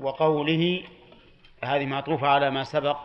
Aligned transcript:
وقوله 0.00 0.82
هذه 1.64 1.86
معطوفة 1.86 2.28
على 2.28 2.50
ما 2.50 2.64
سبق 2.64 2.98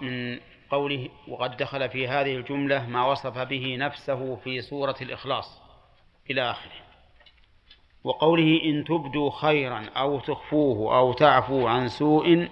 من 0.00 0.38
قوله 0.70 1.08
وقد 1.28 1.56
دخل 1.56 1.88
في 1.88 2.08
هذه 2.08 2.36
الجملة 2.36 2.86
ما 2.86 3.06
وصف 3.06 3.38
به 3.38 3.76
نفسه 3.78 4.36
في 4.36 4.60
سورة 4.60 4.96
الإخلاص 5.00 5.62
إلى 6.30 6.50
آخره. 6.50 6.84
وقوله 8.04 8.60
إن 8.64 8.84
تبدوا 8.84 9.30
خيرا 9.30 9.86
أو 9.96 10.20
تخفوه 10.20 10.98
أو 10.98 11.12
تعفوا 11.12 11.70
عن 11.70 11.88
سوء 11.88 12.48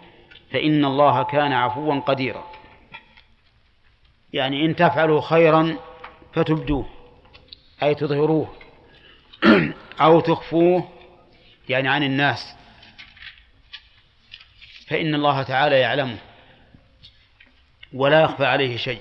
فإن 0.50 0.84
الله 0.84 1.22
كان 1.22 1.52
عفوا 1.52 2.00
قديرا. 2.00 2.44
يعني 4.32 4.66
إن 4.66 4.76
تفعلوا 4.76 5.20
خيرا 5.20 5.76
فتبدوه 6.32 6.86
أي 7.82 7.94
تظهروه 7.94 8.48
أو 10.00 10.20
تخفوه 10.20 10.88
يعني 11.68 11.88
عن 11.88 12.02
الناس. 12.02 12.61
فإن 14.92 15.14
الله 15.14 15.42
تعالى 15.42 15.78
يعلمه 15.78 16.18
ولا 17.92 18.20
يخفى 18.20 18.46
عليه 18.46 18.76
شيء. 18.76 19.00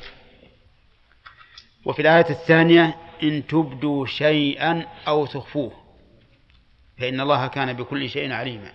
وفي 1.85 2.01
الآية 2.01 2.29
الثانية 2.29 2.97
إن 3.23 3.47
تبدوا 3.47 4.05
شيئا 4.05 4.87
أو 5.07 5.25
تخفوه 5.25 5.71
فإن 6.99 7.21
الله 7.21 7.47
كان 7.47 7.73
بكل 7.73 8.09
شيء 8.09 8.31
عليما. 8.31 8.71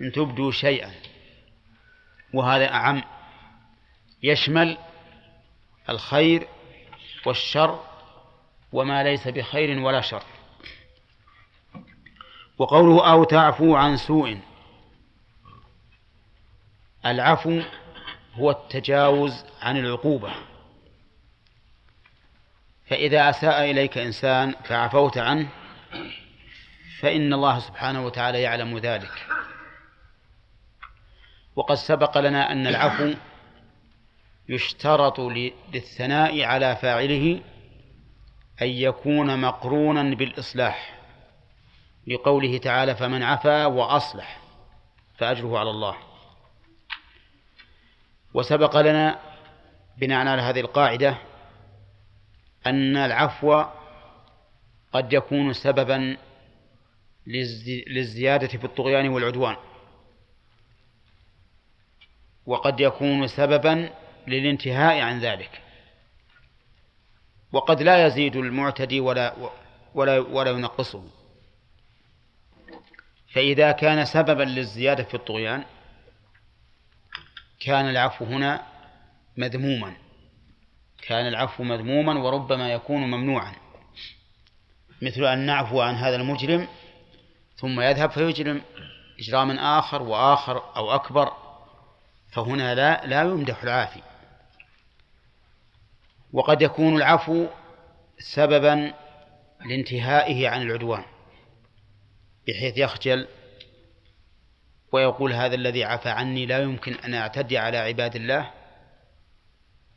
إن 0.00 0.12
تبدوا 0.12 0.52
شيئا 0.52 0.90
وهذا 2.34 2.72
أعم 2.72 3.02
يشمل 4.22 4.78
الخير 5.88 6.48
والشر 7.26 7.84
وما 8.72 9.02
ليس 9.02 9.28
بخير 9.28 9.78
ولا 9.78 10.00
شر. 10.00 10.22
وقوله 12.58 13.12
أو 13.12 13.24
تعفو 13.24 13.76
عن 13.76 13.96
سوء 13.96 14.49
العفو 17.06 17.62
هو 18.34 18.50
التجاوز 18.50 19.44
عن 19.60 19.76
العقوبة. 19.76 20.32
فإذا 22.86 23.30
أساء 23.30 23.70
إليك 23.70 23.98
إنسان 23.98 24.54
فعفوت 24.64 25.18
عنه 25.18 25.48
فإن 27.00 27.32
الله 27.32 27.58
سبحانه 27.58 28.06
وتعالى 28.06 28.42
يعلم 28.42 28.78
ذلك. 28.78 29.26
وقد 31.56 31.74
سبق 31.74 32.18
لنا 32.18 32.52
أن 32.52 32.66
العفو 32.66 33.14
يشترط 34.48 35.20
للثناء 35.20 36.44
على 36.44 36.76
فاعله 36.76 37.40
أن 38.62 38.68
يكون 38.68 39.40
مقرونا 39.40 40.14
بالإصلاح 40.14 40.98
لقوله 42.06 42.58
تعالى 42.58 42.94
فمن 42.94 43.22
عفا 43.22 43.66
وأصلح 43.66 44.40
فأجره 45.18 45.58
على 45.58 45.70
الله. 45.70 46.09
وسبق 48.34 48.76
لنا 48.76 49.20
بناء 49.98 50.26
على 50.26 50.42
هذه 50.42 50.60
القاعدة 50.60 51.18
أن 52.66 52.96
العفو 52.96 53.64
قد 54.92 55.12
يكون 55.12 55.52
سببا 55.52 56.16
للزيادة 57.86 58.48
في 58.48 58.64
الطغيان 58.64 59.08
والعدوان. 59.08 59.56
وقد 62.46 62.80
يكون 62.80 63.26
سببا 63.26 63.90
للانتهاء 64.26 65.00
عن 65.00 65.20
ذلك. 65.20 65.62
وقد 67.52 67.82
لا 67.82 68.06
يزيد 68.06 68.36
المعتدي 68.36 69.00
ولا 69.00 69.34
ولا 69.94 70.18
ولا 70.18 70.50
ينقصه. 70.50 71.04
فإذا 73.32 73.72
كان 73.72 74.04
سببا 74.04 74.42
للزيادة 74.42 75.02
في 75.02 75.14
الطغيان 75.14 75.64
كان 77.60 77.88
العفو 77.88 78.24
هنا 78.24 78.66
مذموما. 79.36 79.96
كان 81.02 81.28
العفو 81.28 81.62
مذموما 81.62 82.18
وربما 82.18 82.72
يكون 82.72 83.00
ممنوعا. 83.00 83.54
مثل 85.02 85.24
أن 85.24 85.38
نعفو 85.38 85.80
عن 85.80 85.94
هذا 85.94 86.16
المجرم 86.16 86.68
ثم 87.56 87.80
يذهب 87.80 88.10
فيجرم 88.10 88.62
إجراما 89.18 89.78
آخر 89.78 90.02
وآخر 90.02 90.76
أو 90.76 90.94
أكبر. 90.94 91.32
فهنا 92.32 92.74
لا 92.74 93.06
لا 93.06 93.22
يمدح 93.22 93.62
العافي. 93.62 94.00
وقد 96.32 96.62
يكون 96.62 96.96
العفو 96.96 97.46
سببا 98.18 98.94
لانتهائه 99.66 100.48
عن 100.48 100.62
العدوان 100.62 101.04
بحيث 102.48 102.78
يخجل 102.78 103.28
ويقول 104.92 105.32
هذا 105.32 105.54
الذي 105.54 105.84
عفى 105.84 106.08
عني 106.08 106.46
لا 106.46 106.58
يمكن 106.58 106.94
أن 106.94 107.14
أعتدي 107.14 107.58
على 107.58 107.76
عباد 107.78 108.16
الله. 108.16 108.50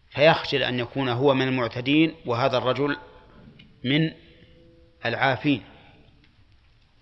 فيخجل 0.09 0.63
أن 0.63 0.79
يكون 0.79 1.09
هو 1.09 1.33
من 1.33 1.47
المعتدين 1.47 2.15
وهذا 2.25 2.57
الرجل 2.57 2.97
من 3.83 4.11
العافين. 5.05 5.63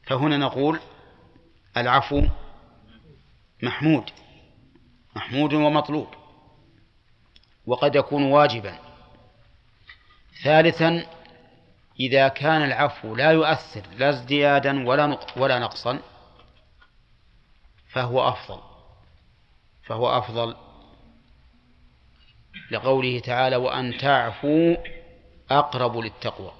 فهنا 0.07 0.37
نقول 0.37 0.79
العفو 1.77 2.23
محمود 3.63 4.09
محمود 5.15 5.53
ومطلوب 5.53 6.07
وقد 7.65 7.95
يكون 7.95 8.23
واجبا. 8.23 8.79
ثالثا 10.43 11.05
إذا 11.99 12.27
كان 12.27 12.61
العفو 12.61 13.15
لا 13.15 13.31
يؤثر 13.31 13.81
لا 13.97 14.09
ازديادا 14.09 14.87
ولا 14.87 15.17
ولا 15.37 15.59
نقصا 15.59 15.99
فهو 17.91 18.27
أفضل. 18.27 18.61
فهو 19.83 20.17
أفضل 20.17 20.55
لقوله 22.71 23.19
تعالى 23.19 23.55
وأن 23.55 23.97
تعفوا 23.97 24.77
أقرب 25.51 25.97
للتقوى 25.97 26.51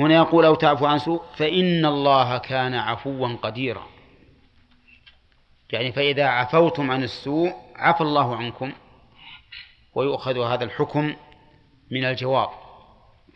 هنا 0.00 0.14
يقول 0.14 0.44
أو 0.44 0.54
تعفو 0.54 0.86
عن 0.86 0.98
سوء 0.98 1.22
فإن 1.36 1.86
الله 1.86 2.38
كان 2.38 2.74
عفوا 2.74 3.28
قديرا 3.42 3.86
يعني 5.72 5.92
فإذا 5.92 6.24
عفوتم 6.24 6.90
عن 6.90 7.02
السوء 7.02 7.52
عفى 7.76 8.00
الله 8.00 8.36
عنكم 8.36 8.72
ويؤخذ 9.94 10.38
هذا 10.38 10.64
الحكم 10.64 11.16
من 11.90 12.04
الجواب. 12.04 12.48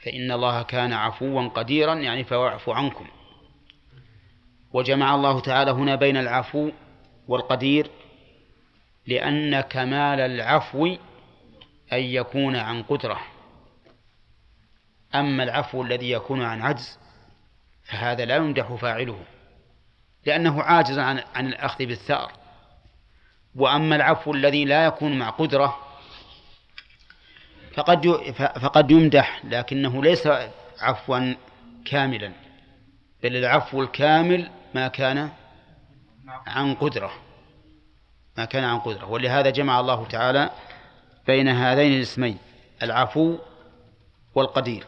فإن 0.04 0.32
الله 0.32 0.62
كان 0.62 0.92
عفوا 0.92 1.48
قديرا 1.48 1.94
يعني 1.94 2.24
فيعفو 2.24 2.72
عنكم. 2.72 3.06
وجمع 4.72 5.14
الله 5.14 5.40
تعالى 5.40 5.70
هنا 5.70 5.94
بين 5.94 6.16
العفو 6.16 6.70
والقدير 7.28 7.90
لأن 9.06 9.60
كمال 9.60 10.20
العفو 10.20 10.86
أن 11.92 12.00
يكون 12.02 12.56
عن 12.56 12.82
قدرة. 12.82 13.20
أما 15.14 15.42
العفو 15.42 15.82
الذي 15.82 16.10
يكون 16.10 16.42
عن 16.42 16.62
عجز 16.62 16.98
فهذا 17.84 18.24
لا 18.24 18.36
يمدح 18.36 18.72
فاعله 18.74 19.18
لأنه 20.26 20.62
عاجز 20.62 20.98
عن 20.98 21.22
عن 21.34 21.46
الأخذ 21.46 21.86
بالثأر. 21.86 22.32
وأما 23.54 23.96
العفو 23.96 24.34
الذي 24.34 24.64
لا 24.64 24.84
يكون 24.84 25.18
مع 25.18 25.30
قدرة 25.30 25.78
فقد 27.74 28.06
فقد 28.36 28.90
يمدح 28.90 29.44
لكنه 29.44 30.02
ليس 30.02 30.28
عفوا 30.80 31.34
كاملا 31.84 32.32
بل 33.22 33.36
العفو 33.36 33.82
الكامل 33.82 34.50
ما 34.74 34.88
كان 34.88 35.30
عن 36.46 36.74
قدرة. 36.74 37.12
ما 38.38 38.44
كان 38.44 38.64
عن 38.64 38.78
قدرة. 38.78 39.06
ولهذا 39.10 39.50
جمع 39.50 39.80
الله 39.80 40.06
تعالى 40.06 40.50
بين 41.26 41.48
هذين 41.48 41.92
الاسمين 41.92 42.38
العفو 42.82 43.38
والقدير. 44.34 44.84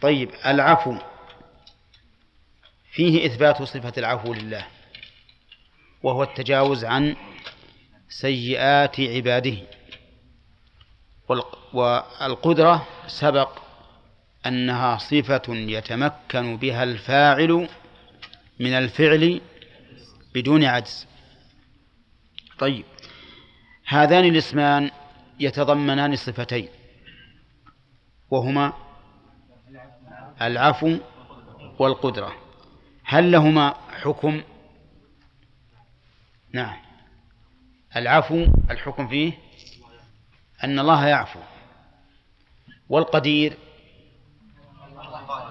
طيب 0.00 0.30
العفو. 0.46 0.96
فيه 2.92 3.26
إثبات 3.26 3.62
صفة 3.62 3.92
العفو 3.98 4.34
لله 4.34 4.66
وهو 6.02 6.22
التجاوز 6.22 6.84
عن 6.84 7.16
سيئات 8.08 9.00
عباده. 9.00 9.56
والقدرة 11.72 12.86
سبق 13.06 13.58
أنها 14.46 14.98
صفة 14.98 15.42
يتمكن 15.48 16.56
بها 16.56 16.82
الفاعل 16.82 17.68
من 18.60 18.72
الفعل 18.72 19.40
بدون 20.34 20.64
عجز. 20.64 21.06
طيب. 22.58 22.84
هذان 23.86 24.24
الاسمان 24.24 24.90
يتضمنان 25.40 26.16
صفتين. 26.16 26.68
وهما 28.30 28.72
العفو 30.42 30.96
والقدرة. 31.78 32.34
هل 33.04 33.32
لهما 33.32 33.74
حكم؟ 34.02 34.42
نعم. 36.52 36.76
العفو 37.96 38.46
الحكم 38.70 39.08
فيه 39.08 39.32
أن 40.64 40.78
الله 40.78 41.06
يعفو. 41.06 41.40
والقدير 42.88 43.56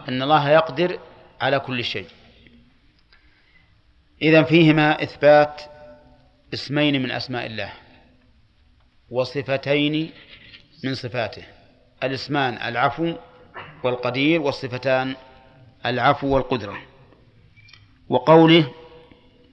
أن 0.10 0.22
الله 0.22 0.50
يقدر 0.50 1.00
على 1.42 1.60
كل 1.60 1.84
شيء. 1.84 2.08
إذا 4.24 4.44
فيهما 4.44 5.04
إثبات 5.04 5.62
اسمين 6.54 7.04
من 7.04 7.12
أسماء 7.12 7.46
الله 7.46 7.74
وصفتين 9.10 10.12
من 10.84 10.96
صفاته. 10.96 11.44
الاسمان 12.04 12.54
العفو 12.54 13.14
والقدير 13.84 14.42
والصفتان 14.42 15.16
العفو 15.86 16.28
والقدرة. 16.36 16.78
وقوله 18.10 18.72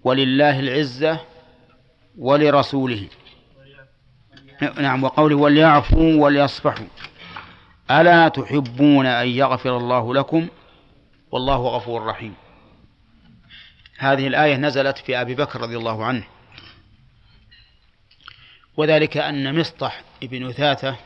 ولله 0.04 0.60
العزة 0.60 1.20
ولرسوله. 2.18 3.08
نعم 4.78 5.04
وقوله 5.04 5.36
وليعفوا 5.36 6.14
وليصفحوا. 6.14 6.86
ألا 7.90 8.28
تحبون 8.28 9.06
أن 9.06 9.28
يغفر 9.28 9.76
الله 9.76 10.14
لكم؟ 10.14 10.48
والله 11.32 11.56
غفور 11.56 12.06
رحيم. 12.06 12.34
هذه 14.00 14.26
الآية 14.26 14.56
نزلت 14.56 14.98
في 14.98 15.20
أبي 15.20 15.34
بكر 15.34 15.60
رضي 15.60 15.76
الله 15.76 16.04
عنه. 16.04 16.24
وذلك 18.76 19.16
أن 19.16 19.60
مصطح 19.60 20.02
ابن 20.22 20.48
أثاثة 20.48 20.96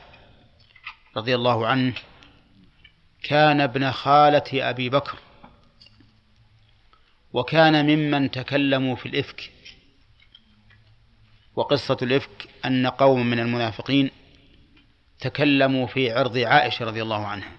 رضي 1.16 1.34
الله 1.34 1.66
عنه 1.66 1.94
كان 3.22 3.60
ابن 3.60 3.90
خالة 3.90 4.70
أبي 4.70 4.88
بكر 4.88 5.18
وكان 7.32 7.86
ممن 7.86 8.30
تكلموا 8.30 8.96
في 8.96 9.06
الإفك. 9.06 9.50
وقصة 11.56 11.96
الإفك 12.02 12.48
أن 12.64 12.86
قوم 12.86 13.26
من 13.26 13.40
المنافقين 13.40 14.10
تكلموا 15.20 15.86
في 15.86 16.12
عرض 16.12 16.38
عائشة 16.38 16.84
رضي 16.84 17.02
الله 17.02 17.26
عنها. 17.26 17.52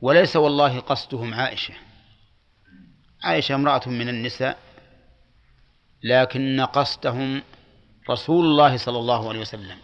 وليس 0.00 0.36
والله 0.36 0.80
قصدهم 0.80 1.34
عائشة. 1.34 1.74
عائشة 3.24 3.54
امرأة 3.54 3.88
من 3.88 4.08
النساء 4.08 4.58
لكن 6.02 6.60
قصدهم 6.60 7.42
رسول 8.10 8.44
الله 8.44 8.76
صلى 8.76 8.98
الله 8.98 9.28
عليه 9.28 9.40
وسلم 9.40 9.78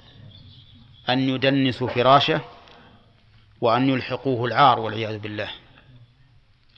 أن 1.08 1.18
يدنسوا 1.28 1.88
فراشه 1.88 2.40
وأن 3.60 3.88
يلحقوه 3.88 4.44
العار 4.44 4.80
والعياذ 4.80 5.18
بالله. 5.18 5.50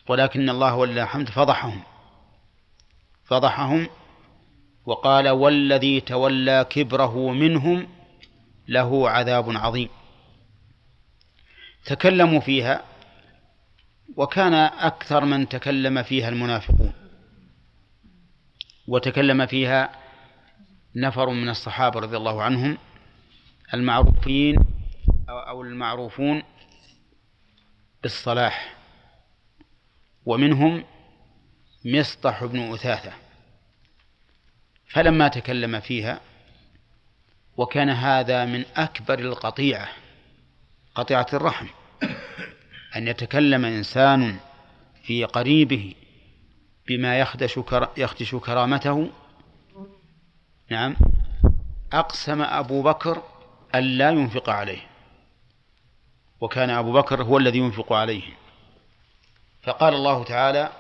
ولكن 0.09 0.51
الله 0.51 0.77
ولله 0.77 1.03
الحمد 1.03 1.29
فضحهم 1.29 1.83
فضحهم 3.25 3.89
وقال 4.87 5.29
والذي 5.29 6.01
تولى 6.01 6.67
كبره 6.71 7.33
منهم 7.33 7.89
له 8.69 9.11
عذاب 9.11 9.57
عظيم. 9.57 9.89
تكلموا 11.85 12.41
فيها 12.41 12.92
وكان 14.17 14.55
أكثر 14.55 15.25
من 15.25 15.49
تكلم 15.49 16.03
فيها 16.03 16.29
المنافقون 16.29 16.93
وتكلم 18.89 19.47
فيها 19.47 19.91
نفر 20.97 21.31
من 21.31 21.49
الصحابة 21.49 22.01
رضي 22.01 22.17
الله 22.17 22.43
عنهم 22.43 22.79
المعروفين 23.75 24.57
أو 25.29 25.63
المعروفون 25.63 26.43
بالصلاح 28.03 28.77
ومنهم 30.27 30.85
مصطح 31.85 32.45
بن 32.45 32.73
أثاثة. 32.73 33.13
فلما 34.87 35.29
تكلم 35.29 35.81
فيها 35.81 36.21
وكان 37.57 37.91
هذا 37.91 38.45
من 38.45 38.65
أكبر 38.77 39.19
القطيعة 39.19 39.89
قطيعة 40.95 41.27
الرحم. 41.33 41.67
أن 42.97 43.09
يتكلم 43.09 43.65
إنسان 43.65 44.37
في 45.03 45.25
قريبه 45.25 45.95
بما 46.89 47.19
يخدش 47.21 47.61
يخدش 47.97 48.35
كرامته. 48.35 49.11
نعم. 50.71 50.97
أقسم 51.93 52.43
أبو 52.43 52.83
بكر 52.83 53.23
ألا 53.75 54.11
ينفق 54.11 54.51
عليه. 54.51 54.81
وكان 56.41 56.71
أبو 56.71 56.93
بكر 56.93 57.23
هو 57.23 57.39
الذي 57.39 57.59
ينفق 57.59 57.93
عليه. 57.93 58.23
فقال 59.63 59.95
الله 59.95 60.25
تعالى 60.25 60.73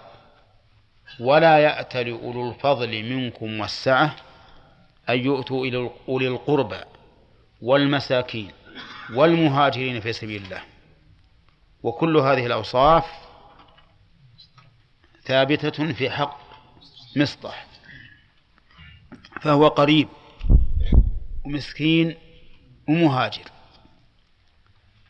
ولا 1.20 1.58
يأتل 1.58 2.10
أولو 2.10 2.50
الفضل 2.50 3.02
منكم 3.02 3.60
والسعة 3.60 4.16
أن 5.08 5.18
يؤتوا 5.18 5.66
إلى 5.66 5.90
أولي 6.08 6.28
القربى 6.28 6.80
والمساكين 7.62 8.50
والمهاجرين 9.14 10.00
في 10.00 10.12
سبيل 10.12 10.44
الله. 10.44 10.71
وكل 11.82 12.16
هذه 12.16 12.46
الأوصاف 12.46 13.06
ثابتة 15.24 15.92
في 15.92 16.10
حق 16.10 16.38
مصطح. 17.16 17.66
فهو 19.40 19.68
قريب 19.68 20.08
ومسكين 21.44 22.16
ومهاجر. 22.88 23.44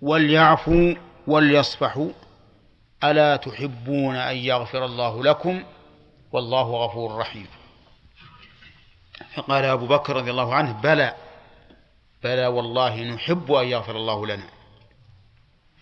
وليعفوا 0.00 0.94
وليصفحوا 1.26 2.10
ألا 3.04 3.36
تحبون 3.36 4.16
أن 4.16 4.36
يغفر 4.36 4.84
الله 4.84 5.24
لكم؟ 5.24 5.62
والله 6.32 6.62
غفور 6.62 7.18
رحيم. 7.18 7.46
فقال 9.34 9.64
أبو 9.64 9.86
بكر 9.86 10.16
رضي 10.16 10.30
الله 10.30 10.54
عنه 10.54 10.72
بلى. 10.72 11.14
بلى 12.22 12.46
والله 12.46 13.02
نحب 13.02 13.52
أن 13.52 13.66
يغفر 13.66 13.96
الله 13.96 14.26
لنا. 14.26 14.61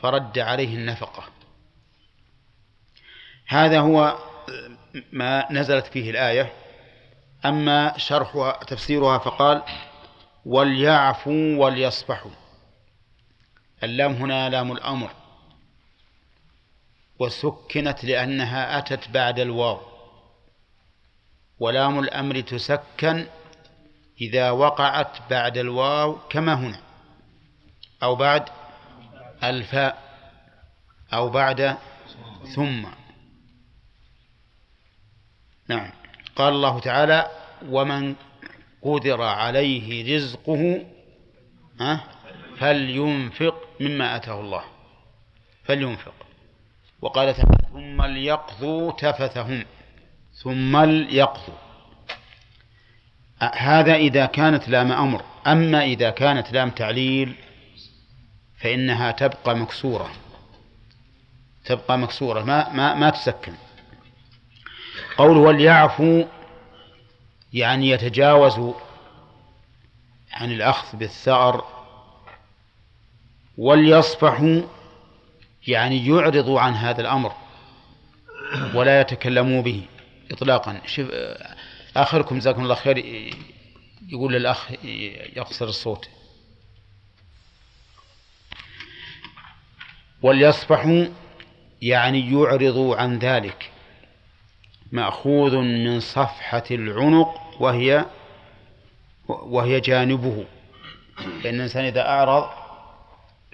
فرد 0.02 0.38
عليه 0.38 0.76
النفقة. 0.76 1.24
هذا 3.46 3.80
هو 3.80 4.18
ما 5.12 5.52
نزلت 5.52 5.86
فيه 5.86 6.10
الآية. 6.10 6.52
أما 7.44 7.98
شرحها 7.98 8.64
تفسيرها 8.64 9.18
فقال 9.18 9.62
وليعفوا 10.44 11.56
وليصفحوا 11.56 12.30
اللام 13.82 14.12
هنا 14.12 14.48
لام 14.48 14.72
الأمر. 14.72 15.10
وسكنت 17.18 18.04
لأنها 18.04 18.78
أتت 18.78 19.08
بعد 19.08 19.38
الواو. 19.38 19.80
ولام 21.58 21.98
الأمر 21.98 22.40
تسكن 22.40 23.26
إذا 24.20 24.50
وقعت 24.50 25.30
بعد 25.30 25.58
الواو 25.58 26.18
كما 26.28 26.54
هنا. 26.54 26.80
أو 28.02 28.16
بعد 28.16 28.48
الفاء 29.44 30.02
أو 31.12 31.28
بعد 31.28 31.76
ثم. 32.54 32.86
نعم. 35.68 35.90
قال 36.36 36.52
الله 36.52 36.80
تعالى 36.80 37.30
ومن 37.68 38.14
قدر 38.82 39.22
عليه 39.22 40.16
رزقه 40.16 40.86
فلينفق 42.58 43.68
مما 43.80 44.16
آتاه 44.16 44.40
الله. 44.40 44.64
فلينفق. 45.64 46.14
وقال 47.02 47.34
تعالى 47.34 47.56
ثم 47.72 48.02
ليقضوا 48.02 48.92
تفثهم. 48.92 49.64
ثم 50.32 50.76
ليقضوا. 50.76 51.54
هذا 53.54 53.94
إذا 53.94 54.26
كانت 54.26 54.68
لام 54.68 54.92
أمر. 54.92 55.24
أما 55.46 55.84
إذا 55.84 56.10
كانت 56.10 56.52
لام 56.52 56.70
تعليل 56.70 57.34
فإنها 58.60 59.10
تبقى 59.10 59.56
مكسورة. 59.56 60.10
تبقى 61.64 61.98
مكسورة. 61.98 62.42
ما 62.42 62.72
ما 62.72 62.94
ما 62.94 63.10
تسكن. 63.10 63.52
قوله 65.16 65.40
وليعفوا 65.40 66.24
يعني 67.52 67.90
يتجاوزوا 67.90 68.74
عن 70.32 70.52
الأخذ 70.52 70.98
بالثأر 70.98 71.64
وليصفحوا 73.58 74.62
يعني 75.66 76.06
يعرضوا 76.08 76.60
عن 76.60 76.74
هذا 76.74 77.00
الأمر 77.00 77.32
ولا 78.74 79.00
يتكلموا 79.00 79.62
به 79.62 79.82
إطلاقا. 80.30 80.80
شوف 80.86 81.08
آخركم 81.96 82.38
جزاكم 82.38 82.62
الله 82.62 82.74
خير 82.74 82.98
يقول 84.08 84.32
للأخ 84.32 84.70
يقصر 85.36 85.64
الصوت. 85.64 86.08
وليصفحوا 90.22 91.06
يعني 91.82 92.32
يعرضوا 92.32 92.96
عن 92.96 93.18
ذلك 93.18 93.70
مأخوذ 94.92 95.56
من 95.56 96.00
صفحة 96.00 96.64
العنق 96.70 97.62
وهي 97.62 98.04
وهي 99.28 99.80
جانبه. 99.80 100.44
لأن 101.44 101.54
الإنسان 101.54 101.84
إذا 101.84 102.08
أعرض 102.08 102.48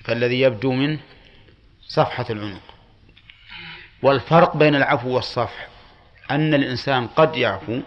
فالذي 0.05 0.41
يبدو 0.41 0.73
منه 0.73 1.01
صفحة 1.89 2.27
العنق. 2.31 2.63
والفرق 4.03 4.57
بين 4.57 4.75
العفو 4.75 5.15
والصفح 5.15 5.69
أن 6.31 6.55
الإنسان 6.55 7.07
قد 7.07 7.37
يعفو 7.37 7.81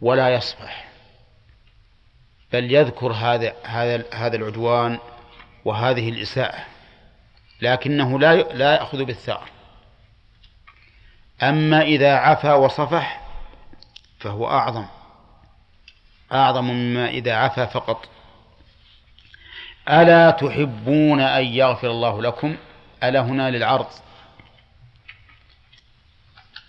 ولا 0.00 0.34
يصفح 0.34 0.88
بل 2.52 2.74
يذكر 2.74 3.12
هذا 3.12 3.54
هذا 3.64 4.04
هذا 4.12 4.36
العدوان 4.36 4.98
وهذه 5.64 6.08
الإساءة. 6.08 6.73
لكنه 7.62 8.18
لا 8.18 8.34
لا 8.34 8.74
يأخذ 8.74 9.04
بالثأر. 9.04 9.48
أما 11.42 11.82
إذا 11.82 12.14
عفا 12.14 12.54
وصفح 12.54 13.20
فهو 14.18 14.48
أعظم. 14.48 14.86
أعظم 16.32 16.64
مما 16.64 17.08
إذا 17.08 17.34
عفا 17.34 17.66
فقط. 17.66 18.08
ألا 19.88 20.30
تحبون 20.30 21.20
أن 21.20 21.44
يغفر 21.44 21.90
الله 21.90 22.22
لكم؟ 22.22 22.56
ألا 23.02 23.20
هنا 23.20 23.50
للعرض. 23.50 23.86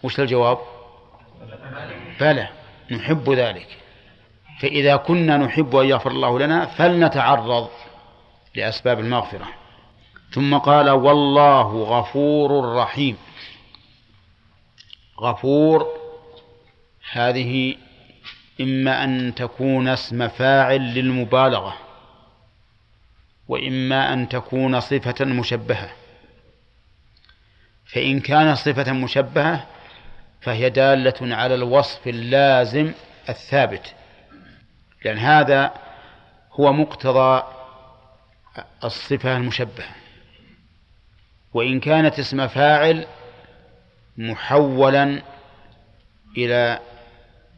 وش 0.04 0.20
الجواب؟ 0.20 0.58
بلى 2.20 2.50
نحب 2.92 3.30
ذلك. 3.30 3.68
فإذا 4.60 4.96
كنا 4.96 5.38
نحب 5.38 5.76
أن 5.76 5.86
يغفر 5.86 6.12
الله 6.12 6.40
لنا 6.40 6.66
فلنتعرض 6.66 7.70
لأسباب 8.56 9.00
المغفرة. 9.00 9.65
ثم 10.36 10.58
قال 10.58 10.90
والله 10.90 11.84
غفور 11.84 12.76
رحيم. 12.76 13.18
غفور 15.22 15.88
هذه 17.12 17.76
إما 18.62 19.04
أن 19.04 19.36
تكون 19.36 19.88
اسم 19.88 20.28
فاعل 20.28 20.94
للمبالغة 20.94 21.78
وإما 23.48 24.14
أن 24.14 24.30
تكون 24.30 24.80
صفة 24.80 25.26
مشبهة. 25.26 25.90
فإن 27.86 28.20
كان 28.20 28.56
صفة 28.56 28.94
مشبهة 28.94 29.66
فهي 30.42 30.70
دالة 30.70 31.36
على 31.36 31.56
الوصف 31.56 32.08
اللازم 32.08 32.92
الثابت 33.30 33.96
لأن 35.06 35.18
هذا 35.18 35.74
هو 36.52 36.74
مقتضى 36.74 37.44
الصفة 38.84 39.38
المشبهة. 39.38 40.05
وإن 41.56 41.80
كانت 41.80 42.20
اسم 42.20 42.48
فاعل 42.48 43.08
محولا 44.18 45.22
إلى 46.38 46.80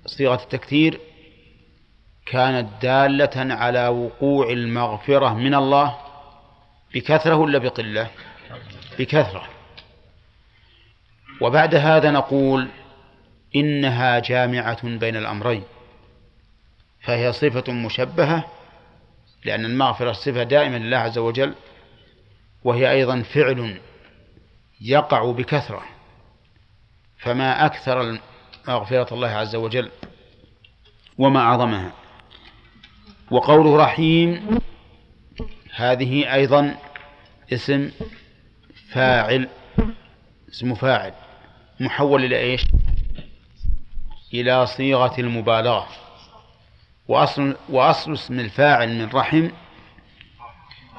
صيغة 0.06 0.44
التكثير 0.44 1.00
كانت 2.26 2.70
دالة 2.82 3.54
على 3.54 3.88
وقوع 3.88 4.50
المغفرة 4.50 5.34
من 5.34 5.56
الله 5.56 5.98
بكثرة 6.94 7.36
ولا 7.36 7.58
بقلة؟ 7.58 8.08
بكثرة. 9.00 9.48
وبعد 11.42 11.76
هذا 11.76 12.12
نقول 12.12 12.68
إنها 13.56 14.20
جامعة 14.20 14.88
بين 14.98 15.16
الأمرين 15.16 15.64
فهي 17.02 17.34
صفة 17.34 17.74
مشبهة 17.74 18.52
لأن 19.46 19.66
المغفرة 19.66 20.12
صفة 20.12 20.44
دائمة 20.44 20.78
لله 20.78 20.98
عز 20.98 21.18
وجل 21.18 21.54
وهي 22.68 22.92
أيضا 22.92 23.22
فعل 23.22 23.82
يقع 24.82 25.32
بكثرة 25.32 25.84
فما 27.18 27.66
أكثر 27.66 28.20
مغفرة 28.68 29.14
الله 29.14 29.28
عز 29.28 29.56
وجل 29.56 29.92
وما 31.18 31.40
أعظمها. 31.40 31.92
وقوله 33.32 33.78
رحيم 33.84 34.60
هذه 35.76 36.34
أيضا 36.34 36.78
اسم 37.54 37.92
فاعل 38.92 39.50
اسم 40.50 40.76
فاعل 40.76 41.14
محول 41.80 42.26
إلى 42.26 42.40
إيش؟ 42.40 42.64
إلى 44.34 44.66
صيغة 44.66 45.20
المبالغة. 45.20 45.88
وأصل, 47.08 47.56
وأصل 47.70 48.14
اسم 48.14 48.40
الفاعل 48.40 48.98
من 48.98 49.10
رحم 49.10 49.50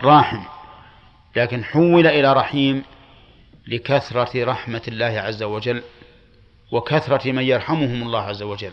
راحم. 0.02 0.57
لكن 1.36 1.64
حول 1.64 2.06
إلى 2.06 2.32
رحيم 2.32 2.82
لكثرة 3.66 4.44
رحمة 4.44 4.82
الله 4.88 5.20
عز 5.20 5.42
وجل 5.42 5.82
وكثرة 6.72 7.32
من 7.32 7.42
يرحمهم 7.42 8.02
الله 8.02 8.20
عز 8.20 8.42
وجل. 8.42 8.72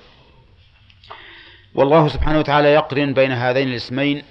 والله 1.76 2.08
سبحانه 2.08 2.40
وتعالى 2.40 2.74
يقرن 2.74 3.14
بين 3.14 3.32
هذين 3.32 3.68
الاسمين 3.68 4.24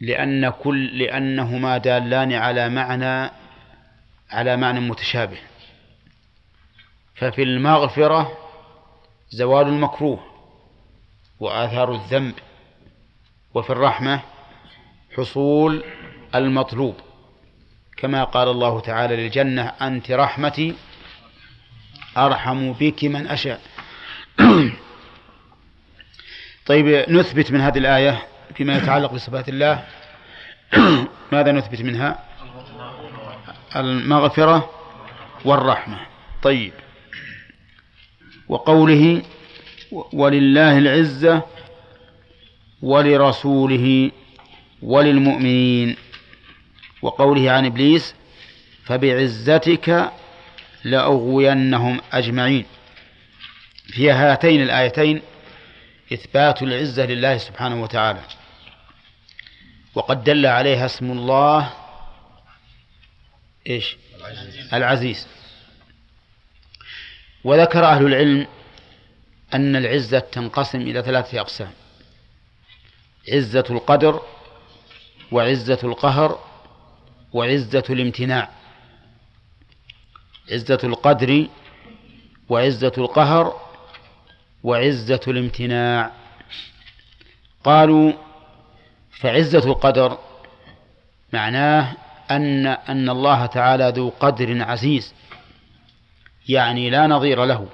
لأن 0.00 0.50
كل 0.50 0.98
لأنهما 0.98 1.78
دالان 1.78 2.32
على 2.32 2.68
معنى 2.68 3.30
على 4.30 4.56
معنى 4.56 4.80
متشابه. 4.80 5.38
ففي 7.14 7.42
المغفرة 7.42 8.38
زوال 9.30 9.66
المكروه 9.66 10.20
وآثار 11.40 11.92
الذنب 11.94 12.34
وفي 13.54 13.70
الرحمة 13.70 14.20
حصول 15.16 15.84
المطلوب. 16.34 16.94
كما 18.02 18.24
قال 18.24 18.48
الله 18.48 18.80
تعالى 18.80 19.16
للجنة 19.16 19.62
أنت 19.62 20.10
رحمتي 20.10 20.74
أرحم 22.16 22.72
بك 22.72 23.04
من 23.04 23.26
أشاء. 23.26 23.60
طيب 26.66 27.10
نثبت 27.10 27.52
من 27.52 27.60
هذه 27.60 27.78
الآية 27.78 28.22
فيما 28.54 28.76
يتعلق 28.76 29.12
بصفات 29.12 29.48
الله. 29.48 29.84
ماذا 31.32 31.52
نثبت 31.52 31.80
منها؟ 31.80 32.24
المغفرة 33.76 34.70
والرحمة. 35.44 36.00
طيب. 36.42 36.72
وقوله 38.48 39.22
ولله 40.12 40.78
العزة 40.78 41.42
ولرسوله 42.82 44.10
وللمؤمنين. 44.82 45.96
وقوله 47.02 47.50
عن 47.50 47.66
إبليس 47.66 48.14
فبعزتك 48.84 50.12
لأغوينهم 50.84 52.00
أجمعين. 52.12 52.66
في 53.86 54.10
هاتين 54.10 54.62
الآيتين 54.62 55.22
إثبات 56.12 56.62
العزة 56.62 57.06
لله 57.06 57.38
سبحانه 57.38 57.82
وتعالى. 57.82 58.20
وقد 59.94 60.24
دل 60.24 60.46
عليها 60.46 60.86
اسم 60.86 61.10
الله 61.10 61.72
إيش؟ 63.66 63.96
العزيز, 64.16 64.74
العزيز. 64.74 65.26
وذكر 67.44 67.84
أهل 67.84 68.06
العلم 68.06 68.46
أن 69.54 69.76
العزة 69.76 70.18
تنقسم 70.18 70.80
إلى 70.80 71.02
ثلاثة 71.02 71.40
أقسام 71.40 71.70
عزة 73.32 73.64
القدر 73.70 74.22
وعزة 75.32 75.78
القهر 75.84 76.49
وعزة 77.32 77.84
الامتناع 77.90 78.48
عزة 80.52 80.78
القدر 80.84 81.46
وعزة 82.48 82.92
القهر 82.98 83.60
وعزة 84.62 85.20
الامتناع. 85.28 86.12
قالوا 87.64 88.12
فعزة 89.10 89.58
القدر 89.58 90.18
معناه 91.32 91.96
أن 92.30 92.66
أن 92.66 93.10
الله 93.10 93.46
تعالى 93.46 93.92
ذو 93.96 94.08
قدر 94.20 94.62
عزيز 94.62 95.14
يعني 96.48 96.90
لا 96.90 97.06
نظير 97.06 97.44
له 97.44 97.68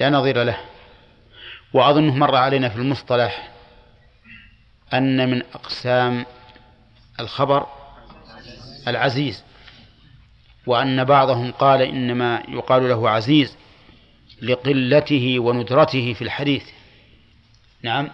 لا 0.00 0.10
نظير 0.10 0.42
له. 0.42 0.58
وأظنه 1.72 2.14
مر 2.14 2.34
علينا 2.36 2.68
في 2.68 2.76
المصطلح 2.76 3.50
أن 4.94 5.30
من 5.30 5.42
أقسام 5.54 6.26
الخبر 7.20 7.66
العزيز 8.88 9.44
وأن 10.66 11.04
بعضهم 11.04 11.52
قال 11.52 11.82
إنما 11.82 12.42
يقال 12.48 12.88
له 12.88 13.10
عزيز 13.10 13.56
لقلته 14.42 15.38
وندرته 15.38 16.12
في 16.14 16.22
الحديث. 16.22 16.64
نعم. 17.82 18.10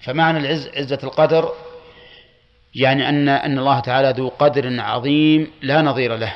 فمعنى 0.00 0.38
العز 0.38 0.68
عزة 0.68 0.98
القدر 1.04 1.52
يعني 2.74 3.08
أن 3.08 3.28
أن 3.28 3.58
الله 3.58 3.80
تعالى 3.80 4.10
ذو 4.16 4.28
قدر 4.28 4.80
عظيم 4.80 5.50
لا 5.62 5.82
نظير 5.82 6.16
له. 6.16 6.34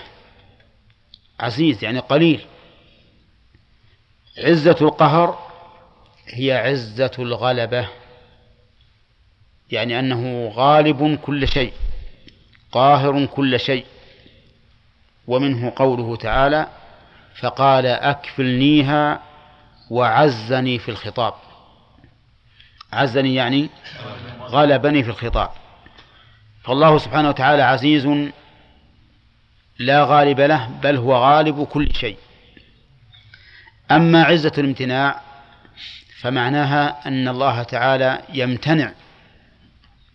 عزيز 1.40 1.84
يعني 1.84 1.98
قليل. 1.98 2.40
عزة 4.38 4.76
القهر 4.80 5.38
هي 6.26 6.52
عزة 6.52 7.12
الغلبة 7.18 7.88
يعني 9.70 9.98
أنه 9.98 10.48
غالب 10.48 11.18
كل 11.22 11.48
شيء. 11.48 11.72
قاهر 12.76 13.26
كل 13.26 13.60
شيء 13.60 13.86
ومنه 15.26 15.72
قوله 15.76 16.16
تعالى 16.16 16.66
فقال 17.40 17.86
أكفلنيها 17.86 19.22
وعزني 19.90 20.78
في 20.78 20.90
الخطاب. 20.90 21.34
عزني 22.92 23.34
يعني 23.34 23.70
غلبني 24.40 25.02
في 25.02 25.10
الخطاب. 25.10 25.50
فالله 26.64 26.98
سبحانه 26.98 27.28
وتعالى 27.28 27.62
عزيز 27.62 28.06
لا 29.78 30.04
غالب 30.04 30.40
له 30.40 30.66
بل 30.82 30.96
هو 30.96 31.16
غالب 31.16 31.64
كل 31.64 31.94
شيء. 31.94 32.16
أما 33.90 34.24
عزة 34.24 34.52
الامتناع 34.58 35.20
فمعناها 36.20 37.08
أن 37.08 37.28
الله 37.28 37.62
تعالى 37.62 38.22
يمتنع 38.34 38.92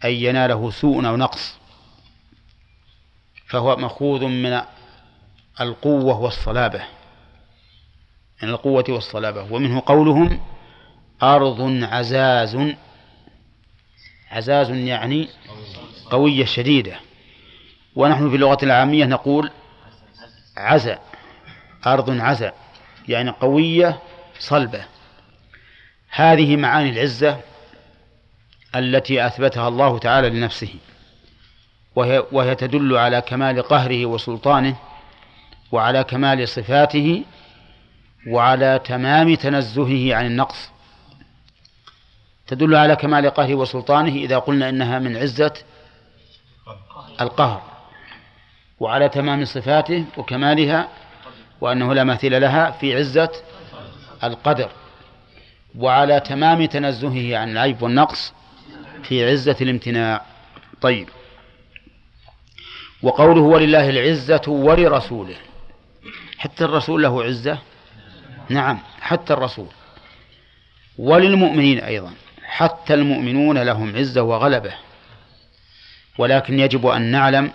أن 0.03 0.12
يناله 0.12 0.72
سوء 0.72 1.08
أو 1.08 1.18
نقص. 1.18 1.61
فهو 3.51 3.75
مأخوذ 3.75 4.25
من 4.25 4.62
القوة 5.62 6.20
والصلابة 6.20 6.84
من 8.43 8.50
القوة 8.50 8.86
والصلابة. 8.89 9.53
ومنه 9.53 9.84
قولهم 9.86 10.41
أرض 11.24 11.62
عزاز 11.84 12.58
عزاز 14.31 14.70
يعني 14.70 15.29
قوية 16.12 16.46
شديدة. 16.46 17.00
ونحن 17.96 18.29
في 18.29 18.36
اللغة 18.36 18.58
العامية 18.63 19.05
نقول 19.05 19.51
عزا 20.58 21.00
أرض 21.86 22.22
عزا 22.22 22.53
يعني 23.08 23.29
قوية 23.29 24.00
صلبة. 24.39 24.86
هذه 26.10 26.55
معاني 26.55 26.89
العزة 26.89 27.39
التي 28.75 29.25
أثبتها 29.27 29.67
الله 29.67 29.98
تعالى 30.00 30.29
لنفسه. 30.29 30.74
وهي, 31.95 32.24
وهي 32.31 32.55
تدل 32.55 32.98
على 32.98 33.21
كمال 33.21 33.62
قهره 33.62 34.05
وسلطانه 34.05 34.75
وعلى 35.71 36.03
كمال 36.03 36.48
صفاته 36.48 37.24
وعلى 38.27 38.79
تمام 38.83 39.36
تنزهه 39.36 40.15
عن 40.15 40.25
النقص. 40.25 40.71
تدل 42.48 42.75
على 42.75 42.95
كمال 42.95 43.29
قهره 43.29 43.55
وسلطانه 43.55 44.15
إذا 44.15 44.38
قلنا 44.38 44.69
إنها 44.69 45.00
من 45.00 45.17
عزة 45.17 45.53
القهر 47.21 47.62
وعلى 48.79 49.10
تمام 49.10 49.45
صفاته 49.45 50.05
وكمالها 50.17 50.88
وأنه 51.62 51.93
لا 51.93 52.03
مثيل 52.03 52.41
لها 52.41 52.71
في 52.71 52.95
عزة 52.95 53.31
القدر 54.24 54.69
وعلى 55.77 56.19
تمام 56.19 56.65
تنزهه 56.65 57.38
عن 57.38 57.50
العيب 57.50 57.81
والنقص 57.81 58.33
في 59.03 59.31
عزة 59.31 59.55
الامتناع. 59.62 60.21
طيب. 60.81 61.10
وقوله 63.03 63.41
ولله 63.41 63.89
العزة 63.89 64.41
ولرسوله. 64.48 65.36
حتى 66.38 66.65
الرسول 66.65 67.03
له 67.03 67.24
عزة؟ 67.24 67.58
نعم 68.50 68.79
حتى 69.01 69.34
الرسول. 69.34 69.67
وللمؤمنين 70.98 71.79
أيضا. 71.79 72.13
حتى 72.43 72.93
المؤمنون 72.93 73.58
لهم 73.58 73.96
عزة 73.96 74.22
وغلبة. 74.22 74.74
ولكن 76.17 76.60
يجب 76.60 76.88
أن 76.88 77.01
نعلم 77.01 77.51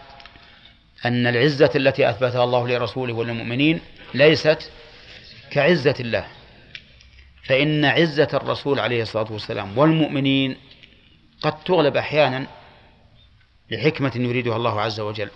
أن 1.04 1.26
العزة 1.26 1.70
التي 1.76 2.10
أثبتها 2.10 2.44
الله 2.44 2.68
لرسوله 2.68 3.14
وللمؤمنين 3.14 3.80
ليست 4.14 4.70
كعزة 5.50 5.94
الله. 6.00 6.26
فإن 7.44 7.84
عزة 7.84 8.28
الرسول 8.34 8.80
عليه 8.80 9.02
الصلاة 9.02 9.32
والسلام 9.32 9.78
والمؤمنين 9.78 10.56
قد 11.42 11.64
تغلب 11.64 11.96
أحيانا 11.96 12.46
لحكمة 13.70 14.12
يريدها 14.14 14.56
الله 14.56 14.80
عز 14.80 15.00
وجل. 15.00 15.30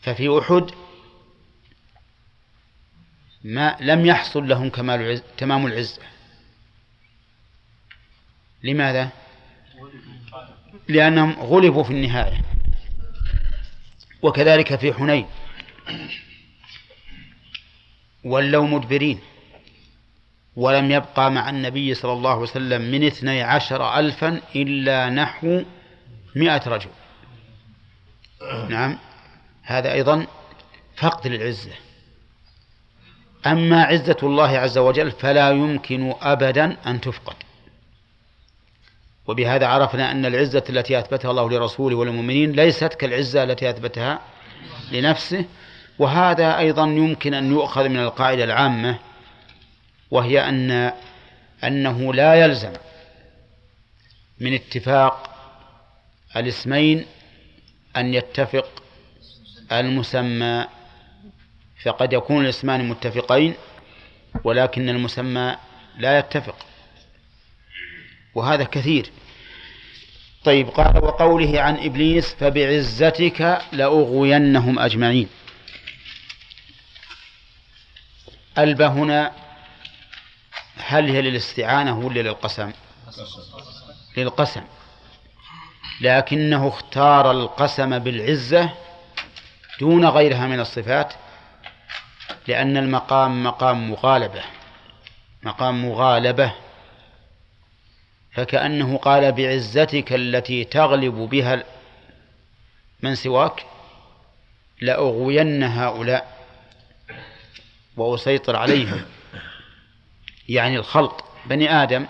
ففي 0.00 0.38
أحد 0.38 0.70
ما 3.44 3.76
لم 3.80 4.06
يحصل 4.06 4.48
لهم 4.48 4.70
كمال 4.70 5.00
العز 5.00 5.22
تمام 5.38 5.66
العزة 5.66 6.02
لماذا؟ 8.62 9.10
لأنهم 10.88 11.32
غلبوا 11.32 11.82
في 11.82 11.90
النهاية. 11.90 12.40
وكذلك 14.22 14.76
في 14.76 14.92
حنين. 14.94 15.26
ولوا 18.24 18.66
مدبرين. 18.66 19.20
ولم 20.56 20.90
يبقى 20.90 21.30
مع 21.30 21.50
النبي 21.50 21.94
صلى 21.94 22.12
الله 22.12 22.30
عليه 22.30 22.40
وسلم 22.40 22.82
من 22.82 23.06
اثني 23.06 23.42
عشر 23.42 23.98
ألفا 23.98 24.40
إلا 24.56 25.10
نحو 25.10 25.62
مئة 26.36 26.62
رجل. 26.68 26.90
نعم. 28.68 28.98
هذا 29.62 29.92
أيضا 29.92 30.26
فقد 30.96 31.26
للعزة. 31.26 31.72
أما 33.46 33.82
عزة 33.82 34.16
الله 34.22 34.48
عز 34.48 34.78
وجل 34.78 35.10
فلا 35.10 35.50
يمكن 35.50 36.14
أبدا 36.22 36.76
أن 36.86 37.00
تفقد. 37.00 37.36
وبهذا 39.26 39.66
عرفنا 39.66 40.10
أن 40.10 40.26
العزة 40.26 40.64
التي 40.68 40.98
أثبتها 40.98 41.30
الله 41.30 41.50
لرسوله 41.50 41.96
وللمؤمنين 41.96 42.52
ليست 42.52 42.94
كالعزة 42.94 43.42
التي 43.42 43.70
أثبتها 43.70 44.20
لنفسه 44.92 45.44
وهذا 45.98 46.58
أيضا 46.58 46.84
يمكن 46.84 47.34
أن 47.34 47.52
يؤخذ 47.52 47.88
من 47.88 47.98
القاعدة 47.98 48.44
العامة 48.44 48.98
وهي 50.10 50.48
أن 50.48 50.92
أنه 51.64 52.14
لا 52.14 52.34
يلزم 52.34 52.72
من 54.40 54.54
اتفاق 54.54 55.35
الاسمين 56.36 57.06
أن 57.96 58.14
يتفق 58.14 58.82
المسمى 59.72 60.66
فقد 61.82 62.12
يكون 62.12 62.44
الاسمان 62.44 62.88
متفقين 62.88 63.54
ولكن 64.44 64.88
المسمى 64.88 65.56
لا 65.98 66.18
يتفق 66.18 66.56
وهذا 68.34 68.64
كثير. 68.64 69.10
طيب 70.44 70.68
قال 70.68 71.04
وقوله 71.04 71.60
عن 71.60 71.76
إبليس 71.76 72.34
فبعزتك 72.34 73.62
لأغوينهم 73.72 74.78
أجمعين. 74.78 75.28
ألبى 78.58 78.84
هنا 78.84 79.32
هل 80.76 81.10
هي 81.10 81.22
للاستعانة 81.22 81.98
ولا 81.98 82.20
للقسم؟ 82.20 82.72
للقسم. 84.16 84.62
لكنه 86.00 86.68
اختار 86.68 87.30
القسم 87.30 87.98
بالعزة 87.98 88.70
دون 89.80 90.06
غيرها 90.06 90.46
من 90.46 90.60
الصفات 90.60 91.14
لأن 92.48 92.76
المقام 92.76 93.44
مقام 93.44 93.90
مغالبة 93.90 94.42
مقام 95.42 95.88
مغالبة. 95.88 96.52
فكأنه 98.32 98.96
قال 98.96 99.32
بعزتك 99.32 100.12
التي 100.12 100.64
تغلب 100.64 101.14
بها 101.14 101.64
من 103.02 103.14
سواك 103.14 103.66
لأغوين 104.80 105.62
هؤلاء 105.62 106.36
وأسيطر 107.96 108.56
عليهم. 108.56 109.04
يعني 110.48 110.76
الخلق 110.76 111.24
بني 111.46 111.82
آدم 111.82 112.06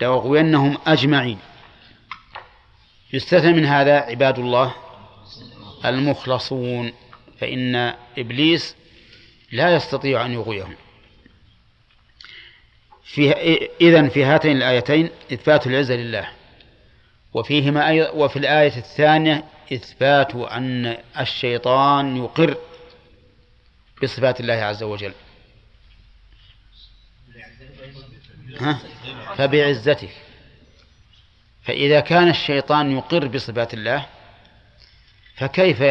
لأغوينهم 0.00 0.78
أجمعين. 0.86 1.38
يستثنى 3.14 3.52
من 3.52 3.66
هذا 3.66 3.96
عباد 3.98 4.38
الله 4.38 4.74
المخلصون 5.84 6.92
فإن 7.38 7.94
إبليس 8.18 8.76
لا 9.52 9.74
يستطيع 9.74 10.26
أن 10.26 10.32
يغويهم. 10.32 10.74
في 13.04 13.32
إذن 13.80 14.08
في 14.08 14.24
هاتين 14.24 14.56
الآيتين 14.56 15.10
إثبات 15.32 15.66
العزة 15.66 15.94
لله 15.94 16.28
وفيهما 17.34 17.88
أيضا 17.88 18.10
وفي 18.10 18.38
الآية 18.38 18.76
الثانية 18.76 19.44
إثبات 19.72 20.34
أن 20.34 20.96
الشيطان 21.20 22.16
يقر 22.16 22.56
بصفات 24.02 24.40
الله 24.40 24.54
عز 24.54 24.82
وجل. 24.82 25.12
ها؟ 28.60 28.78
فبعزتك 29.36 30.23
فإذا 31.64 32.00
كان 32.00 32.28
الشيطان 32.28 32.92
يقر 32.92 33.28
بصفات 33.28 33.74
الله 33.74 34.06
فكيف 35.36 35.82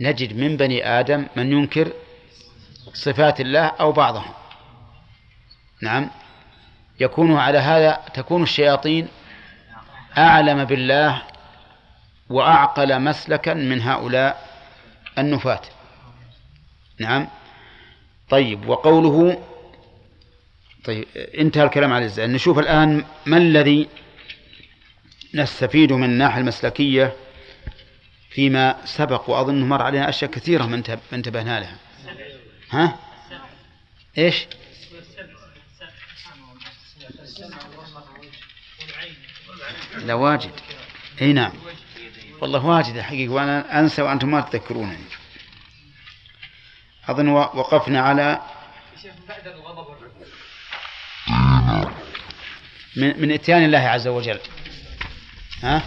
نجد 0.00 0.36
من 0.36 0.56
بني 0.56 0.86
آدم 1.00 1.26
من 1.36 1.52
ينكر 1.52 1.92
صفات 2.94 3.40
الله 3.40 3.66
أو 3.66 3.92
بعضها 3.92 4.34
نعم. 5.82 6.10
يكون 7.00 7.36
على 7.36 7.58
هذا 7.58 8.00
تكون 8.14 8.42
الشياطين 8.42 9.08
أعلم 10.18 10.64
بالله 10.64 11.22
وأعقل 12.30 13.00
مسلكا 13.00 13.54
من 13.54 13.82
هؤلاء 13.82 14.46
النفاة. 15.18 15.60
نعم. 17.00 17.28
طيب 18.28 18.68
وقوله 18.68 19.42
طيب 20.84 21.06
انتهى 21.38 21.64
الكلام 21.64 21.92
على 21.92 22.04
الزعل 22.04 22.30
نشوف 22.30 22.58
الآن 22.58 23.04
ما 23.26 23.36
الذي 23.36 23.88
نستفيد 25.34 25.92
من 25.92 26.04
الناحية 26.04 26.40
المسلكية 26.40 27.16
فيما 28.30 28.76
سبق 28.84 29.30
وأظن 29.30 29.68
مر 29.68 29.82
علينا 29.82 30.08
أشياء 30.08 30.30
كثيرة 30.30 30.66
ما 30.66 30.82
انتبهنا 31.12 31.60
لها. 31.60 31.76
ها؟ 32.70 32.98
إيش؟ 34.18 34.46
لا 39.96 40.14
واجد. 40.14 40.50
إي 41.22 41.32
نعم. 41.32 41.52
والله 42.40 42.66
واجد 42.66 42.96
الحقيقة 42.96 43.32
وأنا 43.32 43.80
أنسى 43.80 44.02
وأنتم 44.02 44.30
ما 44.30 44.40
تذكرونني 44.40 45.04
أظن 47.08 47.28
وقفنا 47.28 48.00
على 48.00 48.42
من, 52.96 53.20
من 53.20 53.32
إتيان 53.32 53.64
الله 53.64 53.78
عز 53.78 54.08
وجل. 54.08 54.40
ها؟ 55.62 55.82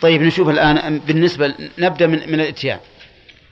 طيب 0.00 0.22
نشوف 0.22 0.48
الآن 0.48 0.98
بالنسبة 0.98 1.54
نبدأ 1.78 2.06
من, 2.06 2.18
من 2.18 2.40
الإتيان. 2.40 2.80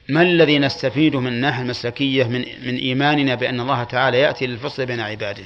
ما 0.08 0.22
الذي 0.22 0.58
نستفيده 0.58 1.20
من 1.20 1.26
الناحية 1.26 1.62
المسلكية 1.62 2.24
من 2.24 2.40
من 2.40 2.76
إيماننا 2.76 3.34
بأن 3.34 3.60
الله 3.60 3.84
تعالى 3.84 4.18
يأتي 4.18 4.46
للفصل 4.46 4.86
بين 4.86 5.00
عباده؟ 5.00 5.44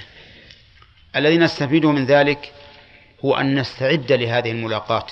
الذي 1.16 1.38
نستفيده 1.38 1.92
من 1.92 2.07
ذلك 2.07 2.53
هو 3.24 3.37
أن 3.37 3.59
نستعد 3.59 4.12
لهذه 4.12 4.50
الملاقاة 4.50 5.07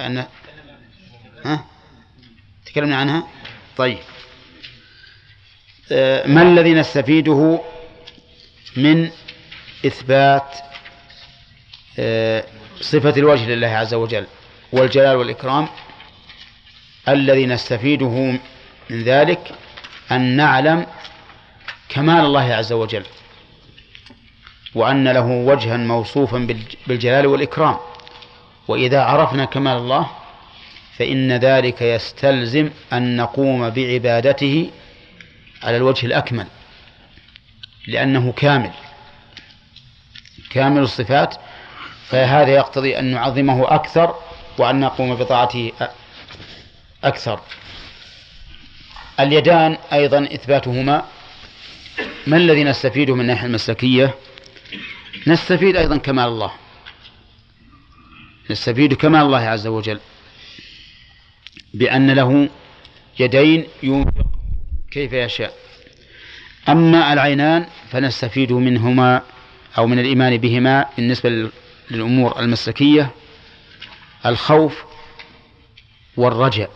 أن 0.00 0.24
ها؟ 1.44 1.64
تكلمنا 2.66 2.96
عنها؟ 2.96 3.28
طيب. 3.76 3.98
آه، 5.92 6.26
ما 6.26 6.42
الذي 6.42 6.74
نستفيده 6.74 7.60
من 8.76 9.10
إثبات 9.86 10.56
صفة 12.80 13.14
الوجه 13.16 13.48
لله 13.50 13.66
عز 13.68 13.94
وجل 13.94 14.26
والجلال 14.72 15.16
والإكرام 15.16 15.68
الذي 17.08 17.46
نستفيده 17.46 18.38
من 18.90 19.02
ذلك 19.02 19.52
أن 20.12 20.20
نعلم 20.36 20.86
كمال 21.88 22.24
الله 22.24 22.54
عز 22.54 22.72
وجل 22.72 23.04
وأن 24.74 25.08
له 25.08 25.26
وجها 25.26 25.76
موصوفا 25.76 26.48
بالجلال 26.86 27.26
والإكرام 27.26 27.76
وإذا 28.68 29.00
عرفنا 29.02 29.44
كمال 29.44 29.76
الله 29.76 30.10
فإن 30.98 31.32
ذلك 31.32 31.82
يستلزم 31.82 32.70
أن 32.92 33.16
نقوم 33.16 33.70
بعبادته 33.70 34.70
على 35.62 35.76
الوجه 35.76 36.06
الأكمل 36.06 36.46
لأنه 37.86 38.32
كامل. 38.32 38.70
كامل 40.50 40.82
الصفات 40.82 41.36
فهذا 42.08 42.50
يقتضي 42.50 42.98
أن 42.98 43.04
نعظمه 43.04 43.74
أكثر 43.74 44.14
وأن 44.58 44.80
نقوم 44.80 45.14
بطاعته 45.14 45.72
أكثر. 47.04 47.40
اليدان 49.20 49.78
أيضا 49.92 50.24
إثباتهما. 50.24 51.04
ما 52.26 52.36
الذي 52.36 52.64
نستفيده 52.64 53.14
من 53.14 53.20
الناحية 53.20 53.46
المسلكية؟ 53.46 54.14
نستفيد 55.26 55.76
أيضا 55.76 55.96
كمال 55.96 56.24
الله. 56.24 56.52
نستفيد 58.50 58.94
كمال 58.94 59.20
الله 59.20 59.38
عز 59.38 59.66
وجل 59.66 60.00
بأن 61.74 62.10
له 62.10 62.48
يدين 63.18 63.66
ينفق 63.82 64.26
كيف 64.90 65.12
يشاء. 65.12 65.54
أما 66.68 67.12
العينان 67.12 67.66
فنستفيد 67.90 68.52
منهما 68.52 69.22
أو 69.78 69.86
من 69.86 69.98
الإيمان 69.98 70.36
بهما 70.36 70.86
بالنسبة 70.96 71.50
للأمور 71.90 72.40
المسلكية 72.40 73.10
الخوف 74.26 74.84
والرجاء. 76.16 76.70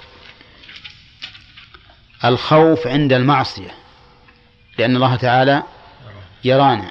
الخوف 2.24 2.86
عند 2.86 3.12
المعصية 3.12 3.70
لأن 4.78 4.96
الله 4.96 5.16
تعالى 5.16 5.62
يرانا. 6.44 6.90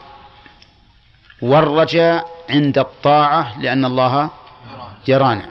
والرجاء 1.41 2.45
عند 2.49 2.77
الطاعة 2.77 3.61
لأن 3.61 3.85
الله 3.85 4.29
يرانا. 5.07 5.49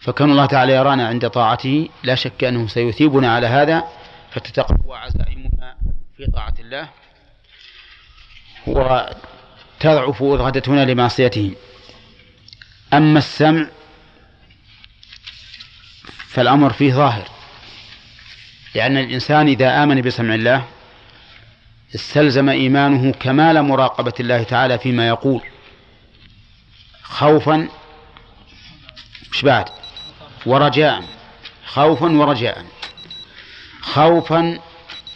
فكان 0.00 0.30
الله 0.30 0.46
تعالى 0.46 0.72
يرانا 0.72 1.08
عند 1.08 1.30
طاعته 1.30 1.88
لا 2.02 2.14
شك 2.14 2.44
أنه 2.44 2.66
سيثيبنا 2.66 3.34
على 3.34 3.46
هذا 3.46 3.84
فتتقوى 4.30 4.96
عزائمنا 4.96 5.76
في 6.16 6.26
طاعة 6.34 6.54
الله. 6.60 6.88
وتضعف 9.78 10.22
إرادتنا 10.22 10.84
لمعصيته. 10.84 11.54
أما 12.92 13.18
السمع 13.18 13.66
فالأمر 16.28 16.72
فيه 16.72 16.92
ظاهر. 16.92 17.28
لأن 18.74 18.96
الإنسان 18.96 19.48
إذا 19.48 19.82
آمن 19.82 20.00
بسمع 20.02 20.34
الله 20.34 20.64
استلزم 21.94 22.48
إيمانه 22.48 23.12
كمال 23.12 23.62
مراقبة 23.62 24.12
الله 24.20 24.42
تعالى 24.42 24.78
فيما 24.78 25.08
يقول. 25.08 25.40
خوفا 27.02 27.68
مش 29.32 29.42
بعد 29.42 29.68
ورجاء. 30.46 31.04
خوفا 31.66 32.06
ورجاء. 32.06 32.64
خوفا 33.80 34.58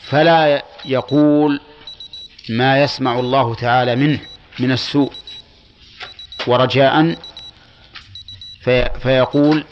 فلا 0.03 0.62
يقول 0.85 1.61
ما 2.48 2.83
يسمع 2.83 3.18
الله 3.18 3.55
تعالى 3.55 3.96
منه. 3.96 4.32
من 4.62 4.72
السوء 4.72 5.12
ورجاء 6.46 7.16
في 8.64 8.90
فيقول 9.03 9.64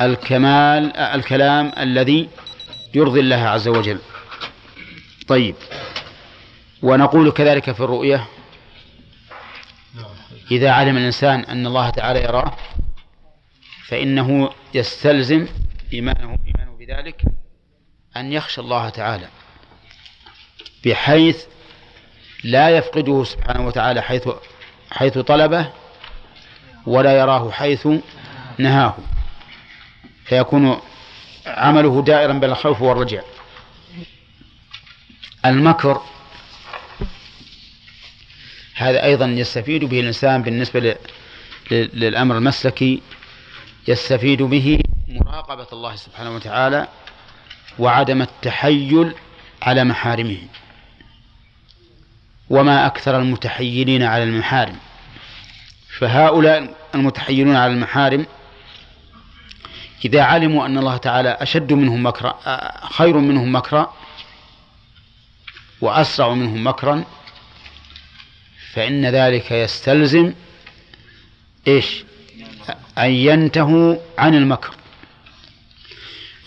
الكمال 0.00 0.96
الكلام 0.96 1.72
الذي 1.78 2.28
يرضي 2.94 3.20
الله 3.20 3.36
عز 3.36 3.68
وجل. 3.68 3.98
طيب 5.28 5.54
ونقول 6.82 7.30
كذلك 7.30 7.72
في 7.72 7.80
الرؤية 7.80 8.26
إذا 10.50 10.70
علم 10.70 10.96
الإنسان 10.96 11.40
أن 11.40 11.66
الله 11.66 11.90
تعالى 11.90 12.22
يراه 12.22 12.56
فإنه 13.88 14.50
يستلزم 14.74 15.46
إيمانه 15.92 16.38
إيمانه 16.46 16.76
بذلك 16.78 17.22
أن 18.16 18.32
يخشى 18.32 18.60
الله 18.60 18.88
تعالى 18.88 19.28
بحيث 20.84 21.44
لا 22.44 22.70
يفقده 22.70 23.24
سبحانه 23.24 23.66
وتعالى 23.66 24.02
حيث 24.02 24.28
حيث 24.90 25.18
طلبه 25.18 25.70
ولا 26.86 27.18
يراه 27.18 27.50
حيث 27.50 27.88
نهاه. 28.58 28.96
فيكون 30.24 30.80
عمله 31.46 32.02
دائرا 32.02 32.32
بين 32.32 32.50
الخوف 32.50 32.82
والرجاء 32.82 33.24
المكر 35.46 36.02
هذا 38.74 39.04
أيضا 39.04 39.26
يستفيد 39.26 39.84
به 39.84 40.00
الإنسان 40.00 40.42
بالنسبة 40.42 40.96
للأمر 41.70 42.36
المسلكي 42.36 43.02
يستفيد 43.88 44.42
به 44.42 44.78
مراقبة 45.08 45.66
الله 45.72 45.96
سبحانه 45.96 46.34
وتعالى 46.34 46.88
وعدم 47.78 48.22
التحيل 48.22 49.14
على 49.62 49.84
محارمه. 49.84 50.38
وما 52.50 52.86
أكثر 52.86 53.18
المتحيلين 53.18 54.02
على 54.02 54.22
المحارم. 54.22 54.76
فهؤلاء 55.98 56.74
المتحيلون 56.94 57.56
على 57.56 57.72
المحارم 57.72 58.26
إذا 60.04 60.22
علموا 60.22 60.66
أن 60.66 60.78
الله 60.78 60.96
تعالى 60.96 61.28
أشد 61.28 61.72
منهم 61.72 62.06
مكرا 62.06 62.38
خير 62.92 63.18
منهم 63.18 63.54
مكرا 63.54 63.94
وأسرع 65.80 66.34
منهم 66.34 66.66
مكرا 66.66 67.04
فإن 68.72 69.06
ذلك 69.06 69.50
يستلزم 69.50 70.32
إيش؟ 71.68 72.04
أن 72.98 73.10
ينتهوا 73.10 73.96
عن 74.18 74.34
المكر. 74.34 74.74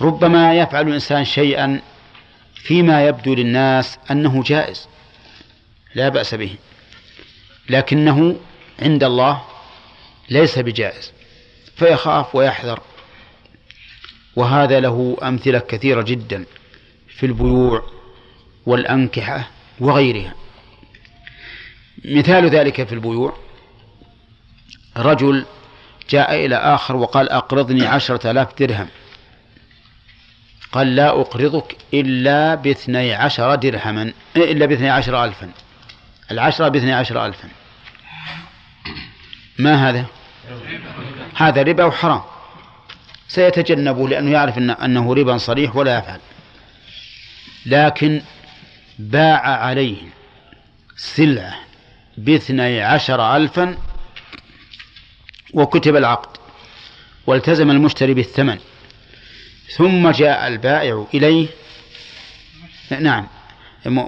ربما 0.02 0.56
يفعل 0.56 0.88
الإنسان 0.88 1.26
شيئا 1.26 1.82
فيما 2.56 3.08
يبدو 3.08 3.34
للناس 3.36 3.98
أنه 4.12 4.44
جائز. 4.44 4.88
لا 5.96 6.10
بأس 6.10 6.36
به. 6.36 6.56
لكنه 7.70 8.36
عند 8.82 9.04
الله 9.04 9.44
ليس 10.30 10.60
بجائز 10.60 11.12
فيخاف 11.76 12.36
ويحذر. 12.36 12.80
وهذا 14.36 14.80
له 14.80 15.18
أمثلة 15.24 15.60
كثيرة 15.60 16.02
جدا 16.02 16.46
في 17.08 17.26
البيوع 17.26 17.84
والأنكحة 18.66 19.50
وغيرها. 19.80 20.34
مثال 22.06 22.50
ذلك 22.50 22.84
في 22.84 22.94
البيوع 22.94 23.38
رجل 24.98 25.46
جاء 26.10 26.46
إلى 26.46 26.56
آخر 26.56 26.96
وقال 26.96 27.30
أقرضني 27.30 27.86
عشرة 27.88 28.32
آلاف 28.32 28.60
درهم. 28.60 28.88
قال 30.72 30.96
لا 30.96 31.10
أقرضك 31.10 31.78
إلا 31.94 32.56
باثني 32.56 33.14
عشر 33.14 33.56
درهما 33.56 34.14
إلا 34.36 34.66
باثني 34.66 34.90
عشر 34.90 35.26
ألفا. 35.26 35.50
العشرة 36.34 36.68
باثني 36.68 36.94
عشر 36.94 37.26
ألفا. 37.26 37.50
ما 39.60 39.90
هذا؟ 39.90 40.06
هذا 41.36 41.62
ربا 41.62 41.84
وحرام. 41.84 42.22
سيتجنبه 43.28 44.10
لأنه 44.10 44.32
يعرف 44.32 44.58
أنه 44.58 45.14
ربا 45.14 45.38
صريح 45.38 45.76
ولا 45.76 45.98
يفعل. 45.98 46.20
لكن 47.66 48.22
باع 49.00 49.40
عليه 49.40 49.98
سلعة 50.96 51.56
باثني 52.18 52.82
عشر 52.82 53.36
ألفا 53.36 53.78
وكتب 55.54 55.96
العقد 55.96 56.38
والتزم 57.28 57.72
المشتري 57.72 58.14
بالثمن. 58.14 58.60
ثم 59.76 60.12
جاء 60.12 60.48
البائع 60.48 61.06
إليه. 61.14 61.48
نعم. 63.00 63.28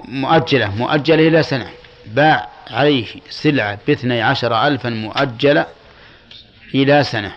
مؤجلة 0.08 0.76
مؤجلة 0.76 1.28
إلى 1.28 1.42
سنة. 1.42 1.70
باع 2.06 2.48
عليه 2.70 3.06
سلعة 3.30 3.78
باثني 3.86 4.22
عشر 4.22 4.66
ألفا 4.66 4.90
مؤجلة 4.90 5.66
إلى 6.74 7.04
سنة. 7.04 7.34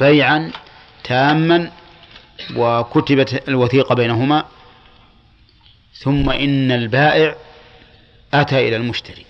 بيعا 0.00 0.52
تاما 1.04 1.72
وكتبت 2.56 3.48
الوثيقة 3.48 3.94
بينهما. 3.94 4.44
ثم 5.92 6.30
إن 6.30 6.72
البائع 6.72 7.36
أتى 8.34 8.68
إلى 8.68 8.76
المشتري 8.76 9.26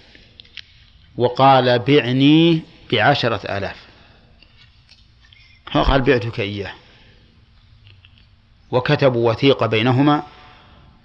وقال 1.17 1.79
بعني 1.79 2.62
بعشرة 2.93 3.57
آلاف. 3.57 3.77
قال 5.75 6.01
بعتك 6.01 6.41
إياه. 6.41 6.73
وكتبوا 8.71 9.31
وثيقة 9.31 9.67
بينهما 9.67 10.23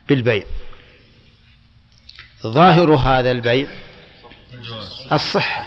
بالبيع. 0.10 0.44
ظاهر 2.44 2.96
هذا 2.96 3.32
البيع 3.32 3.68
الصحة. 5.12 5.66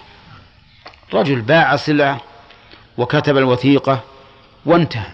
رجل 1.14 1.40
باع 1.40 1.76
سلعة 1.76 2.20
وكتب 2.98 3.36
الوثيقة 3.36 4.00
وانتهى 4.66 5.12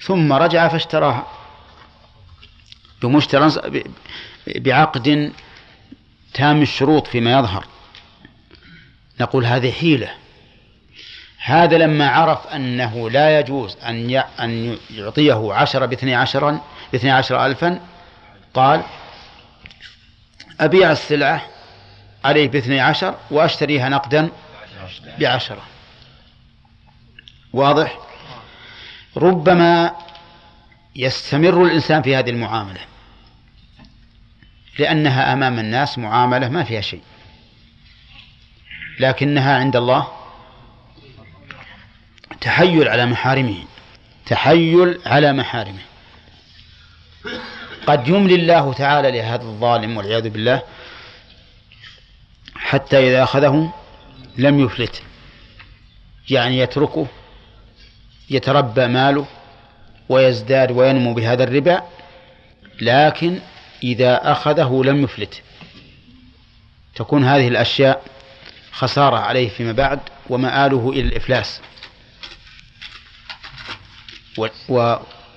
ثم 0.00 0.32
رجع 0.32 0.68
فاشتراها 0.68 1.26
بمشترى 3.02 3.50
بعقد 4.56 5.32
تام 6.34 6.62
الشروط 6.62 7.06
فيما 7.06 7.38
يظهر. 7.38 7.66
نقول 9.20 9.44
هذه 9.44 9.72
حيلة. 9.72 10.10
هذا 11.38 11.78
لما 11.78 12.08
عرف 12.08 12.46
أنه 12.46 13.10
لا 13.10 13.40
يجوز 13.40 13.76
أن 13.76 14.10
أن 14.40 14.78
يعطيه 14.90 15.52
عشرة 15.52 15.86
باثني 15.86 16.14
عشرا 16.14 16.60
باثني 16.92 17.10
عشر 17.10 17.46
ألفا 17.46 17.80
قال 18.54 18.82
أبيع 20.60 20.92
السلعة 20.92 21.42
عليه 22.24 22.48
باثني 22.48 22.80
عشر 22.80 23.14
وأشتريها 23.30 23.88
نقدا 23.88 24.30
بعشرة. 25.18 25.62
واضح؟ 27.52 27.98
ربما 29.16 29.96
يستمر 30.96 31.64
الإنسان 31.64 32.02
في 32.02 32.16
هذه 32.16 32.30
المعاملة 32.30 32.80
لأنها 34.78 35.32
أمام 35.32 35.58
الناس 35.58 35.98
معاملة 35.98 36.48
ما 36.48 36.64
فيها 36.64 36.80
شيء 36.80 37.02
لكنها 39.00 39.58
عند 39.58 39.76
الله 39.76 40.08
تحيل 42.40 42.88
على 42.88 43.06
محارمه 43.06 43.64
تحيل 44.26 45.00
على 45.06 45.32
محارمه. 45.32 45.82
قد 47.86 48.08
يملي 48.08 48.34
الله 48.34 48.72
تعالى 48.72 49.10
لهذا 49.10 49.42
الظالم 49.42 49.96
والعياذ 49.96 50.28
بالله 50.28 50.62
حتى 52.54 53.08
إذا 53.08 53.22
أخذه 53.22 53.72
لم 54.36 54.60
يفلت. 54.60 55.02
يعني 56.30 56.58
يتركه 56.58 57.06
يتربى 58.30 58.86
ماله 58.86 59.26
ويزداد 60.08 60.70
وينمو 60.70 61.14
بهذا 61.14 61.44
الربا 61.44 61.82
لكن 62.80 63.38
إذا 63.82 64.32
أخذه 64.32 64.82
لم 64.84 65.02
يفلت. 65.04 65.42
تكون 66.94 67.24
هذه 67.24 67.48
الأشياء 67.48 68.02
خسارة 68.72 69.16
عليه 69.16 69.48
فيما 69.48 69.72
بعد 69.72 70.00
ومآله 70.28 70.90
إلى 70.90 71.00
الإفلاس. 71.00 71.60
و 74.38 74.46
و 74.68 74.96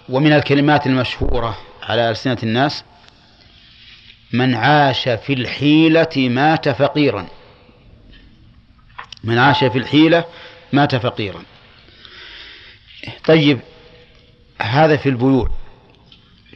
ومن 0.09 0.33
الكلمات 0.33 0.87
المشهورة 0.87 1.57
على 1.89 2.09
ألسنة 2.09 2.37
الناس 2.43 2.83
من 4.33 4.55
عاش 4.55 5.09
في 5.09 5.33
الحيلة 5.33 6.09
مات 6.17 6.69
فقيرا. 6.69 7.27
من 9.23 9.37
عاش 9.37 9.63
في 9.63 9.77
الحيلة 9.77 10.25
مات 10.73 10.95
فقيرا. 10.95 11.43
طيب 13.25 13.59
هذا 14.61 14.97
في 14.97 15.09
البيوع 15.09 15.49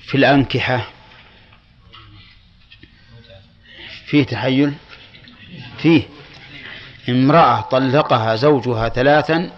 في 0.02 0.18
الأنكحة 0.18 0.90
فيه 4.06 4.24
تحيل 4.24 4.74
فيه 5.78 6.04
امرأة 7.10 7.62
طلقها 7.62 8.36
زوجها 8.36 8.90
ثلاثا 8.90 9.52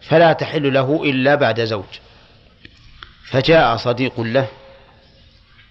فلا 0.00 0.32
تحل 0.32 0.74
له 0.74 1.02
إلا 1.04 1.34
بعد 1.34 1.64
زوج 1.64 1.84
فجاء 3.30 3.76
صديق 3.76 4.20
له 4.20 4.48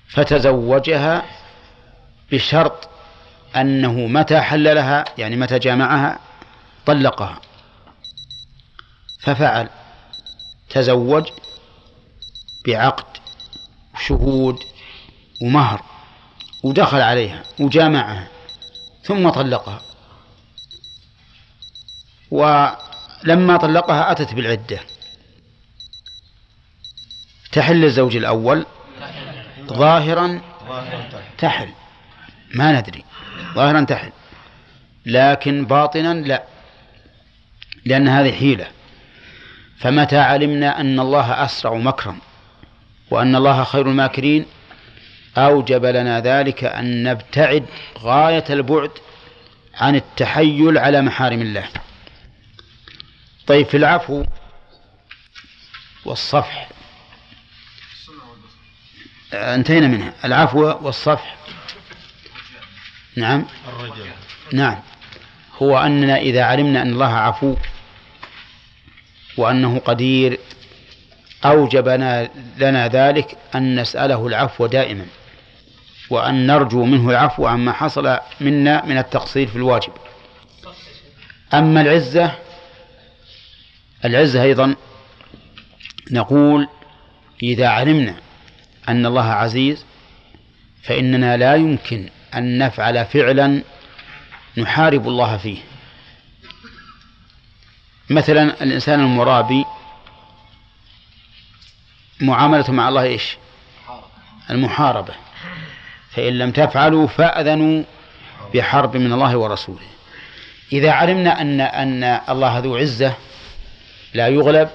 فتزوجها 0.10 1.26
بشرط 2.32 2.90
أنه 3.56 3.94
متى 3.94 4.42
حل 4.42 4.76
لها 4.76 5.06
يعني 5.18 5.36
متى 5.36 5.60
جامعها 5.60 6.20
طلقها. 6.86 7.42
ففعل. 9.22 9.70
تزوج 10.70 11.30
بعقد 12.68 13.18
وشهود 13.96 14.60
ومهر 15.42 15.84
ودخل 16.64 17.02
عليها 17.02 17.44
وجامعها 17.60 18.28
ثم 19.04 19.30
طلقها. 19.30 19.82
ولما 22.32 23.58
طلقها 23.58 24.12
أتت 24.12 24.34
بالعدة. 24.34 24.80
تحل 27.52 27.86
الزوج 27.86 28.16
الأول 28.16 28.66
ظاهرا 29.74 30.42
تحل. 31.38 31.70
ما 32.56 32.80
ندري. 32.80 33.04
ظاهرا 33.54 33.84
تحل. 33.84 34.12
لكن 35.06 35.66
باطنا 35.66 36.14
لا. 36.14 36.44
لأن 37.86 38.08
هذه 38.08 38.32
حيلة. 38.32 38.68
فمتى 39.80 40.18
علمنا 40.18 40.82
أن 40.82 41.00
الله 41.00 41.46
أسرع 41.46 41.74
مكرا 41.74 42.18
وأن 43.12 43.36
الله 43.36 43.64
خير 43.64 43.88
الماكرين 43.90 44.46
أوجب 45.38 45.86
لنا 45.86 46.20
ذلك 46.20 46.64
أن 46.64 47.04
نبتعد 47.04 47.66
غاية 48.00 48.44
البعد 48.50 48.92
عن 49.76 49.96
التحيل 49.96 50.78
على 50.78 51.02
محارم 51.02 51.42
الله. 51.42 51.68
طيب 53.48 53.66
في 53.66 53.78
العفو 53.78 54.24
والصفح. 56.06 56.75
انتهينا 59.36 59.88
منها. 59.88 60.14
العفو 60.26 60.74
والصفح. 60.82 61.36
نعم. 63.16 63.46
الرجل 63.68 64.06
نعم. 64.54 64.80
هو 65.62 65.78
أننا 65.78 66.18
إذا 66.18 66.44
علمنا 66.44 66.82
أن 66.82 66.92
الله 66.92 67.14
عفو 67.14 67.56
وأنه 69.38 69.80
قدير 69.80 70.40
أوجب 71.46 71.88
لنا 72.58 72.88
ذلك 72.88 73.38
أن 73.56 73.80
نسأله 73.80 74.28
العفو 74.28 74.66
دائما 74.66 75.06
وأن 76.10 76.48
نرجو 76.48 76.86
منه 76.86 77.10
العفو 77.10 77.48
عما 77.48 77.72
حصل 77.72 78.20
منا 78.42 78.86
من 78.86 78.98
التقصير 78.98 79.48
في 79.48 79.56
الواجب. 79.56 79.92
أما 81.54 81.82
العزة 81.82 82.32
العزة 84.06 84.44
أيضا 84.44 84.76
نقول 86.12 86.68
إذا 87.44 87.68
علمنا 87.68 88.16
أن 88.90 89.06
الله 89.06 89.26
عزيز 89.26 89.86
فإننا 90.84 91.38
لا 91.38 91.56
يمكن 91.56 92.10
أن 92.36 92.58
نفعل 92.58 93.06
فعلا 93.06 93.64
نحارب 94.58 95.08
الله 95.08 95.38
فيه. 95.38 95.58
مثلا 98.10 98.64
الإنسان 98.64 99.00
المرابي 99.00 99.66
معاملته 102.22 102.74
مع 102.74 102.90
الله 102.90 103.04
إيش؟ 103.04 103.38
المحاربة. 104.50 105.14
فإن 106.10 106.38
لم 106.38 106.52
تفعلوا 106.52 107.08
فأذنوا 107.08 107.84
بحرب 108.54 108.98
من 108.98 109.14
الله 109.14 109.38
ورسوله. 109.38 109.86
إذا 110.74 110.92
علمنا 110.92 111.42
أن 111.42 111.62
أن 111.62 112.04
الله 112.04 112.60
ذو 112.60 112.78
عزة 112.78 113.14
لا 114.14 114.28
يغلب 114.28 114.70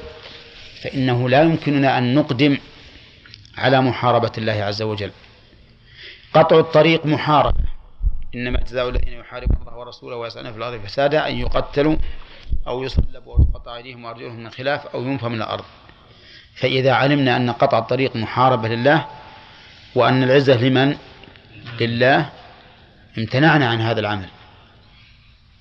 فإنه 0.82 1.28
لا 1.28 1.42
يمكننا 1.42 1.98
أن 1.98 2.14
نقدم 2.14 2.58
على 3.60 3.80
محاربة 3.80 4.32
الله 4.38 4.52
عز 4.52 4.82
وجل. 4.82 5.10
قطع 6.34 6.58
الطريق 6.58 7.06
محاربة. 7.06 7.64
إنما 8.34 8.58
جزاء 8.60 8.88
الذين 8.88 9.12
يحاربون 9.12 9.56
الله 9.60 9.76
ورسوله 9.76 10.16
ويسعون 10.16 10.52
في 10.52 10.58
الأرض 10.58 10.80
فسادا 10.80 11.28
أن 11.28 11.38
يقتلوا 11.38 11.96
أو 12.66 12.82
يصلبوا 12.82 13.36
أو 13.36 13.44
تقطع 13.44 13.76
أيديهم 13.76 14.04
وأرجلهم 14.04 14.36
من 14.36 14.50
خلاف 14.50 14.86
أو 14.86 15.02
ينفى 15.02 15.28
من 15.28 15.42
الأرض. 15.42 15.64
فإذا 16.54 16.92
علمنا 16.92 17.36
أن 17.36 17.50
قطع 17.50 17.78
الطريق 17.78 18.16
محاربة 18.16 18.68
لله 18.68 19.06
وأن 19.94 20.22
العزة 20.22 20.56
لمن؟ 20.56 20.96
لله 21.80 22.30
امتنعنا 23.18 23.68
عن 23.68 23.80
هذا 23.80 24.00
العمل. 24.00 24.28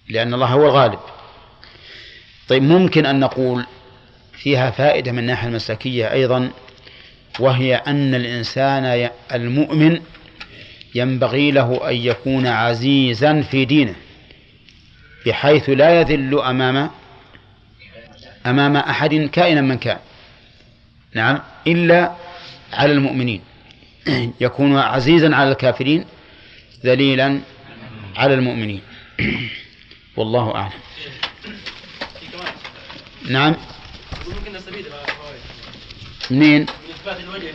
لأن 0.09 0.33
الله 0.33 0.47
هو 0.47 0.65
الغالب. 0.65 0.99
طيب 2.47 2.63
ممكن 2.63 3.05
أن 3.05 3.19
نقول 3.19 3.65
فيها 4.33 4.71
فائدة 4.71 5.11
من 5.11 5.19
الناحية 5.19 5.47
المسلكية 5.47 6.11
أيضا؟ 6.11 6.51
وهي 7.39 7.75
أن 7.75 8.15
الإنسان 8.15 9.09
المؤمن 9.33 9.99
ينبغي 10.95 11.51
له 11.51 11.89
أن 11.89 11.95
يكون 11.95 12.47
عزيزا 12.47 13.41
في 13.41 13.65
دينه 13.65 13.95
بحيث 15.25 15.69
لا 15.69 16.01
يذل 16.01 16.39
أمام 16.39 16.89
أمام 18.45 18.77
أحد 18.77 19.15
كائنا 19.15 19.61
من 19.61 19.77
كان 19.77 19.97
نعم 21.13 21.39
إلا 21.67 22.15
على 22.73 22.91
المؤمنين. 22.91 23.41
يكون 24.41 24.77
عزيزا 24.77 25.35
على 25.35 25.51
الكافرين 25.51 26.05
ذليلا 26.85 27.39
على 28.15 28.33
المؤمنين. 28.33 28.81
والله 30.17 30.55
أعلم. 30.55 30.73
نعم. 33.29 33.55
منين؟ 36.31 36.65
إثبات 36.99 37.19
الوجه. 37.19 37.53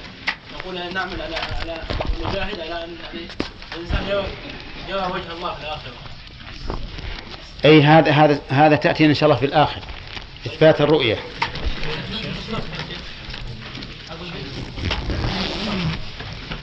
نقول 0.55 0.95
نعمل 0.95 1.23
على 1.23 1.37
على 1.61 1.81
نجاهد 2.21 2.61
على 2.61 2.85
أن 2.85 2.97
الإنسان 3.75 4.03
يرى 4.89 5.01
وجه 5.01 5.33
الله 5.37 5.55
في 5.55 5.63
الآخرة. 5.63 5.93
أي 7.65 7.83
هذا 7.83 8.11
هذا 8.11 8.41
هذا 8.49 8.77
تأتي 8.77 9.07
إن 9.07 9.15
شاء 9.15 9.29
الله 9.29 9.41
في 9.41 9.47
الآخر. 9.47 9.81
إثبات 10.47 10.81
الرؤية. 10.81 11.17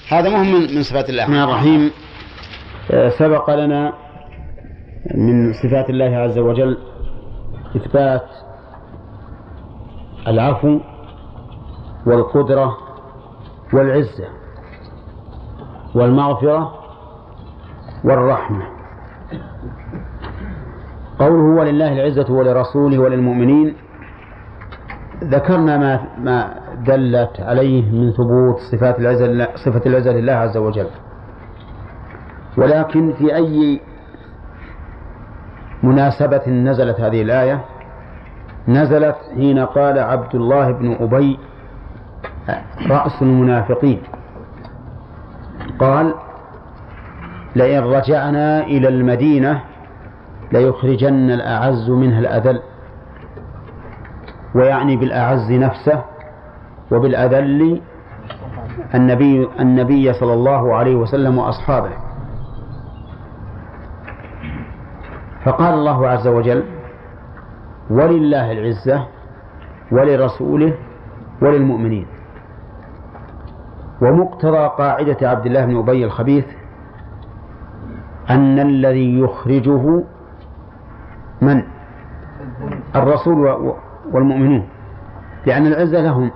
هذا 0.08 0.30
مهم 0.30 0.76
من 0.76 0.84
صفات 0.84 1.10
الله 1.10 1.24
الرحمن 1.24 1.44
الرحيم. 1.44 1.92
آه، 2.92 3.10
سبق 3.10 3.50
لنا 3.50 3.94
من 5.16 5.54
صفات 5.54 5.90
الله 5.90 6.18
عز 6.18 6.38
وجل 6.38 6.78
إثبات 7.76 8.30
العفو 10.28 10.80
والقدرة 12.06 12.78
والعزة 13.74 14.28
والمغفرة 15.96 16.74
والرحمة. 18.04 18.66
قوله 21.20 21.60
ولله 21.60 21.94
العزة 21.94 22.34
ولرسوله 22.34 23.00
وللمؤمنين 23.00 23.76
ذكرنا 25.24 25.78
ما 25.78 26.00
ما 26.18 26.56
دلت 26.86 27.40
عليه 27.40 27.92
من 27.92 28.12
ثبوت 28.12 28.58
صفات 28.72 29.00
العزة 29.00 29.48
صفة 29.66 29.82
العزة 29.86 30.12
لله 30.12 30.34
عز 30.34 30.58
وجل. 30.58 30.88
ولكن 32.58 33.14
في 33.14 33.36
أي 33.36 33.80
مناسبة 35.84 36.50
نزلت 36.50 37.00
هذه 37.02 37.22
الآية؟ 37.22 37.66
نزلت 38.68 39.16
حين 39.36 39.60
قال 39.60 40.00
عبد 40.00 40.36
الله 40.36 40.72
بن 40.72 40.98
أبي 41.00 41.40
رأس 42.90 43.22
المنافقين. 43.22 44.02
قال 45.80 46.14
لئن 47.56 47.84
رجعنا 47.84 48.64
إلى 48.64 48.88
المدينة 48.88 49.62
ليخرجن 50.52 51.32
الأعز 51.32 51.90
منها 51.90 52.20
الأذل 52.20 52.62
ويعني 54.56 54.96
بالأعز 54.98 55.52
نفسه 55.52 56.02
وبالأذل 56.92 57.82
النبي 58.96 59.48
النبي 59.60 60.14
صلى 60.14 60.34
الله 60.34 60.76
عليه 60.76 60.96
وسلم 60.96 61.38
وأصحابه. 61.38 61.92
فقال 65.46 65.74
الله 65.74 66.08
عز 66.08 66.28
وجل 66.28 66.64
ولله 67.90 68.52
العزة 68.52 69.06
ولرسوله 69.92 70.74
وللمؤمنين. 71.42 72.08
ومقتضى 74.02 74.68
قاعدة 74.78 75.30
عبد 75.30 75.46
الله 75.46 75.66
بن 75.66 75.78
أبي 75.78 76.06
الخبيث 76.06 76.46
أن 78.30 78.60
الذي 78.60 79.20
يخرجه 79.20 80.04
من؟ 81.42 81.64
الرسول 82.96 83.38
والمؤمنون 84.12 84.68
لأن 85.46 85.68
العزة 85.68 86.02
لهم 86.02 86.32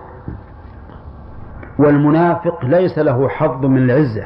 والمنافق 1.79 2.65
ليس 2.65 2.97
له 2.97 3.29
حظ 3.29 3.65
من 3.65 3.77
العزة. 3.77 4.25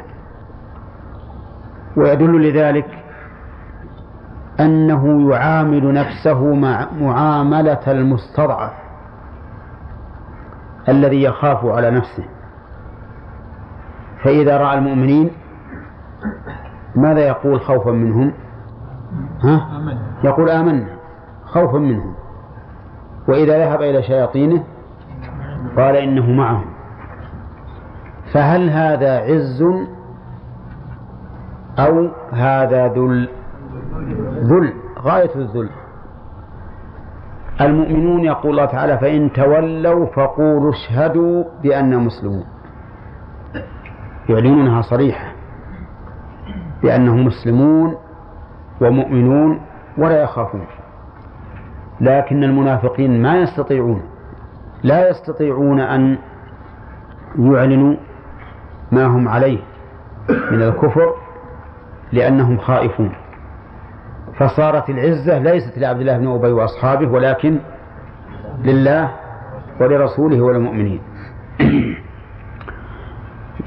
ويدل 1.97 2.49
لذلك 2.49 3.03
أنه 4.59 5.31
يعامل 5.31 5.93
نفسه 5.93 6.53
مع 6.55 6.87
معاملة 7.01 7.79
المستضعف 7.87 8.71
الذي 10.89 11.23
يخاف 11.23 11.65
على 11.65 11.91
نفسه. 11.91 12.23
فإذا 14.23 14.57
رأى 14.57 14.77
المؤمنين 14.77 15.31
ماذا 16.95 17.19
يقول 17.19 17.61
خوفا 17.61 17.91
منهم؟ 17.91 18.33
ها؟ 19.43 19.67
يقول 20.23 20.49
آمنا. 20.49 20.87
خوفا 21.45 21.77
منهم. 21.77 22.13
وإذا 23.27 23.57
ذهب 23.65 23.81
إلى 23.81 24.03
شياطينه 24.03 24.63
قال 25.77 25.95
إنه 25.95 26.31
معهم. 26.31 26.65
فهل 28.33 28.69
هذا 28.69 29.19
عز 29.19 29.63
أو 31.79 32.09
هذا 32.31 32.87
ذل؟ 32.87 33.29
ذل 34.43 34.73
غاية 34.99 35.35
الذل. 35.35 35.69
المؤمنون 37.61 38.23
يقول 38.23 38.51
الله 38.51 38.65
تعالى 38.65 38.97
فإن 38.97 39.31
تولوا 39.33 40.05
فقولوا 40.05 40.71
اشهدوا 40.71 41.43
بأننا 41.63 41.97
مسلمون. 41.97 42.43
يعلنونها 44.29 44.81
صريحة 44.81 45.31
بأنهم 46.83 47.25
مسلمون 47.25 47.95
ومؤمنون 48.81 49.61
ولا 49.97 50.23
يخافون. 50.23 50.65
لكن 52.01 52.43
المنافقين 52.43 53.21
ما 53.21 53.37
يستطيعون 53.37 54.01
لا 54.83 55.09
يستطيعون 55.09 55.79
أن 55.79 56.17
يعلنوا 57.39 57.95
ما 58.91 59.05
هم 59.05 59.27
عليه 59.27 59.59
من 60.51 60.61
الكفر 60.61 61.13
لأنهم 62.11 62.57
خائفون. 62.57 63.11
فصارت 64.37 64.89
العزة 64.89 65.39
ليست 65.39 65.77
لعبد 65.77 65.99
الله 65.99 66.17
بن 66.17 66.27
أبي 66.27 66.51
وأصحابه 66.51 67.07
ولكن 67.11 67.59
لله 68.63 69.11
ولرسوله 69.81 70.41
وللمؤمنين. 70.41 71.01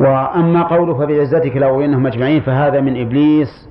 وأما 0.03 0.63
قوله 0.63 0.95
فبعزتك 0.95 1.57
لأغوينهم 1.57 2.07
أجمعين 2.07 2.41
فهذا 2.41 2.81
من 2.81 3.01
إبليس 3.01 3.69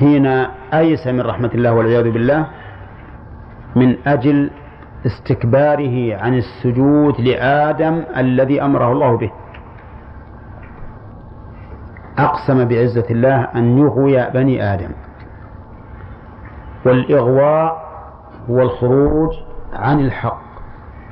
حين 0.00 0.26
أيس 0.74 1.06
من 1.06 1.20
رحمة 1.20 1.50
الله 1.54 1.72
والعياذ 1.74 2.10
بالله 2.10 2.46
من 3.76 3.96
أجل 4.06 4.50
استكباره 5.06 6.16
عن 6.16 6.34
السجود 6.34 7.20
لآدم 7.20 8.02
الذي 8.16 8.62
أمره 8.62 8.92
الله 8.92 9.16
به. 9.16 9.30
أقسم 12.18 12.68
بعزة 12.68 13.06
الله 13.10 13.48
أن 13.54 13.78
يغوي 13.78 14.30
بني 14.30 14.74
آدم 14.74 14.90
والإغواء 16.86 17.86
هو 18.50 18.62
الخروج 18.62 19.30
عن 19.72 20.00
الحق 20.00 20.42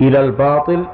إلى 0.01 0.21
الباطل 0.21 0.87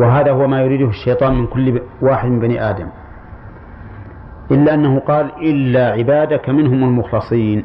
وهذا 0.00 0.32
هو 0.32 0.46
ما 0.46 0.62
يريده 0.62 0.88
الشيطان 0.88 1.34
من 1.34 1.46
كل 1.46 1.80
واحد 2.02 2.28
من 2.28 2.40
بني 2.40 2.70
آدم. 2.70 2.88
إلا 4.50 4.74
أنه 4.74 5.00
قال 5.00 5.32
إلا 5.40 5.92
عبادك 5.92 6.48
منهم 6.48 6.84
المخلصين. 6.84 7.64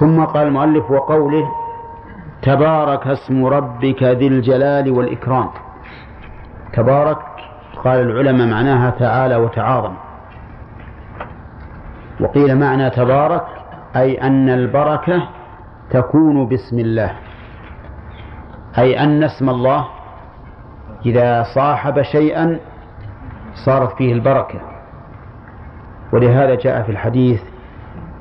ثم 0.00 0.24
قال 0.24 0.46
المؤلف 0.46 0.90
وقوله 0.90 1.48
تبارك 2.42 3.06
اسم 3.06 3.44
ربك 3.44 4.02
ذي 4.02 4.26
الجلال 4.26 4.90
والإكرام. 4.90 5.48
تبارك 6.72 7.18
قال 7.84 8.00
العلماء 8.00 8.46
معناها 8.46 8.90
تعالى 8.90 9.36
وتعاظم. 9.36 9.94
وقيل 12.20 12.58
معنى 12.58 12.90
تبارك 12.90 13.46
أي 13.96 14.20
أن 14.22 14.48
البركة 14.48 15.28
تكون 15.90 16.46
باسم 16.46 16.78
الله. 16.78 17.12
أي 18.78 19.00
أن 19.00 19.22
اسم 19.22 19.50
الله 19.50 19.84
إذا 21.06 21.42
صاحب 21.54 22.02
شيئا 22.02 22.58
صارت 23.66 23.96
فيه 23.96 24.12
البركة. 24.12 24.60
ولهذا 26.12 26.54
جاء 26.54 26.82
في 26.82 26.92
الحديث 26.92 27.42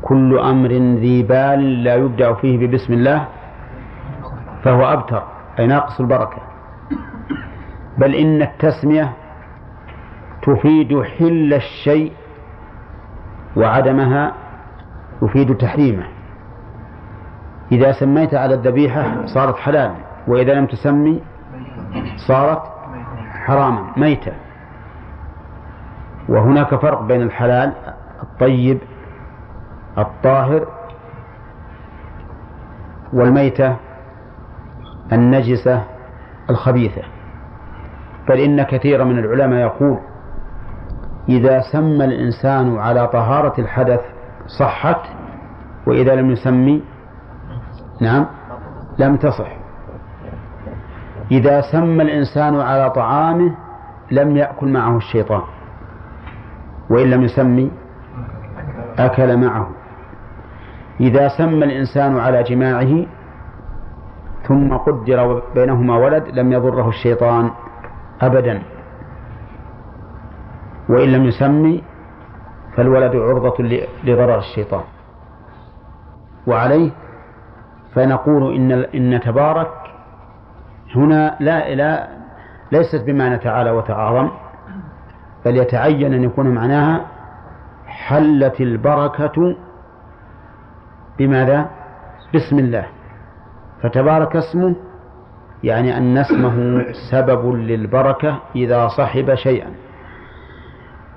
كل 0.02 0.40
أمر 0.40 0.70
ذي 1.00 1.24
بال 1.24 1.84
لا 1.84 1.96
يبدأ 1.96 2.34
فيه 2.34 2.68
ببسم 2.68 2.94
الله 2.94 3.28
فهو 4.64 4.86
أبتر 4.94 5.24
أي 5.60 5.68
ناقص 5.68 6.00
البركة. 6.00 6.42
بل 7.98 8.16
إن 8.16 8.42
التسمية 8.42 9.14
تفيد 10.42 11.02
حل 11.02 11.54
الشيء 11.54 12.12
وعدمها 13.58 14.34
يفيد 15.24 15.58
تحريمه. 15.58 16.04
إذا 17.72 17.92
سميت 17.92 18.34
على 18.34 18.54
الذبيحة 18.54 19.26
صارت 19.26 19.58
حلال 19.58 19.92
وإذا 20.28 20.54
لم 20.54 20.66
تسمي 20.66 21.22
صارت 22.28 22.73
حراما 23.46 23.91
ميتة. 23.98 24.34
وهناك 26.30 26.76
فرق 26.76 27.02
بين 27.02 27.22
الحلال 27.22 27.74
الطيب 28.24 28.80
الطاهر 29.98 30.68
والميتة 33.14 33.76
النجسة 35.14 35.84
الخبيثة. 36.50 37.02
بل 38.30 38.39
إن 38.39 38.64
كثيرا 38.64 39.04
من 39.04 39.20
العلماء 39.20 39.60
يقول 39.60 39.98
إذا 41.30 41.62
سمى 41.72 42.06
الإنسان 42.06 42.78
على 42.78 43.08
طهارة 43.08 43.62
الحدث 43.62 44.02
صحت 44.60 45.00
وإذا 45.88 46.16
لم 46.16 46.32
يسمي 46.32 46.84
نعم 48.02 48.26
لم 49.00 49.18
تصح. 49.18 49.62
إذا 51.32 51.62
سمى 51.62 52.04
الإنسان 52.04 52.60
على 52.60 52.90
طعامه 52.90 53.56
لم 54.12 54.38
يأكل 54.38 54.68
معه 54.68 54.98
الشيطان 54.98 55.42
وإن 56.90 57.10
لم 57.10 57.24
يسمي 57.24 57.72
أكل 59.00 59.38
معه. 59.38 59.68
إذا 61.00 61.28
سمى 61.28 61.66
الإنسان 61.66 62.18
على 62.20 62.44
جماعة 62.44 63.06
ثم 64.48 64.74
قدر 64.78 65.42
بينهما 65.56 65.98
ولد 65.98 66.28
لم 66.28 66.54
يضره 66.54 66.90
الشيطان 66.90 67.52
أبدا. 68.22 68.62
وإن 70.90 71.10
لم 71.10 71.24
يسمي 71.24 71.84
فالولد 72.76 73.16
عرضة 73.16 73.64
لضرر 74.04 74.38
الشيطان. 74.38 74.84
وعليه 76.48 76.92
فنقول 77.96 78.56
إن 78.56 78.72
إن 78.72 79.20
تبارك 79.22 79.83
هنا 80.96 81.38
لا 81.39 81.76
لا 81.76 82.08
ليست 82.72 83.04
بمعنى 83.06 83.38
تعالى 83.38 83.72
وتعاظم 83.72 84.30
بل 85.46 85.58
يتعين 85.58 86.14
أن 86.14 86.24
يكون 86.24 86.48
معناها 86.48 87.06
حلت 87.88 88.62
البركة 88.62 89.56
بماذا؟ 91.20 91.70
بسم 92.36 92.60
الله. 92.60 92.86
فتبارك 93.82 94.36
اسمه 94.36 94.76
يعني 95.64 95.98
أن 95.98 96.18
اسمه 96.18 96.86
سبب 97.12 97.56
للبركة 97.56 98.39
إذا 98.56 98.88
صحب 98.88 99.36
شيئا. 99.36 99.70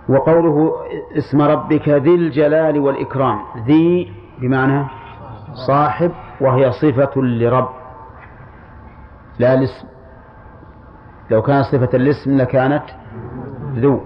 وقوله 0.09 0.73
اسم 1.19 1.43
ربك 1.43 1.89
ذي 1.89 2.15
الجلال 2.15 2.79
والإكرام 2.79 3.39
ذي 3.67 4.13
بمعنى 4.41 4.85
صاحب 5.67 6.13
وهي 6.41 6.73
صفة 6.73 7.23
لرب. 7.23 7.69
لا 9.39 9.55
الاسم 9.55 9.87
لو 11.31 11.43
كانت 11.43 11.65
صفة 11.65 11.91
الاسم 11.95 12.37
لكانت 12.37 12.83
ذو. 13.75 14.01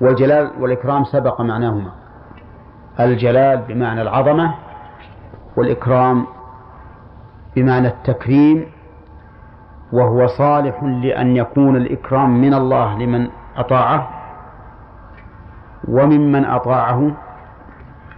والجلال 0.00 0.50
والإكرام 0.60 1.04
سبق 1.04 1.40
معناهما. 1.40 1.90
الجلال 3.00 3.58
بمعنى 3.68 4.02
العظمة 4.02 4.54
والإكرام 5.56 6.26
بمعنى 7.56 7.88
التكريم 7.88 8.66
وهو 9.92 10.26
صالح 10.26 10.82
لأن 10.82 11.36
يكون 11.36 11.76
الإكرام 11.76 12.40
من 12.40 12.54
الله 12.54 12.98
لمن 12.98 13.28
أطاعه 13.56 14.08
وممن 15.88 16.44
أطاعه 16.44 17.12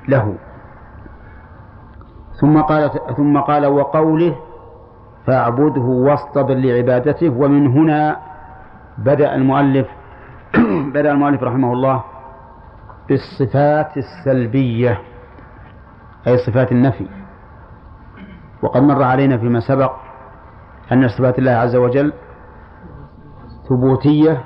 له. 0.09 0.35
ثم 2.41 2.61
قال 2.61 2.91
ثم 3.17 3.41
قال 3.41 3.67
وقوله 3.67 4.37
فاعبده 5.27 5.83
واصطبر 5.83 6.55
لعبادته. 6.55 7.29
ومن 7.29 7.67
هنا 7.67 8.17
بدأ 8.99 9.35
المؤلف 9.35 9.87
بدأ 10.95 11.13
المؤلف 11.13 11.43
رحمه 11.43 11.73
الله 11.73 12.05
بالصفات 13.09 13.97
السلبية 13.97 15.01
أي 16.27 16.37
صفات 16.37 16.73
النفي. 16.73 17.07
وقد 18.63 18.83
مر 18.83 19.03
علينا 19.03 19.39
فيما 19.39 19.61
سبق 19.61 19.93
أن 20.93 21.09
صفات 21.09 21.39
الله 21.39 21.51
عز 21.51 21.77
وجل 21.77 22.13
ثبوتية 23.69 24.43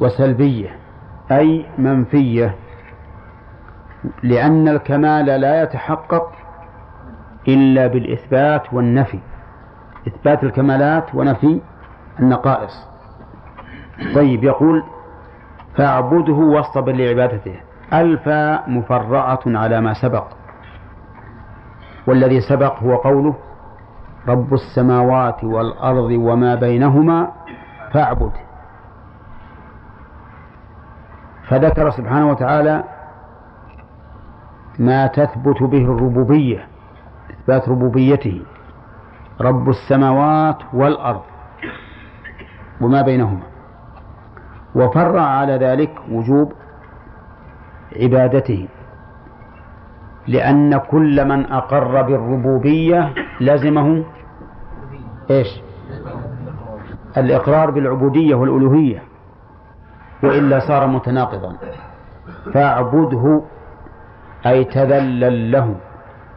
وسلبية 0.00 0.76
أي 1.30 1.66
منفية 1.78 2.54
لأن 4.22 4.68
الكمال 4.68 5.26
لا 5.26 5.62
يتحقق 5.62 6.32
إلا 7.48 7.86
بالإثبات 7.86 8.74
والنفي. 8.74 9.20
إثبات 10.06 10.44
الكمالات 10.44 11.14
ونفي 11.14 11.60
النقائص. 12.20 12.88
طيب 14.14 14.44
يقول 14.44 14.84
فاعبده 15.76 16.32
واصطبر 16.32 16.92
لعبادته 16.92 17.60
ألفا 17.92 18.68
مفرعة 18.68 19.40
على 19.46 19.80
ما 19.80 19.94
سبق. 19.94 20.24
والذي 22.06 22.40
سبق 22.40 22.82
هو 22.82 22.96
قوله 22.96 23.34
رب 24.28 24.54
السماوات 24.54 25.44
والأرض 25.44 26.10
وما 26.10 26.54
بينهما 26.54 27.32
فاعبد. 27.92 28.32
فذكر 31.48 31.90
سبحانه 31.90 32.30
وتعالى 32.30 32.84
ما 34.78 35.06
تثبت 35.06 35.62
به 35.62 35.84
الربوبية 35.84 36.66
إثبات 37.30 37.68
ربوبيته. 37.68 38.42
رب 39.40 39.68
السماوات 39.68 40.58
والأرض 40.72 41.22
وما 42.80 43.02
بينهما. 43.02 43.42
وفرع 44.74 45.22
على 45.22 45.52
ذلك 45.52 45.90
وجوب 46.10 46.52
عبادته 48.00 48.68
لأن 50.28 50.78
كل 50.78 51.24
من 51.28 51.46
أقر 51.52 52.02
بالربوبية 52.02 53.14
لزمه 53.40 54.04
إيش؟ 55.30 55.60
الإقرار 57.16 57.70
بالعبودية 57.70 58.34
والألوهية 58.34 59.02
وإلا 60.22 60.58
صار 60.58 60.86
متناقضا. 60.86 61.56
فاعبده 62.54 63.42
أي 64.46 64.64
تذلل 64.64 65.52
له 65.52 65.74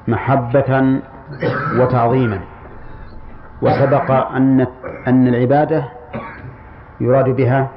محبة 0.08 1.00
وتعظيما. 1.80 2.40
وسبق 3.62 4.12
أن 4.12 4.68
أن 5.08 5.28
العبادة 5.28 5.86
يراد 7.02 7.30
بها 7.30 7.70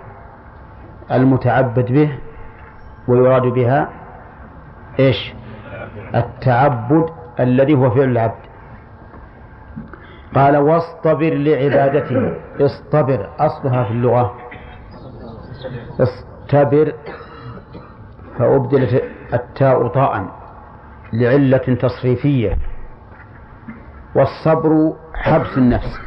المتعبد 1.12 1.92
به 1.92 2.18
ويراد 3.08 3.42
بها 3.42 3.88
إيش؟ 4.98 5.34
التعبد 6.14 7.08
الذي 7.40 7.74
هو 7.74 7.90
فعل 7.90 8.10
العبد. 8.10 8.42
قال 10.34 10.56
واصطبر 10.56 11.34
لعبادته. 11.34 12.32
اصطبر 12.60 13.28
أصلها 13.38 13.84
في 13.84 13.90
اللغة. 13.90 14.34
اصطبر 16.00 16.92
فأبدلت 18.38 19.02
التاء 19.34 19.88
طاء 19.88 20.26
لعلة 21.12 21.76
تصريفية. 21.80 22.56
والصبر 24.14 24.92
حبس 25.14 25.58
النفس. 25.58 26.00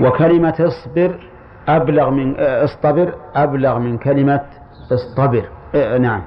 وكلمة 0.00 0.54
اصبر 0.60 1.28
أبلغ 1.68 2.10
من 2.10 2.34
اصطبر 2.38 3.14
أبلغ 3.34 3.78
من 3.78 3.98
كلمة 3.98 4.44
اصطبر. 4.92 5.48
آه 5.74 5.98
نعم. 5.98 6.22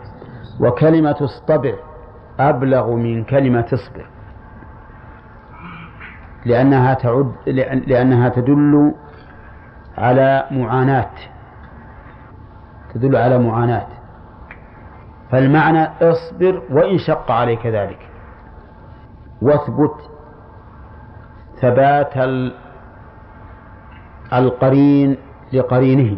وكلمة 0.60 1.18
اصطبر 1.22 1.76
أبلغ 2.40 2.96
من 2.96 3.24
كلمة 3.24 3.66
اصبر. 3.74 4.06
لأنها 6.46 6.94
تعد 6.94 7.32
لأنها 7.88 8.30
تدل 8.30 8.94
على 9.98 10.48
معاناة. 10.52 11.10
تدل 12.94 13.16
على 13.16 13.40
معاناة. 13.40 13.88
فالمعنى 15.32 15.88
اصبر 16.02 16.62
وإن 16.72 16.98
شق 16.98 17.32
عليك 17.32 17.66
ذلك. 17.66 18.11
واثبت 19.42 19.96
ثبات 21.62 22.14
القرين 24.34 25.18
لقرينه 25.54 26.18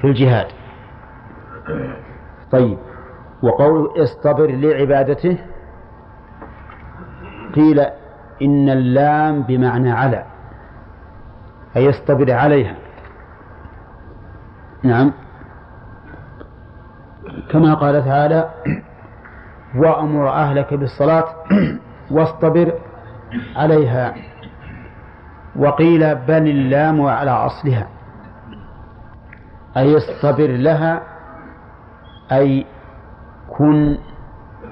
في 0.00 0.06
الجهاد. 0.06 0.46
طيب 2.50 2.78
وقوله 3.42 4.02
اصطبر 4.02 4.46
لعبادته 4.50 5.38
قيل 7.54 7.80
إن 8.42 8.68
اللام 8.68 9.42
بمعنى 9.42 9.92
على 9.92 10.24
أي 11.76 11.90
اصطبر 11.90 12.32
عليها. 12.32 12.76
نعم. 14.82 15.12
كما 17.50 17.74
قال 17.74 18.04
تعالى 18.04 18.50
وأمر 19.76 20.28
أهلك 20.28 20.74
بالصلاة 20.74 21.24
واصطبر 22.12 22.72
عليها. 23.56 24.14
وقيل 25.56 26.14
بل 26.14 26.48
اللام 26.48 27.06
على 27.06 27.30
أصلها. 27.30 27.86
أي 29.76 29.96
اصطبر 29.96 30.46
لها 30.46 31.02
أي 32.32 32.66
كن 33.58 33.98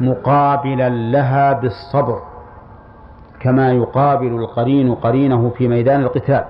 مقابلا 0.00 0.88
لها 0.88 1.52
بالصبر 1.52 2.22
كما 3.40 3.72
يقابل 3.72 4.26
القرين 4.26 4.94
قرينه 4.94 5.50
في 5.50 5.68
ميدان 5.68 6.00
القتال. 6.00 6.44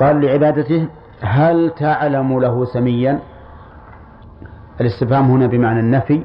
قال 0.00 0.20
لعبادته 0.20 0.88
هل 1.22 1.70
تعلم 1.70 2.40
له 2.40 2.64
سميا؟ 2.64 3.18
الاستفهام 4.80 5.30
هنا 5.30 5.46
بمعنى 5.46 5.80
النفي. 5.80 6.24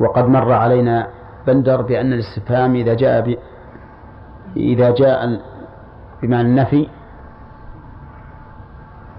وقد 0.00 0.28
مر 0.28 0.52
علينا 0.52 1.08
بندر 1.46 1.82
بأن 1.82 2.12
الاستفهام 2.12 2.74
إذا 2.74 2.94
جاء 2.94 3.20
ب... 3.20 3.38
إذا 4.56 4.90
جاء 4.90 5.40
بمعنى 6.22 6.48
النفي. 6.48 6.88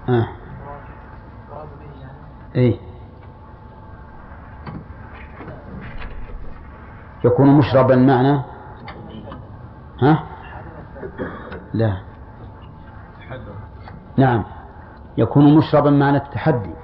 آه. 0.08 0.28
إيه. 2.56 2.78
يكون 7.24 7.58
مشربا 7.58 7.96
معنى؟ 7.96 8.42
ها؟ 10.02 10.24
لا. 11.74 11.96
نعم. 14.16 14.44
يكون 15.16 15.56
مشربا 15.56 15.90
معنى 15.90 16.16
التحدي. 16.16 16.74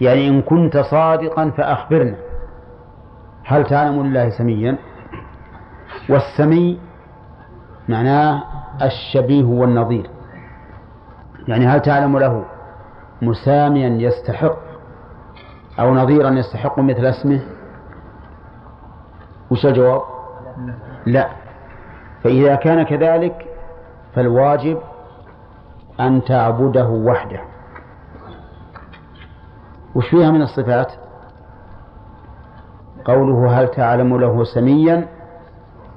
يعني 0.00 0.28
إن 0.28 0.42
كنت 0.42 0.76
صادقا 0.76 1.50
فأخبرنا. 1.50 2.16
هل 3.44 3.64
تعلم 3.64 4.02
لله 4.06 4.30
سميا؟ 4.30 4.76
والسمي 6.08 6.80
معناه 7.88 8.42
الشبيه 8.82 9.44
والنظير. 9.44 10.10
يعني 11.48 11.66
هل 11.66 11.80
تعلم 11.80 12.18
له 12.18 12.44
مساميا 13.22 13.88
يستحق 13.88 14.56
أو 15.80 15.94
نظيرا 15.94 16.30
يستحق 16.30 16.78
مثل 16.78 17.06
اسمه؟ 17.06 17.40
وش 19.50 19.66
الجواب؟ 19.66 20.02
لا. 21.06 21.28
فإذا 22.22 22.54
كان 22.54 22.82
كذلك 22.82 23.46
فالواجب 24.14 24.78
أن 26.00 26.24
تعبده 26.24 26.88
وحده. 26.88 27.40
وش 29.94 30.08
فيها 30.08 30.30
من 30.30 30.42
الصفات؟ 30.42 30.92
قوله 33.04 33.60
هل 33.60 33.68
تعلم 33.68 34.16
له 34.16 34.44
سميا؟ 34.44 35.08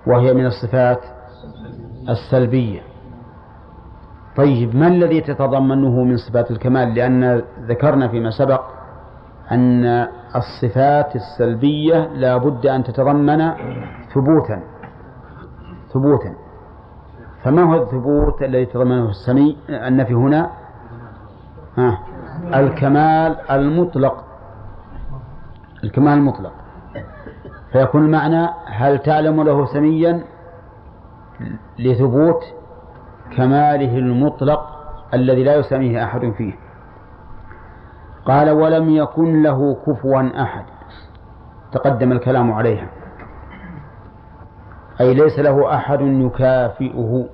وهي 0.07 0.33
من 0.33 0.45
الصفات 0.45 0.99
السلبية. 2.09 2.81
طيب 4.35 4.75
ما 4.75 4.87
الذي 4.87 5.21
تتضمنه 5.21 6.03
من 6.03 6.17
صفات 6.17 6.51
الكمال؟ 6.51 6.93
لأن 6.95 7.41
ذكرنا 7.67 8.07
فيما 8.07 8.29
سبق 8.29 8.61
أن 9.51 10.07
الصفات 10.35 11.15
السلبية 11.15 12.07
لا 12.13 12.37
بد 12.37 12.65
أن 12.65 12.83
تتضمن 12.83 13.51
ثبوتا. 14.13 14.63
ثبوتا. 15.93 16.33
فما 17.43 17.63
هو 17.63 17.83
الثبوت 17.83 18.43
الذي 18.43 18.61
يتضمنه 18.61 19.09
السمي 19.09 19.57
النفي 19.69 20.13
هنا؟ 20.13 20.51
ها 21.77 21.99
الكمال 22.55 23.51
المطلق. 23.51 24.23
الكمال 25.83 26.13
المطلق. 26.13 26.51
فيكون 27.71 28.05
المعنى 28.05 28.49
هل 28.65 28.99
تعلم 28.99 29.43
له 29.43 29.65
سميا 29.65 30.23
لثبوت 31.79 32.43
كماله 33.37 33.97
المطلق 33.97 34.77
الذي 35.13 35.43
لا 35.43 35.55
يسميه 35.55 36.03
أحد 36.03 36.33
فيه؟ 36.37 36.53
قال 38.25 38.49
ولم 38.49 38.89
يكن 38.89 39.43
له 39.43 39.77
كفوا 39.87 40.41
أحد. 40.43 40.65
تقدم 41.71 42.11
الكلام 42.11 42.51
عليها. 42.51 42.87
أي 45.01 45.13
ليس 45.13 45.39
له 45.39 45.75
أحد 45.75 46.01
يكافئه. 46.01 47.25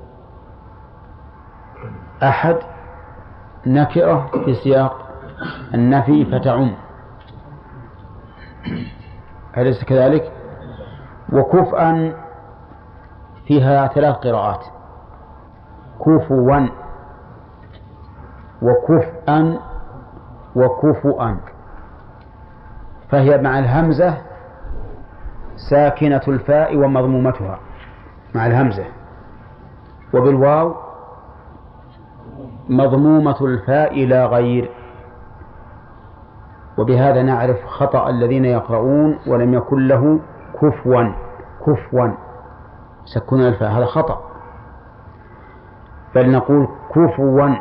أحد 2.24 2.58
نكرة 3.66 4.32
في 4.46 4.54
سياق 4.54 5.10
النفي 5.74 6.26
فتعم. 6.26 6.72
أليس 9.58 9.84
كذلك؟ 9.84 10.32
وكفءا 11.34 12.14
فيها 13.47 13.88
ثلاث 13.88 14.16
قراءات. 14.16 14.66
كفوا. 15.99 16.68
وكفءا 18.62 19.60
وكفؤا. 20.56 21.38
فهي 23.10 23.38
مع 23.38 23.60
الهمزة 23.60 24.18
ساكنة 25.70 26.22
الفاء 26.28 26.78
ومضمومتها. 26.78 27.60
مع 28.36 28.45
الهمزة. 28.45 28.86
وبالواو 30.14 30.76
مضمومة 32.70 33.45
الفاء 33.45 34.06
لا 34.06 34.26
غير. 34.26 34.83
وبهذا 36.78 37.21
نعرف 37.21 37.65
خطأ 37.65 38.09
الذين 38.09 38.45
يقرؤون 38.45 39.19
ولم 39.28 39.53
يكن 39.53 39.88
له 39.88 40.19
كفوا 40.61 41.13
كفوا. 41.67 42.09
سكون 43.05 43.41
الفاء 43.41 43.71
هذا 43.71 43.86
خطأ. 43.86 44.21
بل 46.15 46.32
نقول 46.32 46.67
كفوا 46.89 47.55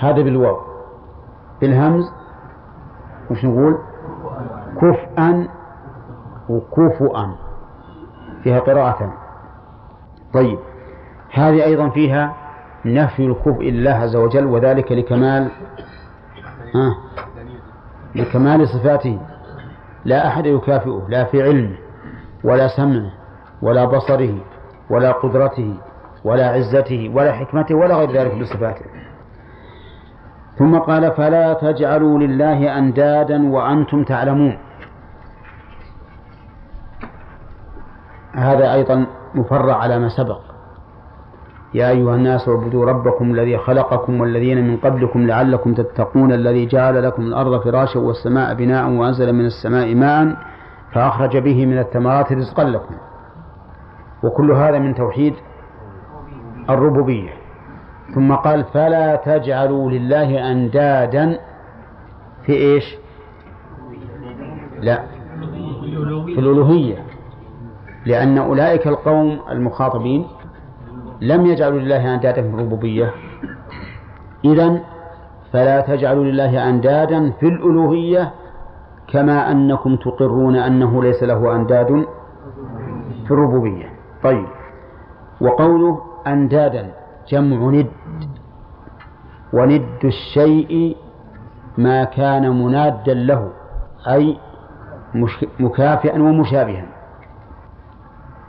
هذا 0.00 0.22
بالواو. 0.22 0.56
بالهمز 1.60 2.12
وش 3.30 3.44
نقول؟ 3.44 3.78
كفءا 4.80 5.48
وكفؤا. 6.48 7.34
فيها 8.42 8.58
قراءة. 8.58 9.12
طيب 10.34 10.58
هذه 11.32 11.64
أيضا 11.64 11.88
فيها 11.88 12.34
نفي 12.84 13.26
الكفء 13.26 13.62
لله 13.62 13.90
عز 13.90 14.16
وجل 14.16 14.46
وذلك 14.46 14.92
لكمال 14.92 15.50
لكمال 18.14 18.68
صفاته. 18.68 19.18
لا 20.04 20.28
أحد 20.28 20.46
يكافئه 20.46 21.06
لا 21.08 21.24
في 21.24 21.42
علمه 21.42 21.76
ولا 22.44 22.68
سمعه 22.68 23.10
ولا 23.62 23.84
بصره 23.84 24.34
ولا 24.90 25.12
قدرته 25.12 25.74
ولا 26.24 26.50
عزته 26.50 27.10
ولا 27.14 27.32
حكمته 27.32 27.74
ولا 27.74 27.94
غير 27.94 28.12
ذلك 28.12 28.34
من 28.34 28.44
صفاته 28.44 28.84
ثم 30.58 30.78
قال 30.78 31.12
فلا 31.12 31.52
تجعلوا 31.52 32.18
لله 32.18 32.78
أندادا 32.78 33.52
وأنتم 33.52 34.04
تعلمون. 34.04 34.58
هذا 38.34 38.72
أيضا 38.74 39.06
مفرع 39.34 39.76
على 39.76 39.98
ما 39.98 40.08
سبق. 40.08 40.40
يا 41.74 41.90
أيها 41.90 42.14
الناس 42.14 42.48
اعبدوا 42.48 42.84
ربكم 42.84 43.30
الذي 43.30 43.58
خلقكم 43.58 44.20
والذين 44.20 44.68
من 44.68 44.76
قبلكم 44.76 45.26
لعلكم 45.26 45.74
تتقون 45.74 46.32
الذي 46.32 46.66
جعل 46.66 47.04
لكم 47.04 47.22
الأرض 47.22 47.60
فراشا 47.60 48.00
والسماء 48.00 48.54
بناء 48.54 48.90
وأنزل 48.90 49.32
من 49.32 49.44
السماء 49.46 49.94
ماء 49.94 50.36
فأخرج 50.92 51.36
به 51.36 51.66
من 51.66 51.78
الثمرات 51.78 52.32
رزقا 52.32 52.64
لكم. 52.64 52.94
وكل 54.24 54.52
هذا 54.52 54.78
من 54.78 54.94
توحيد 54.94 55.34
الربوبية. 56.70 57.30
ثم 58.14 58.32
قال 58.34 58.64
فلا 58.64 59.16
تجعلوا 59.16 59.90
لله 59.90 60.52
أندادا. 60.52 61.38
في 62.46 62.52
إيش؟ 62.52 62.96
لا 64.80 65.02
في 66.26 66.40
الألوهية. 66.40 66.96
لأن 68.06 68.38
أولئك 68.38 68.86
القوم 68.86 69.40
المخاطبين 69.50 70.26
لم 71.20 71.46
يجعلوا 71.46 71.78
لله 71.78 72.14
أندادا 72.14 72.42
في 72.42 72.48
الربوبية. 72.48 73.14
إذا 74.44 74.80
فلا 75.52 75.80
تجعلوا 75.80 76.24
لله 76.24 76.68
أندادا 76.68 77.30
في 77.30 77.46
الألوهية 77.48 78.32
كما 79.12 79.50
أنكم 79.50 79.96
تقرون 79.96 80.56
أنه 80.56 81.02
ليس 81.02 81.22
له 81.22 81.56
أنداد 81.56 82.06
في 83.26 83.30
الربوبية. 83.30 83.88
طيب. 84.22 84.46
وقوله 85.40 86.00
أندادا 86.26 86.92
جمع 87.28 87.70
ند. 87.70 87.90
وند 89.52 90.02
الشيء 90.04 90.96
ما 91.78 92.04
كان 92.04 92.64
منادا 92.64 93.14
له 93.14 93.52
أي 94.08 94.36
مكافئا 95.60 96.22
ومشابها. 96.22 96.86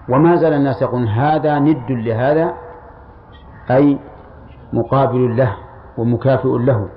وما 0.09 0.35
زال 0.35 0.53
الناس 0.53 0.81
يقولون 0.81 1.07
هذا 1.07 1.59
ند 1.59 1.91
لهذا 1.91 2.53
أي 3.71 3.99
مقابل 4.73 5.37
له 5.37 5.55
ومكافئ 5.97 6.57
له. 6.57 6.89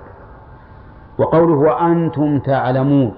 وقوله 1.19 1.55
وأنتم 1.55 2.39
تعلمون. 2.39 3.15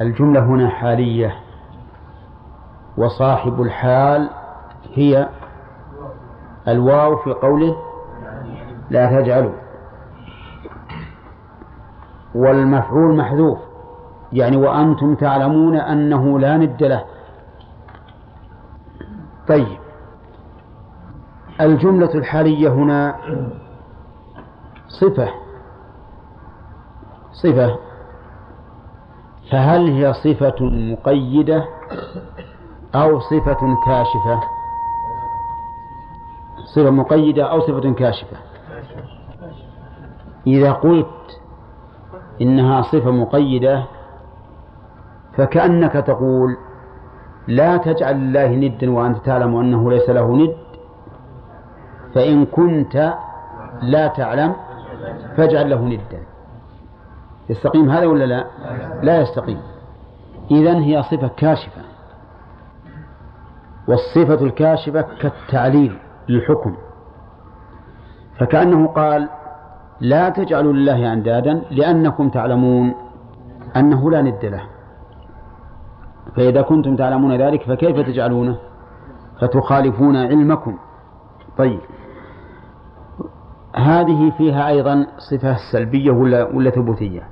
الجملة 0.00 0.40
هنا 0.40 0.68
حالية. 0.68 1.34
وصاحب 2.96 3.62
الحال 3.62 4.30
هي 4.94 5.28
الواو 6.68 7.16
في 7.16 7.32
قوله 7.32 7.76
لا 8.90 9.20
تجعلوا. 9.20 9.54
والمفعول 12.34 13.16
محذوف. 13.16 13.67
يعني 14.32 14.56
وأنتم 14.56 15.14
تعلمون 15.14 15.76
أنه 15.76 16.38
لا 16.38 16.56
ند 16.56 16.82
له. 16.82 17.04
طيب. 19.48 19.78
الجملة 21.60 22.14
الحالية 22.14 22.68
هنا 22.68 23.16
صفة. 24.88 25.28
صفة. 27.32 27.76
فهل 29.50 29.90
هي 29.90 30.12
صفة 30.12 30.56
مقيدة 30.60 31.64
أو 32.94 33.20
صفة 33.20 33.76
كاشفة؟ 33.86 34.40
صفة 36.64 36.90
مقيدة 36.90 37.50
أو 37.50 37.60
صفة 37.60 37.92
كاشفة. 37.92 38.36
إذا 40.46 40.72
قلت 40.72 41.40
إنها 42.40 42.82
صفة 42.82 43.10
مقيدة 43.10 43.84
فكأنك 45.38 45.92
تقول 45.92 46.56
لا 47.48 47.76
تجعل 47.76 48.14
الله 48.14 48.46
ندا 48.46 48.90
وأنت 48.90 49.18
تعلم 49.24 49.56
أنه 49.56 49.90
ليس 49.90 50.10
له 50.10 50.36
ند 50.36 50.56
فإن 52.14 52.46
كنت 52.46 53.14
لا 53.82 54.06
تعلم 54.06 54.52
فاجعل 55.36 55.70
له 55.70 55.84
ندا. 55.84 56.22
يستقيم 57.50 57.90
هذا 57.90 58.06
ولا 58.06 58.24
لا؟ 58.24 58.44
لا 59.02 59.20
يستقيم. 59.20 59.60
إذن 60.50 60.76
هي 60.76 61.02
صفة 61.02 61.28
كاشفة. 61.28 61.82
والصفة 63.88 64.46
الكاشفة 64.46 65.04
كالتعليل 65.20 65.98
للحكم. 66.28 66.76
فكأنه 68.38 68.86
قال 68.86 69.28
لا 70.00 70.28
تجعلوا 70.28 70.72
لله 70.72 71.12
أندادا 71.12 71.62
لأنكم 71.70 72.28
تعلمون 72.28 72.94
أنه 73.76 74.10
لا 74.10 74.22
ند 74.22 74.44
له. 74.44 74.77
فإذا 76.36 76.62
كنتم 76.62 76.96
تعلمون 76.96 77.36
ذلك 77.36 77.62
فكيف 77.62 77.96
تجعلونه؟ 78.00 78.58
فتخالفون 79.40 80.16
علمكم. 80.16 80.78
طيب. 81.58 81.80
هذه 83.76 84.32
فيها 84.38 84.68
أيضا 84.68 85.06
صفة 85.30 85.56
سلبية 85.72 86.10
ولا 86.10 86.44
ولا 86.44 86.70
ثبوتية؟ 86.70 87.22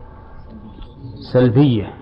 سلبية. 1.33 1.93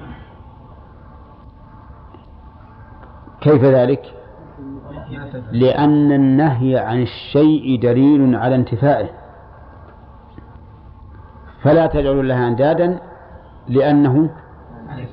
كيف 3.40 3.64
ذلك؟ 3.64 4.14
لأن 5.52 6.12
النهي 6.12 6.78
عن 6.78 7.02
الشيء 7.02 7.80
دليل 7.82 8.36
على 8.36 8.54
انتفائه. 8.54 9.08
فلا 11.62 11.86
تجعلوا 11.86 12.22
لها 12.22 12.48
أندادا 12.48 12.98
لأنه 13.68 14.30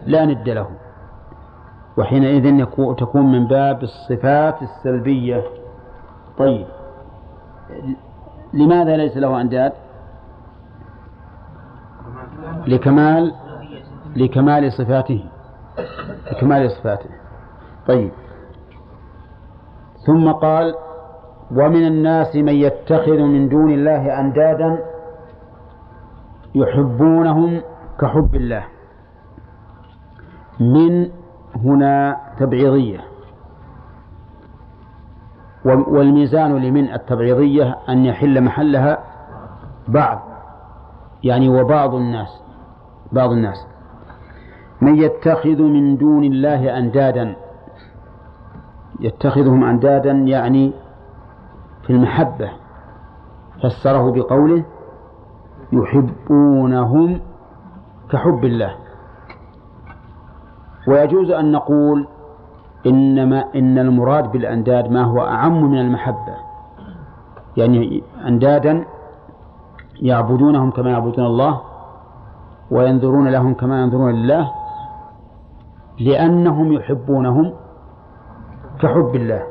لا 0.05 0.25
ند 0.25 0.49
له. 0.49 0.80
وحينئذ 1.97 2.65
تكون 2.97 3.31
من 3.31 3.47
باب 3.47 3.83
الصفات 3.83 4.61
السلبية. 4.61 5.43
طيب. 6.37 6.67
لماذا 8.53 8.97
ليس 8.97 9.17
له 9.17 9.41
أنداد؟ 9.41 9.71
لكمال 12.67 13.33
لكمال 14.15 14.73
صفاته. 14.73 15.25
لكمال 16.31 16.71
صفاته. 16.71 17.09
طيب. 17.87 18.11
ثم 20.07 20.31
قال 20.31 20.75
ومن 21.51 21.87
الناس 21.87 22.35
من 22.35 22.53
يتخذ 22.53 23.17
من 23.17 23.49
دون 23.49 23.71
الله 23.73 24.19
أندادا 24.19 24.79
يحبونهم 26.55 27.61
كحب 27.99 28.35
الله. 28.35 28.63
من 30.59 31.20
هنا 31.65 32.17
تبعيضية. 32.39 32.99
والميزان 35.65 36.57
لمن 36.57 36.93
التبعيضية 36.93 37.77
أن 37.89 38.05
يحل 38.05 38.43
محلها 38.43 38.97
بعض 39.87 40.19
يعني 41.23 41.49
وبعض 41.49 41.95
الناس 41.95 42.41
بعض 43.11 43.31
الناس. 43.31 43.67
من 44.81 44.95
يتخذ 44.95 45.61
من 45.61 45.97
دون 45.97 46.23
الله 46.23 46.77
أندادا 46.77 47.35
يتخذهم 48.99 49.63
أندادا 49.63 50.11
يعني 50.11 50.73
في 51.83 51.89
المحبة 51.89 52.49
فسره 53.63 54.11
بقوله 54.11 54.63
يحبونهم 55.73 57.21
كحب 58.11 58.45
الله. 58.45 58.75
ويجوز 60.87 61.31
أن 61.31 61.51
نقول 61.51 62.07
إنما 62.85 63.45
إن 63.55 63.79
المراد 63.79 64.31
بالأنداد 64.31 64.91
ما 64.91 65.03
هو 65.03 65.21
أعم 65.21 65.71
من 65.71 65.79
المحبة. 65.79 66.35
يعني 67.57 68.03
أندادا 68.27 68.85
يعبدونهم 70.01 70.71
كما 70.71 70.89
يعبدون 70.89 71.25
الله 71.25 71.61
وينظرون 72.71 73.27
لهم 73.27 73.53
كما 73.53 73.81
ينظرون 73.81 74.11
لله 74.11 74.51
لأنهم 75.99 76.73
يحبونهم 76.73 77.53
كحب 78.79 79.15
الله. 79.15 79.43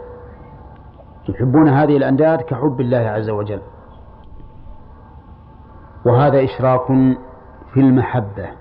يحبون 1.28 1.68
هذه 1.68 1.96
الأنداد 1.96 2.40
كحب 2.40 2.80
الله 2.80 2.98
عز 2.98 3.30
وجل. 3.30 3.60
وهذا 6.06 6.44
إشراك 6.44 6.86
في 7.72 7.80
المحبة. 7.80 8.59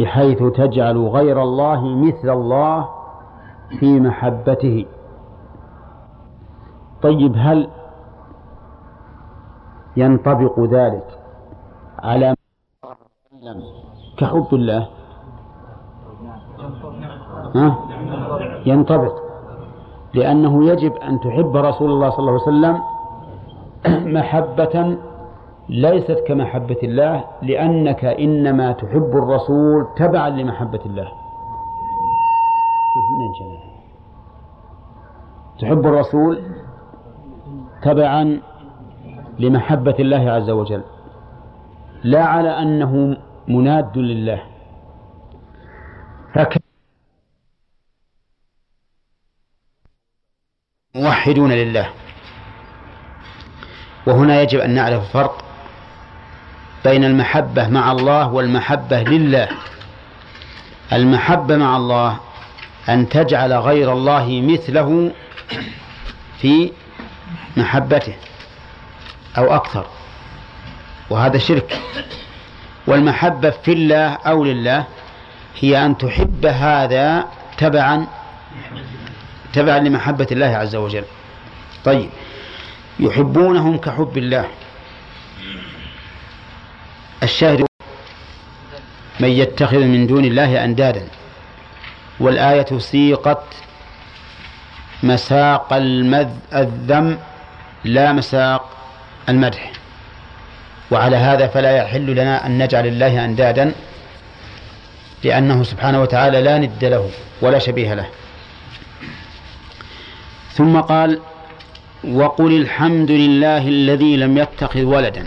بحيث 0.00 0.42
تجعل 0.42 0.96
غير 0.98 1.42
الله 1.42 1.80
مثل 1.84 2.30
الله 2.30 2.88
في 3.78 4.00
محبته 4.00 4.86
طيب 7.02 7.32
هل 7.36 7.68
ينطبق 9.96 10.60
ذلك 10.60 11.18
على 11.98 12.34
كحب 14.18 14.46
الله 14.52 14.88
ها؟ 17.54 17.76
ينطبق 18.66 19.14
لأنه 20.14 20.64
يجب 20.64 20.96
أن 20.96 21.20
تحب 21.20 21.56
رسول 21.56 21.90
الله 21.90 22.10
صلى 22.10 22.18
الله 22.18 22.32
عليه 22.32 22.42
وسلم 22.42 22.82
محبة 24.14 24.96
ليست 25.70 26.24
كمحبة 26.26 26.76
الله 26.82 27.24
لأنك 27.42 28.04
إنما 28.04 28.72
تحب 28.72 29.10
الرسول 29.14 29.86
تبعا 29.96 30.30
لمحبة 30.30 30.80
الله. 30.86 31.12
تحب 35.60 35.86
الرسول 35.86 36.42
تبعا 37.82 38.40
لمحبة 39.38 39.94
الله 39.98 40.30
عز 40.30 40.50
وجل. 40.50 40.82
لا 42.04 42.24
على 42.24 42.48
أنه 42.48 43.16
مناد 43.48 43.98
لله. 43.98 44.42
فك 46.34 46.58
موحدون 50.94 51.52
لله. 51.52 51.88
وهنا 54.06 54.42
يجب 54.42 54.58
أن 54.58 54.74
نعرف 54.74 55.02
الفرق 55.02 55.49
بين 56.84 57.04
المحبة 57.04 57.68
مع 57.68 57.92
الله 57.92 58.28
والمحبة 58.28 59.02
لله. 59.02 59.48
المحبة 60.92 61.56
مع 61.56 61.76
الله 61.76 62.20
أن 62.88 63.08
تجعل 63.08 63.52
غير 63.52 63.92
الله 63.92 64.42
مثله 64.44 65.12
في 66.38 66.72
محبته 67.56 68.14
أو 69.38 69.54
أكثر 69.54 69.86
وهذا 71.10 71.38
شرك. 71.38 71.80
والمحبة 72.86 73.50
في 73.50 73.72
الله 73.72 74.14
أو 74.14 74.44
لله 74.44 74.84
هي 75.60 75.86
أن 75.86 75.98
تحب 75.98 76.46
هذا 76.46 77.24
تبعا 77.58 78.06
تبعا 79.52 79.78
لمحبة 79.78 80.26
الله 80.32 80.46
عز 80.46 80.76
وجل. 80.76 81.04
طيب 81.84 82.10
يحبونهم 83.00 83.78
كحب 83.78 84.18
الله. 84.18 84.48
الشاهد 87.22 87.64
من 89.20 89.28
يتخذ 89.28 89.78
من 89.78 90.06
دون 90.06 90.24
الله 90.24 90.64
أندادا 90.64 91.06
والآية 92.20 92.78
سيقت 92.78 93.42
مساق 95.02 95.72
المذ 95.72 96.28
الذم 96.54 97.18
لا 97.84 98.12
مساق 98.12 98.70
المدح. 99.28 99.72
وعلى 100.90 101.16
هذا 101.16 101.46
فلا 101.46 101.76
يحل 101.76 102.06
لنا 102.06 102.46
أن 102.46 102.58
نجعل 102.62 102.86
الله 102.86 103.24
أندادا 103.24 103.72
لأنه 105.24 105.62
سبحانه 105.62 106.02
وتعالى 106.02 106.42
لا 106.42 106.58
ند 106.58 106.84
له 106.84 107.10
ولا 107.42 107.58
شبيه 107.58 107.94
له. 107.94 108.06
ثم 110.52 110.80
قال 110.80 111.20
وقل 112.04 112.56
الحمد 112.60 113.10
لله 113.10 113.68
الذي 113.68 114.16
لم 114.16 114.38
يتخذ 114.38 114.82
ولدا. 114.82 115.26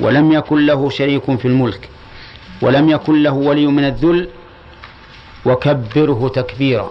ولم 0.00 0.32
يكن 0.32 0.66
له 0.66 0.90
شريك 0.90 1.36
في 1.36 1.48
الملك 1.48 1.88
ولم 2.62 2.88
يكن 2.88 3.22
له 3.22 3.32
ولي 3.32 3.66
من 3.66 3.84
الذل 3.84 4.28
وكبره 5.44 6.28
تكبيرا. 6.34 6.90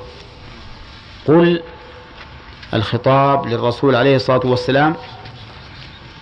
قل 1.27 1.61
الخطاب 2.73 3.47
للرسول 3.47 3.95
عليه 3.95 4.15
الصلاة 4.15 4.41
والسلام 4.43 4.95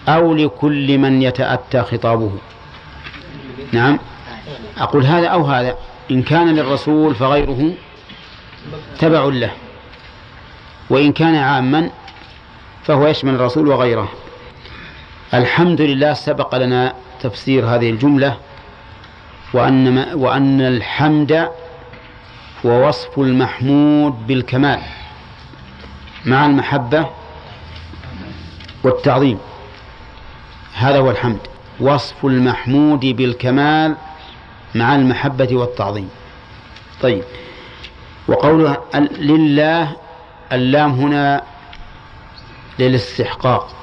أو 0.07 0.33
لكل 0.33 0.97
من 0.97 1.21
يتأتى 1.21 1.81
خطابه. 1.81 2.31
نعم. 3.71 3.99
أقول 4.77 5.05
هذا 5.05 5.27
أو 5.27 5.43
هذا 5.45 5.75
إن 6.11 6.23
كان 6.23 6.55
للرسول 6.55 7.15
فغيره 7.15 7.73
تبع 8.99 9.23
له 9.23 9.51
وإن 10.89 11.11
كان 11.11 11.35
عاما 11.35 11.89
فهو 12.83 13.07
يشمل 13.07 13.35
الرسول 13.35 13.67
وغيره. 13.67 14.11
الحمد 15.33 15.81
لله 15.81 16.13
سبق 16.13 16.55
لنا 16.55 16.93
تفسير 17.21 17.65
هذه 17.65 17.89
الجملة 17.89 18.37
وأن, 19.53 19.97
وأن 20.13 20.61
الحمد 20.61 21.49
هو 22.65 22.87
وصف 22.87 23.19
المحمود 23.19 24.27
بالكمال 24.27 24.79
مع 26.25 26.45
المحبة 26.45 27.09
والتعظيم. 28.83 29.39
هذا 30.73 30.99
هو 30.99 31.11
الحمد 31.11 31.39
وصف 31.79 32.25
المحمود 32.25 32.99
بالكمال 32.99 33.95
مع 34.75 34.95
المحبة 34.95 35.49
والتعظيم. 35.51 36.09
طيب 37.01 37.23
وقوله 38.27 38.77
لله 39.19 39.95
اللام 40.51 40.91
هنا 40.91 41.43
للاستحقاق. 42.79 43.80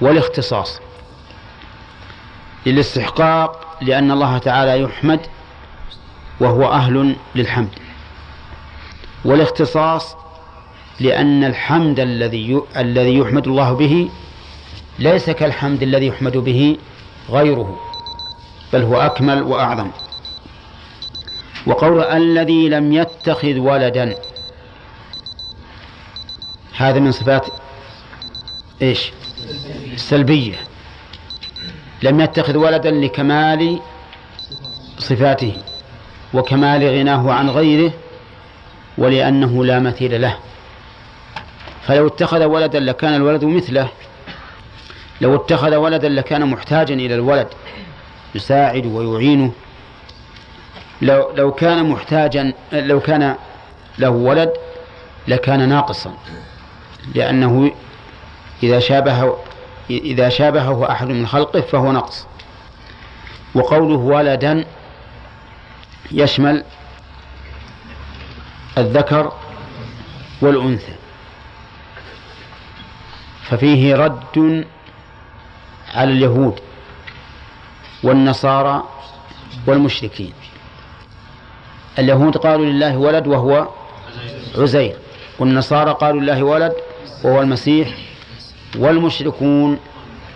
والاختصاص. 0.00 0.80
للاستحقاق 2.66 3.78
لأن 3.80 4.10
الله 4.10 4.38
تعالى 4.38 4.80
يحمد 4.82 5.20
وهو 6.40 6.72
أهل 6.72 7.16
للحمد. 7.34 7.68
والاختصاص 9.24 10.16
لأن 11.00 11.44
الحمد 11.44 12.00
الذي 12.00 12.60
الذي 12.76 13.18
يحمد 13.18 13.46
الله 13.46 13.72
به 13.72 14.10
ليس 14.98 15.30
كالحمد 15.30 15.82
الذي 15.82 16.06
يحمد 16.06 16.36
به 16.36 16.76
غيره 17.30 17.80
بل 18.72 18.82
هو 18.82 19.00
أكمل 19.00 19.42
وأعظم. 19.42 19.90
وقول 21.66 22.02
الذي 22.02 22.68
لم 22.68 22.92
يتخذ 22.92 23.58
ولدا 23.58 24.14
هذا 26.76 26.98
من 26.98 27.12
صفات 27.12 27.46
إيش؟ 28.82 29.12
السلبية 29.94 30.56
لم 32.02 32.20
يتخذ 32.20 32.56
ولدا 32.56 32.90
لكمال 32.90 33.80
صفاته 34.98 35.52
وكمال 36.34 36.84
غناه 36.84 37.32
عن 37.32 37.50
غيره 37.50 37.92
ولأنه 38.98 39.64
لا 39.64 39.78
مثيل 39.78 40.20
له. 40.20 40.36
فلو 41.82 42.06
اتخذ 42.06 42.44
ولدا 42.44 42.80
لكان 42.80 43.14
الولد 43.14 43.44
مثله 43.44 43.88
لو 45.20 45.36
اتخذ 45.36 45.74
ولدا 45.74 46.08
لكان 46.08 46.46
محتاجا 46.46 46.94
إلى 46.94 47.14
الولد 47.14 47.48
يساعد 48.34 48.86
ويعينه 48.86 49.52
لو 51.02 51.32
لو 51.34 51.52
كان 51.52 51.84
محتاجا 51.88 52.52
لو 52.72 53.00
كان 53.00 53.36
له 53.98 54.10
ولد 54.10 54.52
لكان 55.28 55.68
ناقصا 55.68 56.14
لأنه 57.14 57.70
إذا 58.62 58.78
شابه 58.78 59.36
إذا 59.90 60.28
شابهه 60.28 60.90
أحد 60.90 61.08
من 61.08 61.26
خلقه 61.26 61.60
فهو 61.60 61.92
نقص. 61.92 62.26
وقوله 63.54 63.96
ولدا 63.96 64.64
يشمل 66.12 66.64
الذكر 68.78 69.32
والأنثى. 70.40 70.94
ففيه 73.42 73.96
رد 73.96 74.66
على 75.94 76.12
اليهود 76.12 76.60
والنصارى 78.02 78.84
والمشركين. 79.66 80.32
اليهود 81.98 82.36
قالوا 82.36 82.66
لله 82.66 82.96
ولد 82.96 83.26
وهو 83.26 83.68
عزير 84.58 84.96
والنصارى 85.38 85.92
قالوا 85.92 86.20
لله 86.20 86.42
ولد 86.42 86.72
وهو 87.24 87.40
المسيح 87.40 87.88
والمشركون 88.76 89.78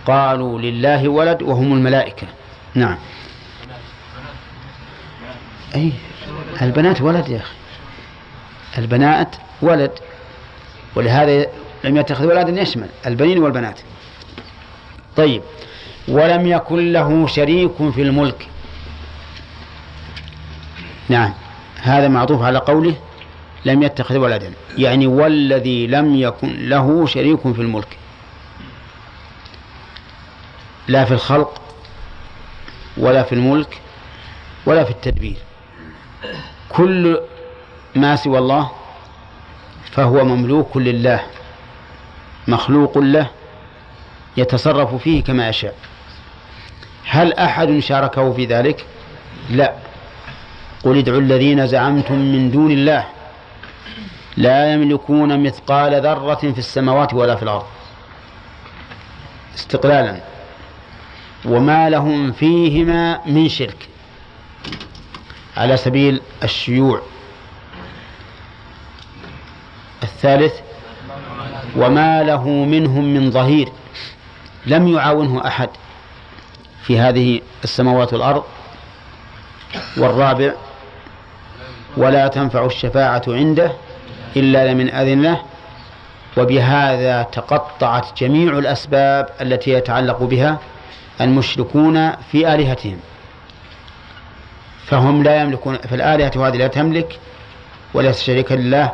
قالوا 0.05 0.61
لله 0.61 1.07
ولد 1.07 1.41
وهم 1.41 1.73
الملائكة. 1.73 2.27
نعم. 2.75 2.97
أي 5.75 5.91
البنات 6.61 7.01
ولد 7.01 7.29
يا 7.29 7.37
أخي. 7.37 7.53
البنات 8.77 9.35
ولد. 9.61 9.91
ولهذا 10.95 11.47
لم 11.83 11.97
يتخذ 11.97 12.25
ولدا 12.25 12.61
يشمل 12.61 12.87
البنين 13.05 13.37
والبنات. 13.37 13.79
طيب. 15.15 15.41
ولم 16.07 16.47
يكن 16.47 16.93
له 16.93 17.27
شريك 17.27 17.91
في 17.91 18.01
الملك. 18.01 18.47
نعم. 21.09 21.33
هذا 21.81 22.07
معطوف 22.07 22.41
على 22.41 22.57
قوله 22.59 22.95
لم 23.65 23.83
يتخذ 23.83 24.17
ولدا. 24.17 24.53
يعني 24.77 25.07
والذي 25.07 25.87
لم 25.87 26.15
يكن 26.15 26.69
له 26.69 27.05
شريك 27.05 27.39
في 27.39 27.61
الملك. 27.61 27.97
لا 30.87 31.05
في 31.05 31.11
الخلق 31.11 31.61
ولا 32.97 33.23
في 33.23 33.35
الملك 33.35 33.81
ولا 34.65 34.83
في 34.83 34.91
التدبير. 34.91 35.37
كل 36.69 37.21
ما 37.95 38.15
سوى 38.15 38.37
الله 38.37 38.71
فهو 39.91 40.23
مملوك 40.23 40.77
لله 40.77 41.23
مخلوق 42.47 42.97
له 42.97 43.27
يتصرف 44.37 44.95
فيه 44.95 45.23
كما 45.23 45.49
يشاء. 45.49 45.75
هل 47.05 47.33
أحد 47.33 47.79
شاركه 47.79 48.33
في 48.33 48.45
ذلك؟ 48.45 48.85
لا. 49.49 49.73
قل 50.83 50.97
ادعوا 50.97 51.19
الذين 51.19 51.67
زعمتم 51.67 52.15
من 52.15 52.51
دون 52.51 52.71
الله 52.71 53.05
لا 54.37 54.73
يملكون 54.73 55.43
مثقال 55.43 56.01
ذرة 56.01 56.35
في 56.35 56.57
السماوات 56.57 57.13
ولا 57.13 57.35
في 57.35 57.43
الأرض. 57.43 57.65
استقلالا. 59.55 60.32
وما 61.45 61.89
لهم 61.89 62.31
فيهما 62.31 63.19
من 63.25 63.49
شرك. 63.49 63.89
على 65.57 65.77
سبيل 65.77 66.21
الشيوع. 66.43 67.01
الثالث 70.03 70.53
وما 71.75 72.23
له 72.23 72.49
منهم 72.49 73.13
من 73.13 73.31
ظهير. 73.31 73.69
لم 74.65 74.87
يعاونه 74.87 75.47
أحد 75.47 75.69
في 76.83 76.99
هذه 76.99 77.41
السماوات 77.63 78.13
والأرض. 78.13 78.43
والرابع 79.97 80.53
ولا 81.97 82.27
تنفع 82.27 82.65
الشفاعة 82.65 83.23
عنده 83.27 83.71
إلا 84.35 84.71
لمن 84.71 84.89
أذن 84.89 85.21
له. 85.21 85.41
وبهذا 86.37 87.23
تقطعت 87.23 88.19
جميع 88.19 88.57
الأسباب 88.57 89.29
التي 89.41 89.71
يتعلق 89.71 90.23
بها. 90.23 90.59
المشركون 91.21 92.11
في 92.11 92.53
آلهتهم. 92.53 92.99
فهم 94.85 95.23
لا 95.23 95.41
يملكون 95.41 95.77
فالآلهة 95.77 96.47
هذه 96.47 96.57
لا 96.57 96.67
تملك 96.67 97.19
وليس 97.93 98.23
شريكا 98.23 98.53
لله 98.53 98.91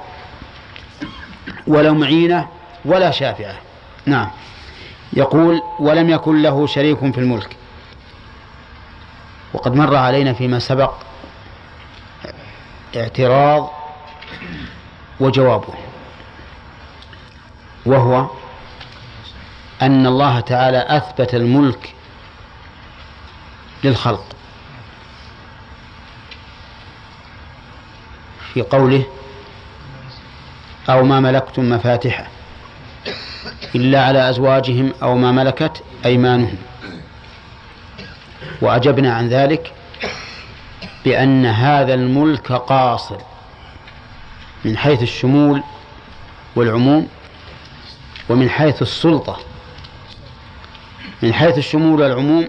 ولا 1.67 1.91
معينة 1.91 2.47
ولا 2.85 3.11
شافعة. 3.11 3.55
نعم. 4.05 4.29
يقول 5.13 5.61
ولم 5.79 6.09
يكن 6.09 6.41
له 6.41 6.67
شريك 6.67 6.99
في 6.99 7.17
الملك. 7.17 7.55
وقد 9.53 9.75
مر 9.75 9.95
علينا 9.95 10.33
فيما 10.33 10.59
سبق 10.59 10.93
اعتراض 12.95 13.71
وجوابه 15.19 15.73
وهو 17.85 18.27
أن 19.81 20.07
الله 20.07 20.39
تعالى 20.39 20.85
أثبت 20.87 21.35
الملك 21.35 21.93
للخلق. 23.83 24.25
في 28.53 28.61
قوله 28.61 29.03
أو 30.89 31.03
ما 31.03 31.19
ملكتم 31.19 31.69
مفاتحه 31.69 32.27
إلا 33.75 34.05
على 34.05 34.29
أزواجهم 34.29 34.93
أو 35.03 35.15
ما 35.15 35.31
ملكت 35.31 35.83
أيمانهم. 36.05 36.57
وأجبنا 38.61 39.13
عن 39.13 39.29
ذلك 39.29 39.73
بأن 41.05 41.45
هذا 41.45 41.93
الملك 41.93 42.51
قاصر 42.51 43.17
من 44.65 44.77
حيث 44.77 45.01
الشمول 45.01 45.63
والعموم 46.55 47.07
ومن 48.29 48.49
حيث 48.49 48.81
السلطة. 48.81 49.39
من 51.23 51.33
حيث 51.33 51.57
الشمول 51.57 52.01
والعموم 52.01 52.47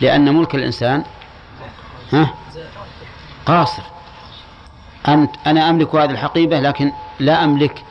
لأن 0.00 0.34
ملك 0.34 0.54
الإنسان 0.54 1.04
ها؟ 2.12 2.34
قاصر. 3.46 3.82
أنت 5.08 5.30
أنا 5.46 5.70
أملك 5.70 5.94
هذه 5.94 6.10
الحقيبة 6.10 6.60
لكن 6.60 6.92
لا 7.20 7.44
أملك 7.44 7.82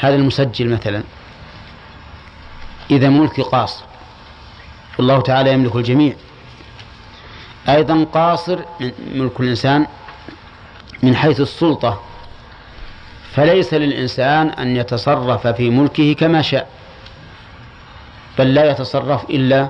هذا 0.00 0.14
المسجل 0.14 0.68
مثلا. 0.68 1.02
إذا 2.90 3.08
ملكي 3.08 3.42
قاصر. 3.42 3.84
والله 4.98 5.20
تعالى 5.20 5.52
يملك 5.52 5.76
الجميع. 5.76 6.14
أيضا 7.68 8.06
قاصر 8.12 8.58
ملك 9.14 9.40
الإنسان 9.40 9.86
من 11.02 11.16
حيث 11.16 11.40
السلطة. 11.40 12.00
فليس 13.34 13.74
للإنسان 13.74 14.48
أن 14.48 14.76
يتصرف 14.76 15.46
في 15.46 15.70
ملكه 15.70 16.12
كما 16.12 16.42
شاء 16.42 16.68
بل 18.38 18.54
لا 18.54 18.70
يتصرف 18.70 19.30
إلا 19.30 19.68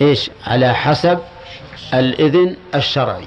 إيش؟ 0.00 0.30
على 0.46 0.74
حسب 0.74 1.18
الإذن 1.94 2.56
الشرعي. 2.74 3.26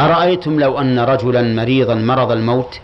أرأيتم 0.00 0.60
لو 0.60 0.78
أن 0.78 0.98
رجلا 0.98 1.42
مريضا 1.42 1.94
مرض 1.94 2.32
الموت 2.32 2.80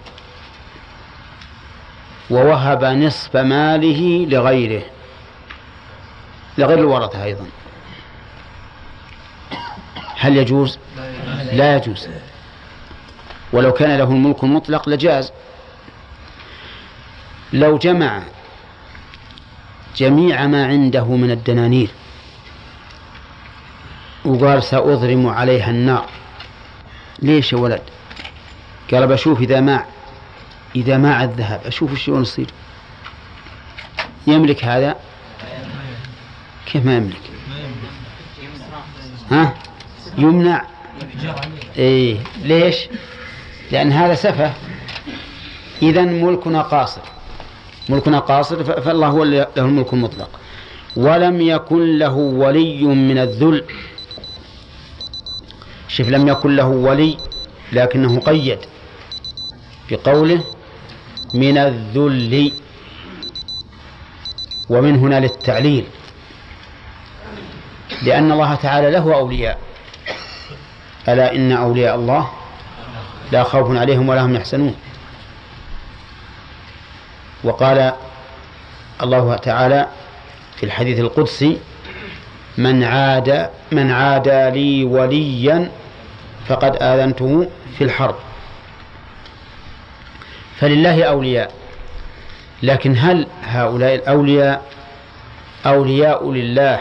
ووهب 2.30 2.84
نصف 2.84 3.36
ماله 3.36 4.26
لغيره. 4.26 4.82
لغير 6.58 6.78
الورثة 6.78 7.24
أيضا. 7.24 7.46
هل 10.16 10.36
يجوز؟ 10.36 10.78
لا 11.52 11.76
يجوز. 11.76 12.08
ولو 13.52 13.72
كان 13.72 13.98
له 13.98 14.04
الملك 14.04 14.44
المطلق 14.44 14.88
لجاز. 14.88 15.32
لو 17.52 17.78
جمع 17.78 18.22
جميع 19.96 20.46
ما 20.46 20.66
عنده 20.66 21.04
من 21.04 21.30
الدنانير 21.30 21.88
وقال 24.24 24.62
سأضرم 24.62 25.26
عليها 25.26 25.70
النار. 25.70 26.06
ليش 27.18 27.52
يا 27.52 27.58
ولد؟ 27.58 27.82
قال 28.92 29.06
بشوف 29.06 29.40
إذا 29.40 29.60
ماع 29.60 29.86
إذا 30.76 30.96
ماع 30.96 31.24
الذهب 31.24 31.60
أشوف 31.66 31.98
شلون 31.98 32.22
يصير. 32.22 32.46
يملك 34.26 34.64
هذا؟ 34.64 34.96
كيف 36.66 36.86
ما 36.86 36.96
يملك؟ 36.96 37.20
ها؟ 39.30 39.54
يمنع؟ 40.18 40.64
إيه. 41.78 42.16
ليش؟ 42.42 42.76
لأن 43.72 43.92
هذا 43.92 44.14
سفه. 44.14 44.52
إذا 45.82 46.02
ملكنا 46.02 46.62
قاصر. 46.62 47.00
ملكنا 47.88 48.18
قاصر 48.18 48.64
فالله 48.64 49.06
هو 49.06 49.24
له 49.24 49.46
الملك 49.56 49.92
المطلق. 49.92 50.30
ولم 50.96 51.40
يكن 51.40 51.98
له 51.98 52.14
ولي 52.14 52.84
من 52.84 53.18
الذل. 53.18 53.64
شوف 55.88 56.08
لم 56.08 56.28
يكن 56.28 56.56
له 56.56 56.66
ولي 56.66 57.16
لكنه 57.72 58.20
قيد 58.20 58.58
بقوله 59.90 60.44
من 61.34 61.58
الذل. 61.58 62.52
ومن 64.68 64.96
هنا 64.96 65.20
للتعليل 65.20 65.84
لأن 68.02 68.32
الله 68.32 68.54
تعالى 68.54 68.90
له 68.90 69.14
أولياء. 69.14 69.58
ألا 71.08 71.34
إن 71.34 71.52
أولياء 71.52 71.94
الله 71.94 72.30
لا 73.32 73.42
خوف 73.42 73.76
عليهم 73.76 74.08
ولا 74.08 74.24
هم 74.24 74.34
يحزنون. 74.34 74.74
وقال 77.44 77.92
الله 79.02 79.36
تعالى 79.36 79.88
في 80.56 80.66
الحديث 80.66 80.98
القدسي 81.00 81.58
من 82.58 82.84
عاد 82.84 83.50
من 83.72 83.90
عادى 83.90 84.50
لي 84.50 84.84
وليا 84.84 85.70
فقد 86.48 86.76
آذنته 86.80 87.48
في 87.78 87.84
الحرب. 87.84 88.14
فلله 90.56 91.04
أولياء. 91.04 91.52
لكن 92.62 92.94
هل 92.98 93.26
هؤلاء 93.42 93.94
الأولياء 93.94 94.62
أولياء 95.66 96.30
لله 96.30 96.80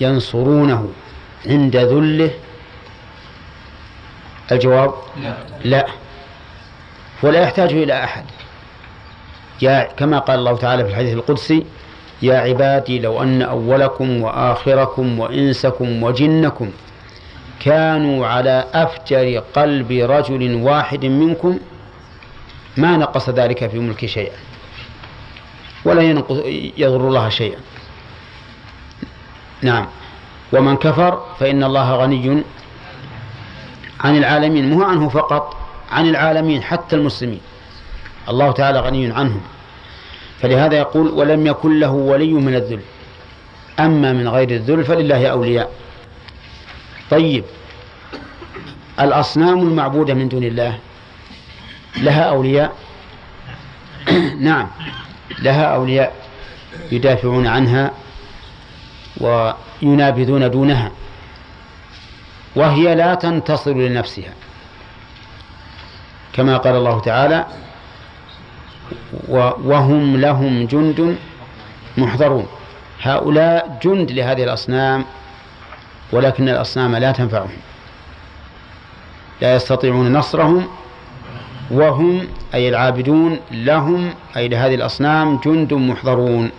ينصرونه 0.00 0.88
عند 1.46 1.76
ذله؟ 1.76 2.30
الجواب 4.52 4.94
لا, 5.22 5.34
لا. 5.64 5.86
ولا 7.22 7.40
يحتاج 7.42 7.72
إلى 7.72 8.04
أحد. 8.04 8.24
يا 9.62 9.82
كما 9.96 10.18
قال 10.18 10.38
الله 10.38 10.56
تعالى 10.56 10.84
في 10.84 10.90
الحديث 10.90 11.14
القدسي 11.14 11.66
يا 12.22 12.38
عبادي 12.38 12.98
لو 12.98 13.22
أن 13.22 13.42
أولكم 13.42 14.22
وآخركم 14.22 15.18
وإنسكم 15.20 16.02
وجنكم 16.02 16.70
كانوا 17.60 18.26
على 18.26 18.64
أفجر 18.74 19.42
قلب 19.54 19.92
رجل 19.92 20.54
واحد 20.54 21.04
منكم 21.04 21.58
ما 22.76 22.96
نقص 22.96 23.28
ذلك 23.30 23.66
في 23.70 23.78
ملك 23.78 24.06
شيئا 24.06 24.36
ولا 25.84 26.02
يضر 26.76 27.08
الله 27.08 27.28
شيئا. 27.28 27.58
نعم. 29.62 29.86
ومن 30.52 30.76
كفر 30.76 31.22
فإن 31.40 31.64
الله 31.64 31.94
غني 31.94 32.42
عن 34.00 34.16
العالمين 34.16 34.70
مو 34.70 34.82
عنه 34.84 35.08
فقط 35.08 35.56
عن 35.92 36.06
العالمين 36.08 36.62
حتى 36.62 36.96
المسلمين. 36.96 37.40
الله 38.28 38.52
تعالى 38.52 38.80
غني 38.80 39.12
عنهم. 39.12 39.40
فلهذا 40.42 40.76
يقول 40.76 41.08
ولم 41.08 41.46
يكن 41.46 41.80
له 41.80 41.90
ولي 41.90 42.32
من 42.32 42.54
الذل. 42.54 42.80
أما 43.80 44.12
من 44.12 44.28
غير 44.28 44.50
الذل 44.50 44.84
فلله 44.84 45.26
أولياء. 45.26 45.72
طيب 47.10 47.44
الأصنام 49.00 49.58
المعبودة 49.58 50.14
من 50.14 50.28
دون 50.28 50.44
الله 50.44 50.78
لها 51.96 52.22
أولياء؟ 52.22 52.72
نعم 54.40 54.68
لها 55.38 55.64
أولياء 55.64 56.12
يدافعون 56.92 57.46
عنها 57.46 57.92
وينابذون 59.20 60.50
دونها 60.50 60.90
وهي 62.56 62.94
لا 62.94 63.14
تنتصر 63.14 63.74
لنفسها. 63.74 64.32
كما 66.32 66.56
قال 66.56 66.74
الله 66.76 67.00
تعالى 67.00 67.46
وهم 69.64 70.16
لهم 70.16 70.66
جند 70.66 71.16
محضرون. 71.98 72.46
هؤلاء 73.02 73.78
جند 73.82 74.10
لهذه 74.10 74.44
الأصنام 74.44 75.04
ولكن 76.12 76.48
الأصنام 76.48 76.96
لا 76.96 77.12
تنفعهم. 77.12 77.56
لا 79.42 79.54
يستطيعون 79.54 80.12
نصرهم 80.12 80.68
وهم 81.70 82.28
أي 82.54 82.68
العابدون 82.68 83.40
لهم 83.52 84.14
أي 84.36 84.48
لهذه 84.48 84.74
الأصنام 84.74 85.36
جند 85.44 85.74
محضرون. 85.74 86.50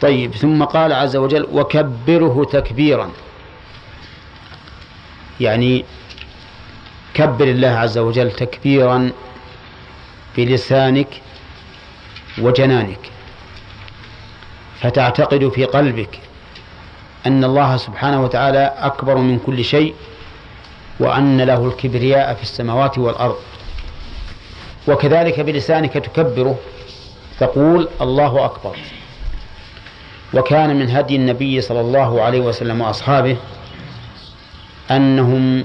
طيب 0.00 0.34
ثم 0.34 0.64
قال 0.64 0.92
عز 0.92 1.16
وجل 1.16 1.46
وكبره 1.52 2.44
تكبيرا. 2.52 3.10
يعني 5.40 5.84
كبر 7.14 7.44
الله 7.44 7.68
عز 7.68 7.98
وجل 7.98 8.30
تكبيرا 8.30 9.10
بلسانك 10.36 11.08
وجنانك. 12.38 13.10
فتعتقد 14.80 15.48
في 15.48 15.64
قلبك 15.64 16.18
أن 17.26 17.44
الله 17.44 17.76
سبحانه 17.76 18.22
وتعالى 18.22 18.74
أكبر 18.78 19.16
من 19.16 19.38
كل 19.38 19.64
شيء 19.64 19.94
وأن 21.00 21.40
له 21.40 21.66
الكبرياء 21.66 22.34
في 22.34 22.42
السماوات 22.42 22.98
والأرض. 22.98 23.36
وكذلك 24.88 25.40
بلسانك 25.40 25.92
تكبره 25.92 26.58
تقول 27.40 27.88
الله 28.00 28.44
أكبر. 28.44 28.76
وكان 30.34 30.76
من 30.76 30.90
هدي 30.90 31.16
النبي 31.16 31.60
صلى 31.60 31.80
الله 31.80 32.22
عليه 32.22 32.40
وسلم 32.40 32.80
وأصحابه 32.80 33.36
أنهم 34.90 35.64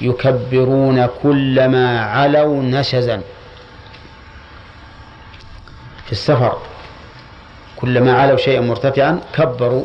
يكبرون 0.00 1.06
كلما 1.22 2.00
علوا 2.00 2.62
نشزا. 2.62 3.22
في 6.06 6.12
السفر 6.12 6.58
كلما 7.76 8.12
علوا 8.12 8.36
شيئا 8.36 8.60
مرتفعا 8.60 9.20
كبروا 9.34 9.84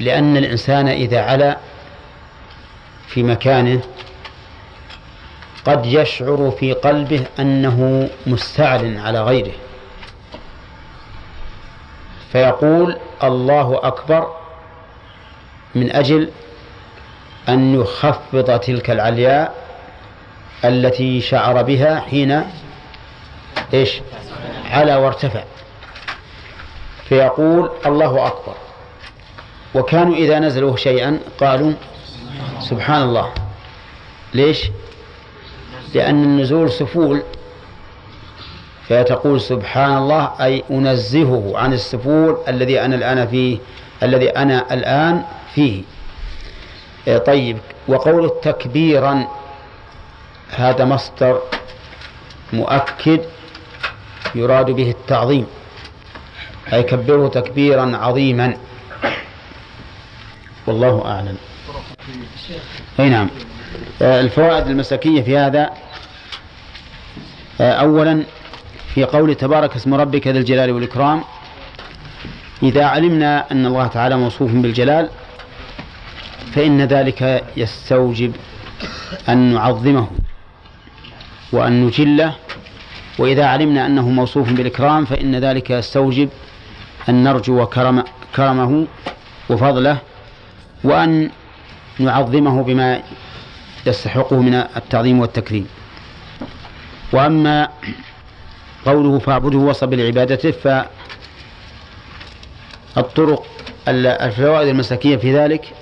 لأن 0.00 0.36
الإنسان 0.36 0.88
إذا 0.88 1.20
علا 1.20 1.56
في 3.06 3.22
مكانه 3.22 3.80
قد 5.64 5.86
يشعر 5.86 6.52
في 6.60 6.72
قلبه 6.72 7.24
أنه 7.38 8.08
مستعل 8.26 8.98
على 8.98 9.22
غيره. 9.22 9.52
فيقول 12.32 12.96
الله 13.22 13.80
أكبر 13.82 14.36
من 15.74 15.92
أجل 15.92 16.30
أن 17.48 17.80
يخفض 17.80 18.58
تلك 18.60 18.90
العلياء 18.90 19.54
التي 20.64 21.20
شعر 21.20 21.62
بها 21.62 22.00
حين 22.00 22.44
إيش؟ 23.74 24.00
على 24.70 24.96
وارتفع. 24.96 25.44
فيقول 27.08 27.70
الله 27.86 28.26
أكبر. 28.26 28.54
وكانوا 29.74 30.14
إذا 30.14 30.38
نزلوا 30.38 30.76
شيئا 30.76 31.20
قالوا 31.40 31.72
سبحان 32.60 33.02
الله. 33.02 33.30
ليش؟ 34.34 34.70
لأن 35.94 36.24
النزول 36.24 36.72
سفول. 36.72 37.22
فتقول 38.88 39.40
سبحان 39.40 39.96
الله 39.96 40.30
أي 40.40 40.64
أنزهه 40.70 41.52
عن 41.54 41.72
السفول 41.72 42.38
الذي 42.48 42.80
أنا 42.80 42.96
الآن 42.96 43.26
فيه 43.26 43.58
الذي 44.02 44.30
أنا 44.30 44.74
الآن 44.74 45.22
فيه. 45.54 45.82
إيه، 47.08 47.18
طيب 47.18 47.58
وقول 47.88 48.32
تكبيرا 48.42 49.28
هذا 50.50 50.84
مصدر 50.84 51.40
مؤكد. 52.52 53.20
يراد 54.34 54.70
به 54.70 54.90
التعظيم. 54.90 55.46
أي 56.72 56.82
كبره 56.82 57.28
تكبيرا 57.28 57.96
عظيما. 57.96 58.56
والله 60.66 61.04
أعلم. 61.06 61.36
أي 63.00 63.08
نعم. 63.08 63.28
آه، 64.02 64.20
الفوائد 64.20 64.66
المسلكية 64.66 65.22
في 65.22 65.38
هذا 65.38 65.70
آه، 67.60 67.72
أولا 67.72 68.24
في 68.94 69.04
قول 69.04 69.34
تبارك 69.34 69.76
اسم 69.76 69.94
ربك 69.94 70.26
ذي 70.26 70.38
الجلال 70.38 70.70
والإكرام 70.70 71.22
إذا 72.62 72.84
علمنا 72.84 73.50
أن 73.52 73.66
الله 73.66 73.86
تعالى 73.86 74.16
موصوف 74.16 74.50
بالجلال 74.52 75.08
فإن 76.54 76.82
ذلك 76.82 77.44
يستوجب 77.56 78.32
أن 79.28 79.54
نعظمه 79.54 80.06
وأن 81.52 81.86
نجله 81.86 82.34
وإذا 83.18 83.44
علمنا 83.46 83.86
أنه 83.86 84.08
موصوف 84.08 84.52
بالإكرام 84.52 85.04
فإن 85.04 85.36
ذلك 85.36 85.70
يستوجب 85.70 86.28
أن 87.08 87.24
نرجو 87.24 87.66
كرم 87.66 88.04
كرمه 88.36 88.86
وفضله 89.50 89.98
وأن 90.84 91.30
نعظمه 91.98 92.62
بما 92.62 93.02
يستحقه 93.86 94.40
من 94.40 94.54
التعظيم 94.54 95.20
والتكريم. 95.20 95.66
وأما 97.12 97.68
قوله 98.86 99.18
فاعبده 99.18 99.58
وصب 99.58 99.94
لعبادته 99.94 100.50
فالطرق 102.94 103.46
الفوائد 103.88 104.68
المسلكية 104.68 105.16
في 105.16 105.38
ذلك 105.38 105.72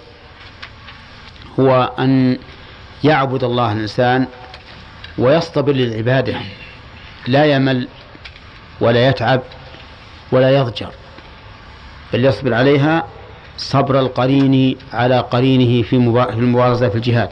هو 1.61 1.93
أن 1.99 2.39
يعبد 3.05 3.45
الله 3.45 3.73
الإنسان 3.73 4.27
ويصطبر 5.19 5.73
للعبادة. 5.73 6.35
لا 7.31 7.45
يمل 7.45 7.89
ولا 8.81 9.09
يتعب 9.09 9.43
ولا 10.33 10.51
يضجر 10.51 10.91
بل 12.13 12.25
يصبر 12.25 12.55
عليها 12.55 13.07
صبر 13.57 14.01
القرين 14.01 14.77
على 14.93 15.19
قرينه 15.19 15.83
في 15.83 15.97
المبارزة 16.43 16.89
في 16.89 16.95
الجهاد. 16.95 17.29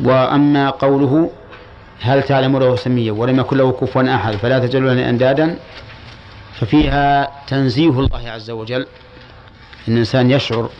وأما 0.00 0.70
قوله 0.70 1.30
هل 2.00 2.22
تعلم 2.22 2.58
له 2.58 2.76
سميا 2.76 3.12
ولم 3.12 3.40
يكن 3.40 3.56
له 3.56 3.72
كفوا 3.72 4.14
أحد 4.14 4.36
فلا 4.36 4.58
تجعلوا 4.58 4.92
أندادا 4.92 5.58
ففيها 6.60 7.30
تنزيه 7.46 7.88
الله 7.90 8.30
عز 8.30 8.50
وجل 8.50 8.86
إن 9.88 9.92
الإنسان 9.92 10.30
يشعر 10.30 10.70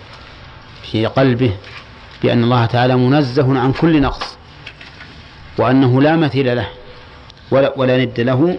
في 0.82 1.06
قلبه 1.06 1.52
بأن 2.22 2.44
الله 2.44 2.66
تعالى 2.66 2.96
منزه 2.96 3.58
عن 3.58 3.72
كل 3.72 4.00
نقص 4.00 4.36
وأنه 5.58 6.02
لا 6.02 6.16
مثيل 6.16 6.56
له. 6.56 6.68
ولا, 7.50 7.72
ولا 7.76 8.04
ند 8.04 8.20
له 8.20 8.58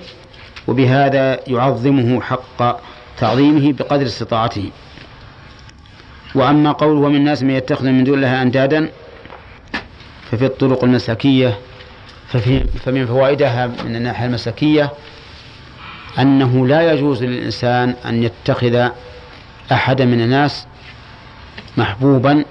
وبهذا 0.67 1.39
يعظمه 1.47 2.21
حق 2.21 2.79
تعظيمه 3.17 3.73
بقدر 3.73 4.05
استطاعته. 4.05 4.69
وأما 6.35 6.71
قوله 6.71 6.99
ومن 6.99 7.15
الناس 7.15 7.43
من 7.43 7.49
يتخذ 7.49 7.85
من 7.85 8.03
دون 8.03 8.15
الله 8.15 8.41
أندادا 8.41 8.89
ففي 10.31 10.45
الطرق 10.45 10.83
المسلكية 10.83 11.57
ففي 12.27 12.63
فمن 12.63 13.05
فوائدها 13.05 13.67
من 13.67 13.95
الناحية 13.95 14.25
المسلكية 14.25 14.91
أنه 16.19 16.67
لا 16.67 16.93
يجوز 16.93 17.23
للإنسان 17.23 17.95
أن 18.05 18.23
يتخذ 18.23 18.89
أحدا 19.71 20.05
من 20.05 20.21
الناس 20.21 20.67
محبوبا 21.77 22.45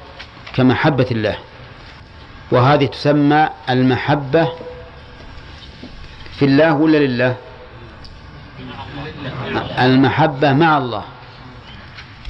كمحبة 0.55 1.07
الله. 1.11 1.37
وهذه 2.53 2.87
تسمى 2.87 3.49
المحبة 3.71 4.49
في 6.39 6.45
الله 6.45 6.75
ولا 6.75 6.97
لله؟ 6.99 7.37
المحبة 9.79 10.53
مع 10.53 10.79
الله. 10.79 11.05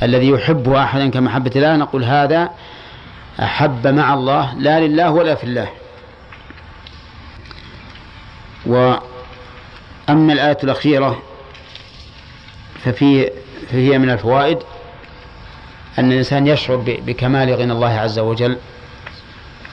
الذي 0.03 0.29
يحب 0.29 0.73
أحدا 0.73 1.11
كمحبة 1.11 1.51
الله 1.57 1.77
نقول 1.77 2.05
هذا 2.05 2.51
أحب 3.43 3.87
مع 3.87 4.15
الله 4.15 4.55
لا 4.55 4.81
لله 4.81 5.11
ولا 5.11 5.35
في 5.35 5.45
الله. 5.45 5.69
وأما 8.67 10.33
الآية 10.33 10.59
الأخيرة 10.65 11.23
ففي 12.85 13.31
فهي 13.71 13.99
من 13.99 14.11
الفوائد 14.11 14.59
أن 15.99 16.13
الإنسان 16.13 16.47
يشعر 16.47 16.77
بكمال 16.77 17.55
غنى 17.55 17.73
الله 17.73 17.89
عز 17.99 18.19
وجل 18.19 18.57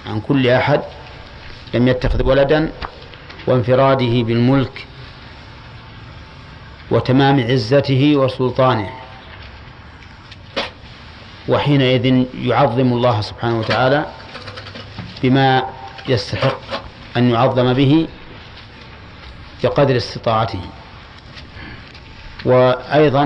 عن 0.07 0.19
كل 0.21 0.47
أحد 0.49 0.81
لم 1.73 1.87
يتخذ 1.87 2.23
ولدا 2.23 2.71
وانفراده 3.47 4.23
بالملك 4.23 4.87
وتمام 6.91 7.39
عزته 7.39 8.15
وسلطانه. 8.15 8.89
وحينئذ 11.47 12.25
يعظم 12.35 12.93
الله 12.93 13.21
سبحانه 13.21 13.59
وتعالى 13.59 14.05
بما 15.23 15.63
يستحق 16.09 16.61
أن 17.17 17.29
يعظم 17.29 17.73
به 17.73 18.07
بقدر 19.63 19.97
استطاعته. 19.97 20.61
وأيضا 22.45 23.25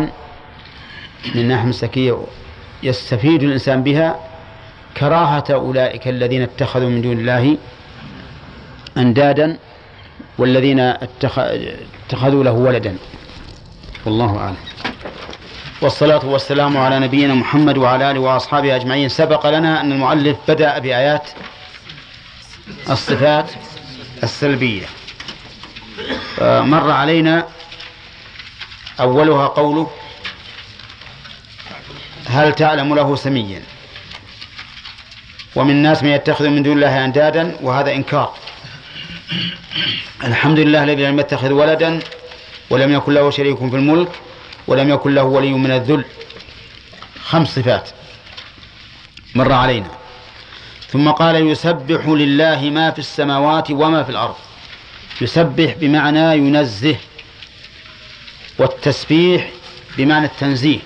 من 1.35 1.41
الناحية 1.41 1.63
المسلكية 1.63 2.17
يستفيد 2.83 3.43
الإنسان 3.43 3.83
بها 3.83 4.15
كراهة 4.97 5.43
أولئك 5.49 6.07
الذين 6.07 6.41
اتخذوا 6.41 6.89
من 6.89 7.01
دون 7.01 7.19
الله 7.19 7.57
أندادا 8.97 9.57
والذين 10.37 10.79
اتخذوا 10.79 12.43
له 12.43 12.51
ولدا. 12.51 12.97
والله 14.05 14.37
أعلم. 14.37 14.57
والصلاة 15.81 16.25
والسلام 16.25 16.77
على 16.77 16.99
نبينا 16.99 17.33
محمد 17.33 17.77
وعلى 17.77 18.11
آله 18.11 18.19
وأصحابه 18.19 18.75
أجمعين. 18.75 19.09
سبق 19.09 19.49
لنا 19.49 19.81
أن 19.81 19.91
المؤلف 19.91 20.37
بدأ 20.47 20.79
بآيات 20.79 21.29
الصفات 22.89 23.51
السلبية. 24.23 24.85
مر 26.41 26.91
علينا 26.91 27.47
أولها 28.99 29.47
قوله 29.47 29.91
هل 32.27 32.53
تعلم 32.53 32.95
له 32.95 33.15
سميا؟ 33.15 33.61
ومن 35.55 35.71
الناس 35.71 36.03
من 36.03 36.09
يتخذ 36.09 36.49
من 36.49 36.63
دون 36.63 36.73
الله 36.73 37.05
أندادا 37.05 37.55
وهذا 37.61 37.91
إنكار. 37.93 38.33
الحمد 40.23 40.59
لله 40.59 40.83
الذي 40.83 41.05
لم 41.05 41.19
يتخذ 41.19 41.51
ولدا 41.51 41.99
ولم 42.69 42.93
يكن 42.93 43.13
له 43.13 43.29
شريك 43.29 43.57
في 43.57 43.75
الملك 43.75 44.09
ولم 44.67 44.89
يكن 44.89 45.15
له 45.15 45.23
ولي 45.23 45.53
من 45.53 45.71
الذل. 45.71 46.05
خمس 47.23 47.55
صفات 47.55 47.89
مر 49.35 49.51
علينا. 49.51 49.87
ثم 50.87 51.09
قال 51.09 51.35
يسبح 51.35 52.07
لله 52.07 52.69
ما 52.69 52.91
في 52.91 52.99
السماوات 52.99 53.71
وما 53.71 54.03
في 54.03 54.09
الأرض. 54.09 54.35
يسبح 55.21 55.73
بمعنى 55.79 56.37
ينزه 56.37 56.95
والتسبيح 58.57 59.49
بمعنى 59.97 60.25
التنزيه. 60.25 60.79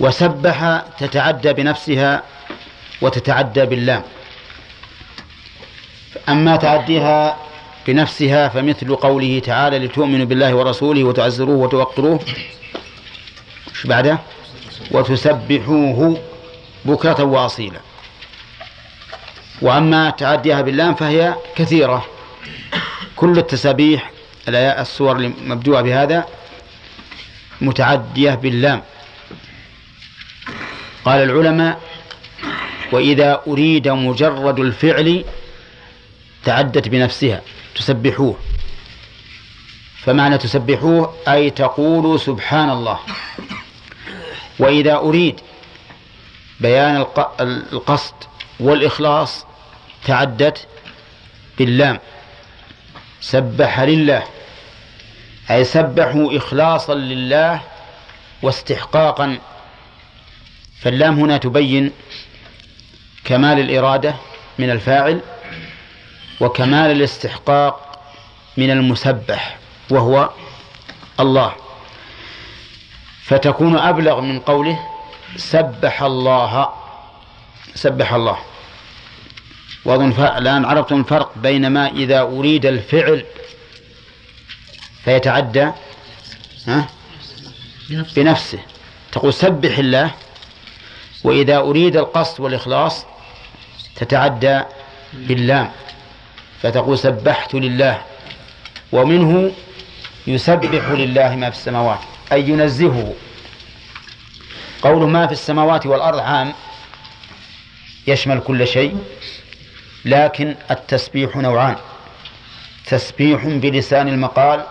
وسبح 0.00 0.82
تتعدى 0.98 1.52
بنفسها 1.52 2.22
وتتعدى 3.02 3.64
باللام 3.66 4.02
أما 6.28 6.56
تعديها 6.56 7.36
بنفسها 7.86 8.48
فمثل 8.48 8.96
قوله 8.96 9.38
تعالى 9.38 9.78
لتؤمنوا 9.78 10.26
بالله 10.26 10.54
ورسوله 10.54 11.04
وتعزروه 11.04 11.56
وتوقروه. 11.56 12.20
إيش 13.70 13.86
بعده؟ 13.86 14.18
وتسبحوه 14.90 16.20
بكرة 16.84 17.22
وأصيلا. 17.22 17.80
وأما 19.62 20.10
تعديها 20.10 20.60
باللام 20.60 20.94
فهي 20.94 21.34
كثيرة. 21.56 22.06
كل 23.16 23.38
التسابيح 23.38 24.10
السور 24.48 25.16
المبدوءة 25.16 25.80
بهذا 25.80 26.26
متعدية 27.60 28.34
باللام. 28.34 28.82
قال 31.04 31.22
العلماء 31.22 31.80
وإذا 32.92 33.42
أريد 33.46 33.88
مجرد 33.88 34.58
الفعل 34.58 35.24
تعدت 36.44 36.88
بنفسها 36.88 37.42
تسبحوه. 37.74 38.36
فمعنى 40.02 40.38
تسبحوه 40.38 41.14
أي 41.28 41.50
تقول 41.50 42.20
سبحان 42.20 42.70
الله 42.70 42.98
وإذا 44.58 44.94
أريد 44.96 45.40
بيان 46.60 47.06
القصد 47.40 48.14
والإخلاص 48.60 49.46
تعدت 50.04 50.66
باللام. 51.58 51.98
سبح 53.20 53.80
لله 53.80 54.22
أي 55.50 55.64
سبحوا 55.64 56.36
إخلاصا 56.36 56.94
لله 56.94 57.60
واستحقاقا. 58.42 59.38
فاللام 60.80 61.20
هنا 61.20 61.36
تبين 61.36 61.92
كمال 63.24 63.58
الإرادة 63.58 64.14
من 64.58 64.70
الفاعل 64.70 65.20
وكمال 66.42 66.90
الاستحقاق 66.90 68.02
من 68.56 68.70
المسبح 68.70 69.58
وهو 69.90 70.30
الله. 71.20 71.52
فتكون 73.24 73.78
أبلغ 73.78 74.20
من 74.20 74.40
قوله 74.40 74.78
سبح 75.36 76.02
الله 76.02 76.68
سبح 77.74 78.12
الله. 78.12 78.38
وأظن 79.84 80.12
الآن 80.12 80.64
عرفتم 80.64 81.00
الفرق 81.00 81.32
بين 81.36 81.70
ما 81.70 81.88
إذا 81.88 82.20
أريد 82.20 82.66
الفعل 82.66 83.24
فيتعدى 85.04 85.70
ها؟ 86.66 86.88
بنفسه. 88.16 88.58
تقول 89.12 89.34
سبح 89.34 89.78
الله 89.78 90.10
وإذا 91.24 91.56
أريد 91.56 91.96
القصد 91.96 92.40
والإخلاص 92.40 93.06
تتعدى 93.96 94.60
باللام. 95.12 95.72
فتقول 96.62 96.98
سبحت 96.98 97.54
لله 97.54 98.02
ومنه 98.92 99.52
يسبح 100.26 100.90
لله 100.90 101.36
ما 101.36 101.50
في 101.50 101.56
السماوات 101.56 101.98
أي 102.32 102.48
ينزهه. 102.48 103.14
قول 104.82 105.10
ما 105.10 105.26
في 105.26 105.32
السماوات 105.32 105.86
والأرض 105.86 106.18
عام 106.18 106.52
يشمل 108.06 108.40
كل 108.40 108.66
شيء 108.66 108.98
لكن 110.04 110.54
التسبيح 110.70 111.36
نوعان 111.36 111.76
تسبيح 112.86 113.46
بلسان 113.46 114.08
المقال 114.08 114.66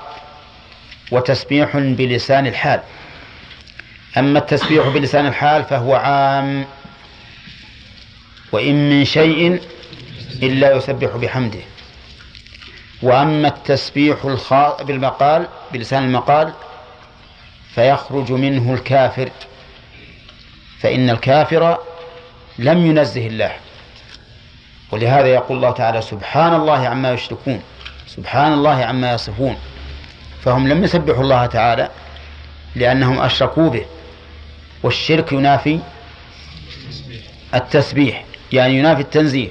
وتسبيح 1.12 1.78
بلسان 1.78 2.48
الحال. 2.48 2.82
أما 4.18 4.39
التسبيح 4.39 4.88
بلسان 4.88 5.28
الحال 5.28 5.64
فهو 5.64 5.96
عام 5.96 6.66
وإن 8.52 8.89
من 8.89 9.06
شيء 9.06 9.60
إلا 10.44 10.76
يسبح 10.76 11.16
بحمده. 11.16 11.60
وأما 13.02 13.47
التسبيح 13.47 14.26
الخاص 14.26 14.82
بالمقال 14.82 15.47
بلسان 15.74 16.04
المقال 16.04 16.54
فيخرج 17.76 18.32
منه 18.32 18.74
الكافر. 18.74 19.30
فإن 20.80 21.10
الكافر 21.10 21.78
لم 22.60 22.86
ينزه 22.86 23.28
الله. 23.28 23.52
ولهذا 24.91 25.28
يقول 25.28 25.58
الله 25.58 25.72
تعالى 25.72 26.02
سبحان 26.02 26.54
الله 26.54 26.88
عما 26.88 27.12
يشركون 27.12 27.62
سبحان 28.08 28.54
الله 28.54 28.86
عما 28.86 29.14
يصفون. 29.14 29.58
فهم 30.41 30.68
لم 30.68 30.84
يسبحوا 30.84 31.24
الله 31.24 31.45
تعالى 31.45 31.89
لأنهم 32.76 33.22
أشركوا 33.22 33.70
به. 33.70 33.86
والشرك 34.84 35.32
ينافي 35.32 35.80
التسبيح 37.56 38.26
يعني 38.52 38.78
ينافي 38.78 39.02
التنزيه. 39.02 39.49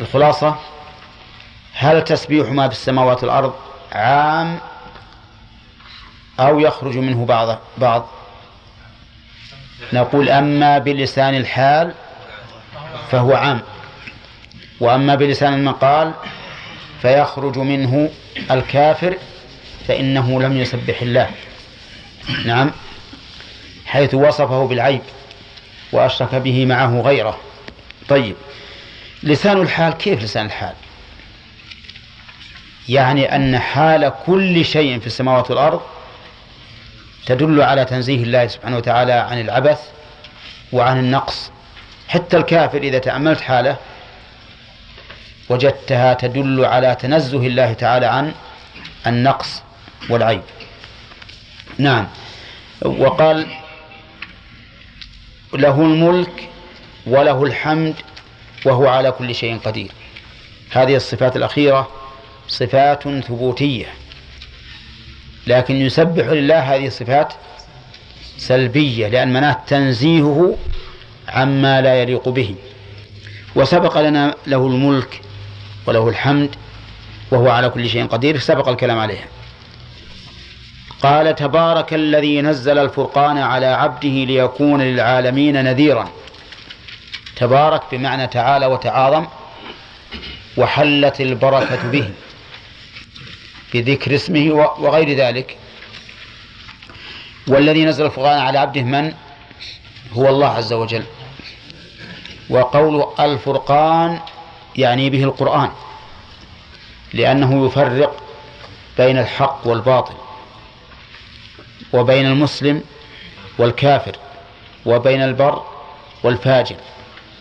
الخلاصة 0.00 0.56
هل 1.74 2.04
تسبيح 2.04 2.48
ما 2.48 2.68
في 2.68 2.74
السماوات 2.74 3.22
والأرض 3.22 3.54
عام 3.92 4.58
أو 6.40 6.60
يخرج 6.60 6.98
منه 6.98 7.26
بعض 7.26 7.58
بعض؟ 7.78 8.08
نقول 9.92 10.28
أما 10.28 10.78
بلسان 10.78 11.34
الحال 11.34 11.94
فهو 13.10 13.34
عام 13.34 13.60
وأما 14.80 15.14
بلسان 15.14 15.54
المقال 15.54 16.12
فيخرج 17.02 17.58
منه 17.58 18.10
الكافر 18.50 19.16
فإنه 19.88 20.42
لم 20.42 20.56
يسبح 20.56 21.02
الله. 21.02 21.30
نعم 22.44 22.70
حيث 23.86 24.14
وصفه 24.14 24.66
بالعيب 24.66 25.02
وأشرك 25.92 26.34
به 26.34 26.66
معه 26.66 27.00
غيره. 27.00 27.38
طيب 28.08 28.36
لسان 29.22 29.60
الحال 29.60 29.92
كيف 29.92 30.22
لسان 30.22 30.46
الحال؟ 30.46 30.74
يعني 32.88 33.36
أن 33.36 33.58
حال 33.58 34.12
كل 34.26 34.64
شيء 34.64 35.00
في 35.00 35.06
السماوات 35.06 35.50
والأرض 35.50 35.80
تدل 37.26 37.62
على 37.62 37.84
تنزيه 37.84 38.22
الله 38.22 38.46
سبحانه 38.46 38.76
وتعالى 38.76 39.12
عن 39.12 39.40
العبث 39.40 39.80
وعن 40.72 40.98
النقص. 40.98 41.50
حتى 42.08 42.36
الكافر 42.36 42.78
إذا 42.78 42.98
تأملت 42.98 43.40
حاله 43.40 43.76
وجدتها 45.48 46.14
تدل 46.14 46.64
على 46.64 46.94
تنزه 46.94 47.46
الله 47.46 47.72
تعالى 47.72 48.06
عن 48.06 48.32
النقص 49.06 49.62
والعيب. 50.10 50.42
نعم. 51.78 52.08
وقال 52.82 53.46
له 55.54 55.80
الملك 55.80 56.48
وله 57.06 57.44
الحمد 57.44 57.94
وهو 58.64 58.88
على 58.88 59.10
كل 59.10 59.34
شيء 59.34 59.58
قدير. 59.58 59.90
هذه 60.70 60.96
الصفات 60.96 61.36
الأخيرة 61.36 62.03
صفات 62.48 63.02
ثبوتية 63.08 63.86
لكن 65.46 65.76
يسبح 65.76 66.26
لله 66.26 66.58
هذه 66.58 66.86
الصفات 66.86 67.34
سلبية 68.36 69.08
لأن 69.08 69.32
مناه 69.32 69.56
تنزيهه 69.66 70.56
عما 71.28 71.80
لا 71.80 71.94
يليق 72.02 72.28
به. 72.28 72.54
وسبق 73.56 74.00
لنا 74.00 74.34
له 74.46 74.66
الملك 74.66 75.20
وله 75.86 76.08
الحمد 76.08 76.54
وهو 77.30 77.50
على 77.50 77.68
كل 77.68 77.88
شيء 77.88 78.06
قدير 78.06 78.38
سبق 78.38 78.68
الكلام 78.68 78.98
عليها. 78.98 79.26
قال 81.02 81.34
تبارك 81.34 81.94
الذي 81.94 82.42
نزل 82.42 82.78
الفرقان 82.78 83.38
على 83.38 83.66
عبده 83.66 84.08
ليكون 84.08 84.82
للعالمين 84.82 85.64
نذيرا. 85.64 86.08
تبارك 87.36 87.82
بمعنى 87.92 88.26
تعالى 88.26 88.66
وتعاظم 88.66 89.26
وحلت 90.56 91.20
البركة 91.20 91.90
به. 91.90 92.10
بذكر 93.74 94.14
اسمه 94.14 94.52
وغير 94.78 95.16
ذلك. 95.16 95.56
والذي 97.48 97.84
نزل 97.84 98.04
الفرقان 98.06 98.38
على 98.38 98.58
عبده 98.58 98.82
من؟ 98.82 99.12
هو 100.12 100.28
الله 100.28 100.48
عز 100.48 100.72
وجل. 100.72 101.04
وقول 102.50 103.06
الفرقان 103.20 104.20
يعني 104.76 105.10
به 105.10 105.24
القرآن. 105.24 105.70
لأنه 107.14 107.66
يفرق 107.66 108.22
بين 108.98 109.18
الحق 109.18 109.66
والباطل 109.66 110.14
وبين 111.92 112.26
المسلم 112.26 112.82
والكافر 113.58 114.16
وبين 114.86 115.22
البر 115.22 115.62
والفاجر 116.22 116.76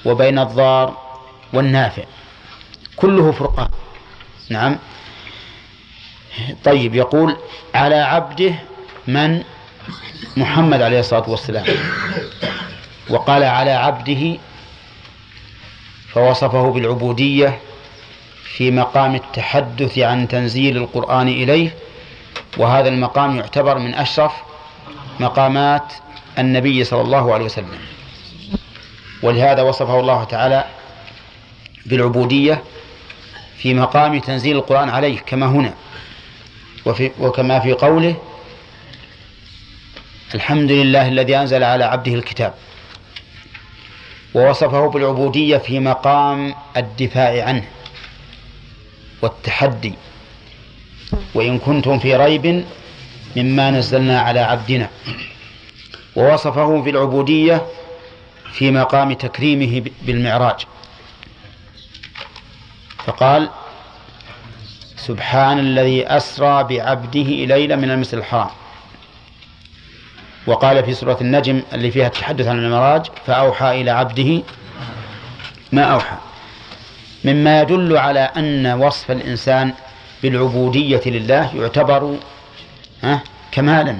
وبين 0.05 0.39
الضار 0.39 0.97
والنافع. 1.53 2.03
كله 2.95 3.31
فرقان. 3.31 3.69
نعم. 4.49 4.77
طيب 6.63 6.95
يقول 6.95 7.37
على 7.75 7.95
عبده 7.95 8.53
من؟ 9.07 9.43
محمد 10.37 10.81
عليه 10.81 10.99
الصلاة 10.99 11.29
والسلام. 11.29 11.65
وقال 13.09 13.43
على 13.43 13.71
عبده 13.71 14.37
فوصفه 16.13 16.71
بالعبودية 16.71 17.59
في 18.43 18.71
مقام 18.71 19.15
التحدث 19.15 19.99
عن 19.99 20.27
تنزيل 20.27 20.77
القرآن 20.77 21.27
إليه. 21.27 21.75
وهذا 22.57 22.89
المقام 22.89 23.35
يعتبر 23.35 23.77
من 23.77 23.95
أشرف 23.95 24.33
مقامات 25.19 25.93
النبي 26.39 26.83
صلى 26.83 27.01
الله 27.01 27.33
عليه 27.33 27.45
وسلم. 27.45 27.79
ولهذا 29.23 29.61
وصفه 29.61 29.99
الله 29.99 30.23
تعالى 30.23 30.65
بالعبودية 31.85 32.63
في 33.57 33.73
مقام 33.73 34.19
تنزيل 34.19 34.55
القرآن 34.57 34.89
عليه 34.89 35.19
كما 35.19 35.45
هنا. 35.45 35.73
وفي 36.85 37.11
وكما 37.19 37.59
في 37.59 37.73
قوله 37.73 38.15
الحمد 40.35 40.71
لله 40.71 41.07
الذي 41.07 41.37
أنزل 41.37 41.63
على 41.63 41.83
عبده 41.83 42.13
الكتاب 42.13 42.53
ووصفه 44.33 44.87
بالعبودية 44.89 45.57
في 45.57 45.79
مقام 45.79 46.55
الدفاع 46.77 47.45
عنه 47.45 47.63
والتحدي 49.21 49.93
وإن 51.33 51.59
كنتم 51.59 51.99
في 51.99 52.15
ريب 52.15 52.65
مما 53.35 53.71
نزلنا 53.71 54.19
على 54.21 54.39
عبدنا 54.39 54.89
ووصفه 56.15 56.83
في 56.83 56.89
العبودية 56.89 57.65
في 58.53 58.71
مقام 58.71 59.13
تكريمه 59.13 59.83
بالمعراج. 60.01 60.65
فقال 63.05 63.49
سبحان 65.07 65.59
الذي 65.59 66.07
أسرى 66.07 66.63
بعبده 66.63 67.29
ليلا 67.45 67.75
من 67.75 67.91
المسجد 67.91 68.15
الحرام 68.15 68.49
وقال 70.47 70.83
في 70.83 70.93
سورة 70.93 71.17
النجم 71.21 71.61
اللي 71.73 71.91
فيها 71.91 72.07
التحدث 72.07 72.47
عن 72.47 72.59
المعراج 72.59 73.05
فأوحى 73.25 73.81
إلى 73.81 73.91
عبده 73.91 74.43
ما 75.71 75.83
أوحى. 75.83 76.17
مما 77.25 77.61
يدل 77.61 77.97
على 77.97 78.19
أن 78.19 78.67
وصف 78.67 79.11
الإنسان 79.11 79.73
بالعبودية 80.23 81.01
لله 81.05 81.55
يعتبر 81.55 82.17
كمالا. 83.51 83.97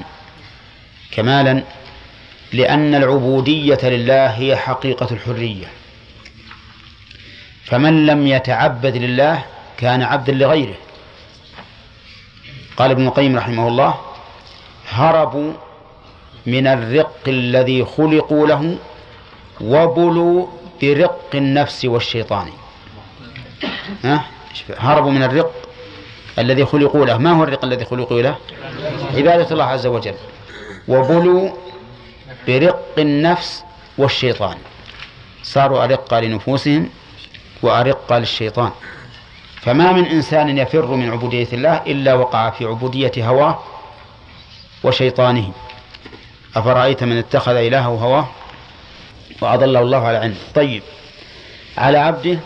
كمالا 1.11 1.63
لأن 2.53 2.95
العبودية 2.95 3.79
لله 3.83 4.25
هي 4.27 4.55
حقيقة 4.55 5.07
الحرية. 5.11 5.67
فمن 7.65 8.05
لم 8.05 8.27
يتعبد 8.27 8.97
لله 8.97 9.43
كان 9.77 10.01
عبدا 10.01 10.33
لغيره. 10.33 10.75
قال 12.77 12.91
ابن 12.91 13.07
القيم 13.07 13.37
رحمه 13.37 13.67
الله 13.67 13.95
هربوا 14.89 15.53
من 16.45 16.67
الرق 16.67 17.21
الذي 17.27 17.85
خلقوا 17.85 18.47
له 18.47 18.77
وبلوا 19.61 20.47
برق 20.81 21.29
النفس 21.33 21.85
والشيطان. 21.85 22.47
ها؟ 24.03 24.25
هربوا 24.77 25.11
من 25.11 25.23
الرق 25.23 25.53
الذي 26.39 26.65
خلقوا 26.65 27.05
له. 27.05 27.17
ما 27.17 27.31
هو 27.31 27.43
الرق 27.43 27.65
الذي 27.65 27.85
خلقوا 27.85 28.21
له؟ 28.21 28.35
عبادة 29.15 29.51
الله 29.51 29.63
عز 29.63 29.85
وجل. 29.87 30.15
وبلوا 30.87 31.49
برق 32.47 32.85
النفس 32.97 33.63
والشيطان. 33.97 34.57
صاروا 35.43 35.83
أرقى 35.83 36.21
لنفوسهم 36.21 36.89
وأرقى 37.61 38.19
للشيطان. 38.19 38.71
فما 39.65 39.91
من 39.91 40.05
إنسان 40.05 40.57
يفر 40.57 40.85
من 40.95 41.09
عبودية 41.09 41.47
الله 41.53 41.77
إلا 41.87 42.13
وقع 42.13 42.49
في 42.49 42.65
عبودية 42.65 43.11
هواه 43.17 43.59
وشيطانه. 44.83 45.51
أفرأيت 46.55 47.03
من 47.03 47.17
اتخذ 47.17 47.55
إلهه 47.55 47.87
هواه 47.87 48.27
وأضله 49.41 49.79
الله 49.79 50.07
على 50.07 50.17
علم. 50.17 50.35
طيب 50.55 50.83
على 51.77 51.97
عبده 51.97 52.39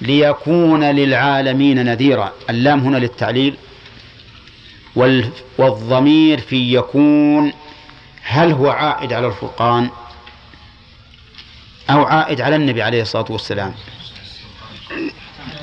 ليكون 0.00 0.84
للعالمين 0.84 1.84
نذيرا. 1.84 2.32
اللام 2.50 2.80
هنا 2.80 2.96
للتعليل. 2.96 3.56
والضمير 5.58 6.40
في 6.40 6.74
يكون 6.74 7.52
هل 8.22 8.52
هو 8.52 8.70
عائد 8.70 9.12
على 9.12 9.26
الفرقان 9.26 9.90
أو 11.90 12.02
عائد 12.02 12.40
على 12.40 12.56
النبي 12.56 12.82
عليه 12.82 13.02
الصلاة 13.02 13.26
والسلام؟ 13.30 13.74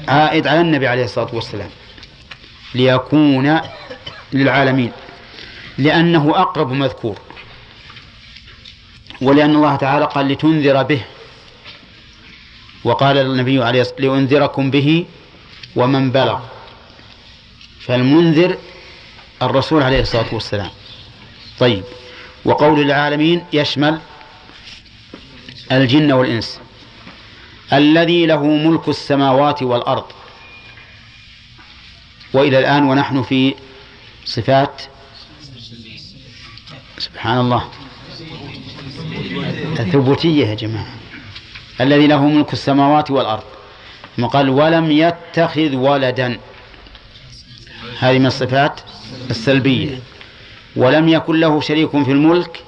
عائد 0.07 0.47
على 0.47 0.61
النبي 0.61 0.87
عليه 0.87 1.03
الصلاة 1.03 1.29
والسلام 1.33 1.69
ليكون 2.75 3.61
للعالمين 4.33 4.91
لأنه 5.77 6.31
أقرب 6.35 6.71
مذكور 6.71 7.17
ولأن 9.21 9.55
الله 9.55 9.75
تعالى 9.75 10.05
قال 10.05 10.27
لتنذر 10.27 10.83
به 10.83 11.01
وقال 12.83 13.17
النبي 13.17 13.63
عليه 13.63 13.81
الصلاة 13.81 13.95
والسلام 13.95 14.15
لأنذركم 14.15 14.71
به 14.71 15.05
ومن 15.75 16.11
بلغ. 16.11 16.39
فالمنذر 17.79 18.57
الرسول 19.41 19.83
عليه 19.83 20.01
الصلاة 20.01 20.33
والسلام. 20.33 20.69
طيب 21.59 21.83
وقول 22.45 22.79
العالمين 22.79 23.45
يشمل 23.53 23.99
الجن 25.71 26.11
والإنس. 26.11 26.59
الذي 27.73 28.25
له 28.25 28.43
ملك 28.43 28.87
السماوات 28.87 29.63
والأرض. 29.63 30.05
وإلى 32.33 32.59
الآن 32.59 32.83
ونحن 32.83 33.23
في 33.23 33.55
صفات 34.25 34.81
سبحان 36.97 37.37
الله. 37.39 37.69
الثبوتية 39.79 40.45
يا 40.45 40.55
جماعة. 40.55 40.93
الذي 41.81 42.07
له 42.07 42.27
ملك 42.27 42.53
السماوات 42.53 43.11
والأرض. 43.11 43.43
ثم 44.17 44.25
قال 44.25 44.49
ولم 44.49 44.91
يتخذ 44.91 45.75
ولدا. 45.75 46.39
هذه 47.99 48.19
من 48.19 48.25
الصفات 48.25 48.81
السلبية. 49.29 49.99
ولم 50.75 51.09
يكن 51.09 51.39
له 51.39 51.61
شريك 51.61 51.89
في 51.89 52.11
الملك. 52.11 52.63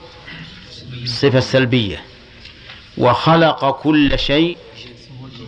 الصفة 1.03 1.38
السلبية 1.38 2.03
وخلق 2.98 3.72
كل 3.72 4.19
شيء 4.19 4.57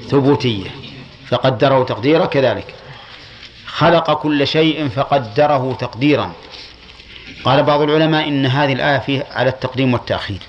ثبوتية. 0.10 0.70
فقدره 1.28 1.84
تقديرا 1.84 2.26
كذلك. 2.26 2.76
خلق 3.66 4.14
كل 4.14 4.48
شيء 4.48 4.90
فقدره 4.90 5.78
تقديرا. 5.80 6.34
قال 7.44 7.64
بعض 7.64 7.82
العلماء 7.82 8.28
إن 8.28 8.46
هذه 8.46 8.74
الآية 8.74 8.98
فيه 9.00 9.28
على 9.32 9.50
التقديم 9.50 9.94
والتأخير. 9.94 10.40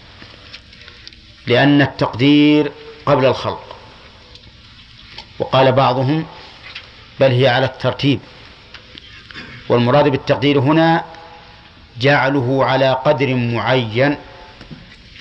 لأن 1.47 1.83
التقدير 1.83 2.73
قبل 3.07 3.25
الخلق. 3.25 3.77
وقال 5.39 5.73
بعضهم 5.73 6.27
بل 7.21 7.31
هي 7.31 7.49
على 7.49 7.67
الترتيب. 7.67 8.21
والمراد 9.69 10.09
بالتقدير 10.09 10.59
هنا 10.59 11.05
جعله 12.01 12.65
على 12.65 12.93
قدر 12.93 13.35
معين. 13.35 14.17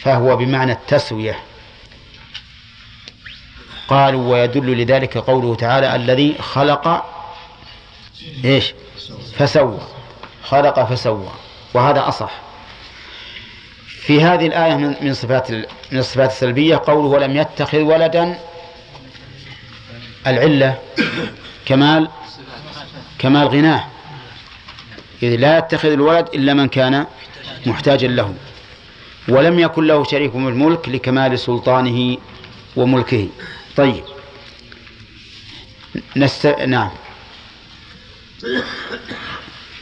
فهو 0.01 0.35
بمعنى 0.35 0.71
التسوية. 0.71 1.48
قالوا 3.89 4.31
ويدل 4.31 4.77
لذلك 4.77 5.17
قوله 5.17 5.55
تعالى 5.55 5.95
الذي 5.95 6.35
خلق 6.39 7.05
إيش؟ 8.45 8.73
فسوى. 9.37 9.79
خلق 10.43 10.83
فسوى. 10.83 11.31
وهذا 11.73 12.07
أصح. 12.07 12.31
في 13.87 14.21
هذه 14.21 14.47
الآية 14.47 14.75
من 14.75 15.13
صفات 15.13 15.51
من 15.91 15.99
الصفات 15.99 16.31
السلبية 16.31 16.81
قوله 16.87 17.07
ولم 17.07 17.37
يتخذ 17.37 17.81
ولدا 17.81 18.39
العلة. 20.27 20.77
كمال 21.65 22.09
كمال 23.19 23.47
غناه. 23.47 23.83
إذ 25.23 25.35
لا 25.35 25.57
يتخذ 25.57 25.91
الولد 25.91 26.27
إلا 26.33 26.53
من 26.53 26.67
كان 26.67 27.05
محتاجا 27.65 28.07
له. 28.07 28.33
ولم 29.29 29.59
يكن 29.59 29.87
له 29.87 30.03
شريك 30.03 30.31
في 30.31 30.37
الملك 30.37 30.89
لكمال 30.89 31.39
سلطانه 31.39 32.17
وملكه. 32.75 33.27
طيب. 33.79 34.03
نست... 36.15 36.45
نعم. 36.45 36.89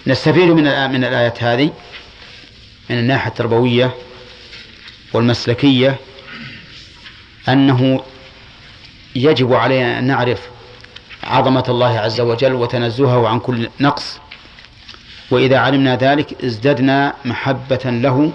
نستفيد 0.07 0.49
من 0.49 0.91
من 0.91 1.03
الآيات 1.03 1.43
هذه 1.43 1.73
من 2.89 2.99
الناحية 2.99 3.29
التربوية 3.29 3.95
والمسلكية 5.13 5.95
أنه 7.49 8.03
يجب 9.15 9.53
علينا 9.53 9.99
أن 9.99 10.03
نعرف 10.03 10.41
عظمة 11.23 11.63
الله 11.69 11.99
عز 11.99 12.21
وجل 12.21 12.53
وتنزهه 12.53 13.27
عن 13.27 13.39
كل 13.39 13.69
نقص. 13.79 14.19
وإذا 15.31 15.57
علمنا 15.57 15.95
ذلك 15.95 16.43
ازددنا 16.43 17.13
محبة 17.25 17.85
له 17.85 18.33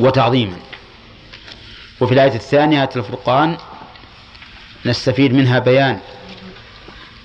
وتعظيما. 0.00 0.56
وفي 2.00 2.14
الآية 2.14 2.34
الثانية 2.34 2.90
الفرقان 2.96 3.56
نستفيد 4.86 5.34
منها 5.34 5.58
بيان 5.58 5.98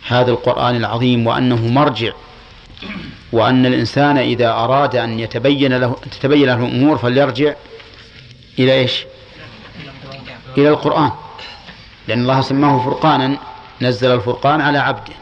هذا 0.08 0.32
القرآن 0.32 0.76
العظيم 0.76 1.28
وأنه 1.28 1.68
مرجع 1.68 2.12
وأن 3.32 3.66
الإنسان 3.66 4.18
إذا 4.18 4.50
أراد 4.50 4.96
أن 4.96 5.20
يتبين 5.20 5.78
له 5.78 5.96
تتبين 6.12 6.48
له 6.48 6.54
الأمور 6.54 6.98
فليرجع 6.98 7.54
إلى 8.60 8.74
إيش؟ 8.80 9.06
إلى 10.58 10.70
القرآن. 10.70 11.12
لأن 12.08 12.22
الله 12.22 12.42
سماه 12.42 12.86
فرقانا 12.86 13.38
نزل 13.82 14.12
الفرقان 14.12 14.62
على 14.62 14.78
عبده. 14.78 15.14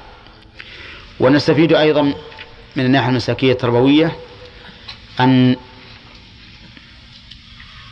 ونستفيد 1.20 1.74
أيضا 1.74 2.02
من 2.76 2.86
الناحية 2.86 3.10
المساكية 3.10 3.52
التربوية 3.52 4.18
أن 5.20 5.56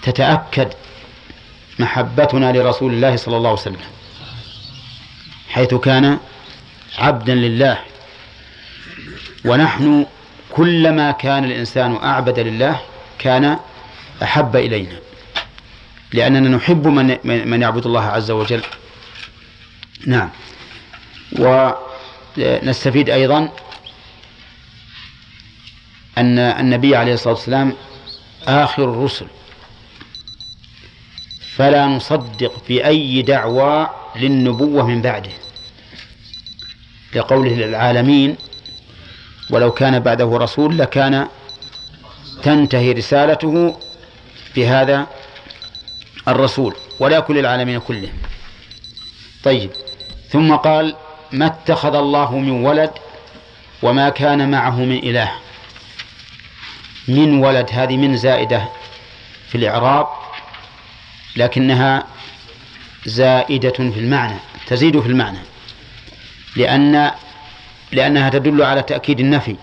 تتأكد 0.01 0.73
محبتنا 1.79 2.51
لرسول 2.51 2.93
الله 2.93 3.15
صلى 3.15 3.37
الله 3.37 3.49
عليه 3.49 3.59
وسلم. 3.61 4.00
حيث 5.51 5.73
كان 5.73 6.19
عبدا 6.97 7.35
لله. 7.35 7.79
ونحن 9.45 10.05
كلما 10.49 11.11
كان 11.11 11.43
الإنسان 11.45 11.95
أعبد 11.95 12.39
لله 12.39 12.81
كان 13.19 13.59
أحب 14.23 14.55
إلينا. 14.55 14.99
لأننا 16.13 16.49
نحب 16.49 16.87
من, 16.87 17.17
من 17.23 17.61
يعبد 17.61 17.85
الله 17.85 18.03
عز 18.03 18.31
وجل. 18.31 18.61
نعم. 20.07 20.29
ونستفيد 21.39 23.09
أيضا 23.09 23.49
أن 26.17 26.39
النبي 26.39 26.95
عليه 26.95 27.13
الصلاة 27.13 27.33
والسلام 27.33 27.73
آخر 28.47 28.83
الرسل. 28.83 29.25
فلا 31.55 31.85
نصدق 31.85 32.63
في 32.67 32.87
أي 32.87 33.21
دعوى 33.21 33.89
للنبوة 34.15 34.87
من 34.87 35.01
بعده 35.01 35.31
لقوله 37.15 37.51
للعالمين 37.51 38.35
ولو 39.49 39.71
كان 39.71 39.99
بعده 39.99 40.37
رسول 40.37 40.77
لكان 40.77 41.27
تنتهي 42.43 42.91
رسالته 42.91 43.77
بهذا 44.55 45.07
الرسول 46.27 46.75
ولا 46.99 47.19
كل 47.19 47.37
العالمين 47.37 47.79
كلهم 47.79 48.13
طيب 49.43 49.71
ثم 50.29 50.55
قال 50.55 50.95
ما 51.31 51.45
اتخذ 51.45 51.95
الله 51.95 52.37
من 52.37 52.51
ولد 52.51 52.91
وما 53.81 54.09
كان 54.09 54.51
معه 54.51 54.75
من 54.79 54.97
إله. 54.97 55.31
من 57.07 57.43
ولد؟ 57.43 57.69
هذه 57.71 57.97
من 57.97 58.17
زائدة 58.17 58.65
في 59.47 59.55
الإعراب 59.57 60.07
لكنها 61.35 62.05
زائدة 63.05 63.71
في 63.71 63.99
المعنى 63.99 64.39
تزيد 64.67 64.99
في 64.99 65.07
المعنى. 65.07 65.37
لأن 66.55 67.11
لأنها 67.91 68.29
تدل 68.29 68.63
على 68.63 68.81
تأكيد 68.81 69.19
النفي. 69.19 69.55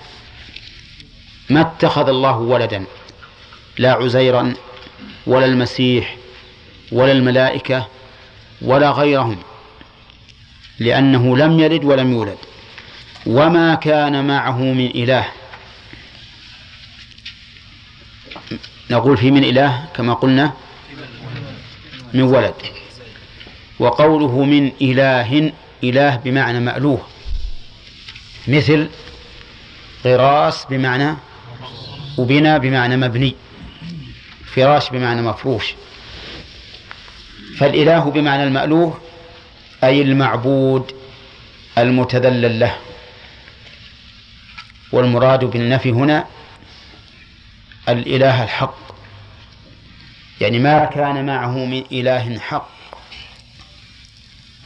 ما 1.51 1.61
اتخذ 1.61 2.09
الله 2.09 2.37
ولدا 2.37 2.85
لا 3.79 3.93
عزيرا 3.93 4.55
ولا 5.27 5.47
المسيح 5.47 6.17
ولا 6.93 7.13
الملائكة 7.13 7.89
ولا 8.63 8.91
غيرهم. 8.91 9.39
لأنه 10.79 11.37
لم 11.37 11.61
يلد 11.61 11.85
ولم 11.85 12.13
يولد. 12.13 12.39
وما 13.27 13.75
كان 13.75 14.27
معه 14.27 14.59
من 14.63 14.87
إله. 14.87 15.29
نقول 18.91 19.17
في 19.17 19.31
من 19.31 19.45
إله 19.45 19.89
كما 19.95 20.15
قلنا؟ 20.15 20.53
من 22.15 22.23
ولد. 22.23 22.55
وقوله 23.79 24.45
من 24.45 24.73
إله 24.83 25.53
إله 25.85 26.17
بمعنى 26.17 26.61
مألوه. 26.61 27.07
مثل 28.49 28.89
غراس 30.05 30.67
بمعنى 30.71 31.15
وبنا 32.19 32.59
بمعنى 32.59 32.97
مبني. 32.97 33.35
فراش 34.55 34.91
بمعنى 34.91 35.23
مفروش. 35.23 35.75
فالإله 37.59 38.11
بمعنى 38.11 38.45
المألوه 38.45 39.01
أي 39.85 40.03
المعبود 40.03 40.93
المتذلل 41.79 42.61
له. 42.61 42.77
والمراد 44.93 45.45
بالنفي 45.45 45.91
هنا 45.91 46.27
الإله 47.89 48.45
الحق. 48.45 48.79
يعني 50.41 50.59
ما 50.59 50.85
كان 50.85 51.27
معه 51.27 51.65
من 51.65 51.85
إله 51.93 52.39
حق. 52.39 52.78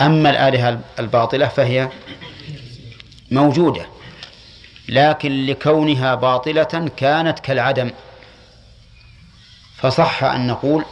أما 0.07 0.31
الآلهة 0.31 0.81
الباطلة 0.99 1.49
فهي 1.49 1.89
موجودة 3.31 3.87
لكن 4.89 5.47
لكونها 5.47 6.15
باطلة 6.15 6.91
كانت 6.97 7.39
كالعدم. 7.39 7.91
فصح 9.77 10.25
أن 10.25 10.47
نقول 10.47 10.85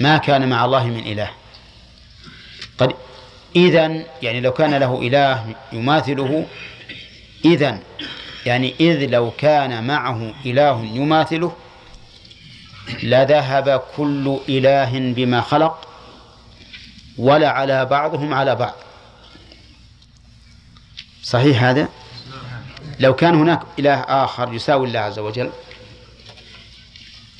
ما 0.00 0.18
كان 0.18 0.48
مع 0.48 0.64
الله 0.64 0.86
من 0.86 1.06
إله. 1.06 1.30
قد 2.78 2.92
إذن 3.56 4.04
يعني 4.22 4.40
لو 4.40 4.52
كان 4.52 4.74
له 4.74 5.02
إله 5.02 5.54
يماثله 5.72 6.46
إذن 7.44 7.80
يعني 8.46 8.74
إذ 8.80 9.06
لو 9.06 9.30
كان 9.30 9.86
معه 9.86 10.34
إله 10.46 10.84
يماثله 10.84 11.52
لذهب 13.02 13.82
كل 13.96 14.38
إله 14.48 14.98
بما 14.98 15.40
خلق 15.40 15.89
ولا 17.20 17.50
على 17.50 17.84
بعضهم 17.84 18.34
على 18.34 18.54
بعض. 18.54 18.74
صحيح 21.22 21.62
هذا؟ 21.62 21.88
لو 23.00 23.14
كان 23.14 23.34
هناك 23.34 23.62
إله 23.78 24.00
آخر 24.00 24.52
يساوي 24.54 24.86
الله 24.86 25.00
عز 25.00 25.18
وجل 25.18 25.50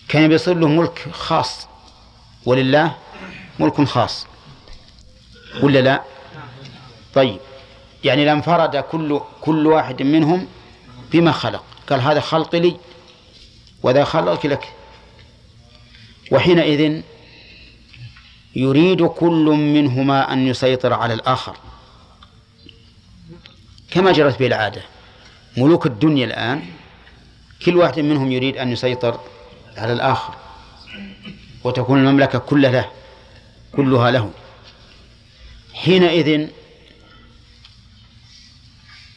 كان 0.08 0.28
بيصير 0.28 0.54
له 0.54 0.68
ملك 0.68 1.08
خاص 1.12 1.68
ولله 2.46 2.96
ملك 3.58 3.84
خاص. 3.84 4.26
ولا 5.62 5.78
لا؟ 5.78 6.02
طيب 7.14 7.38
يعني 8.04 8.24
لانفرد 8.24 8.76
كل 8.76 9.20
كل 9.40 9.66
واحد 9.66 10.02
منهم 10.02 10.48
بما 11.12 11.32
خلق. 11.32 11.64
قال 11.90 12.00
هذا 12.00 12.20
خلق 12.20 12.54
لي 12.54 12.76
وذا 13.82 14.04
خلق 14.04 14.46
لك. 14.46 14.72
وحينئذ 16.32 17.02
يريد 18.56 19.06
كل 19.06 19.44
منهما 19.74 20.32
أن 20.32 20.46
يسيطر 20.46 20.92
على 20.92 21.14
الآخر. 21.14 21.56
كما 23.90 24.12
جرت 24.12 24.38
به 24.38 24.46
العادة. 24.46 24.82
ملوك 25.56 25.86
الدنيا 25.86 26.26
الآن 26.26 26.62
كل 27.64 27.76
واحد 27.76 27.98
منهم 27.98 28.32
يريد 28.32 28.56
أن 28.56 28.72
يسيطر 28.72 29.20
على 29.76 29.92
الآخر. 29.92 30.34
وتكون 31.64 31.98
المملكة 31.98 32.38
كلها 32.38 32.70
له 32.70 32.90
كلها 33.72 34.10
له. 34.10 34.30
حينئذ 35.74 36.48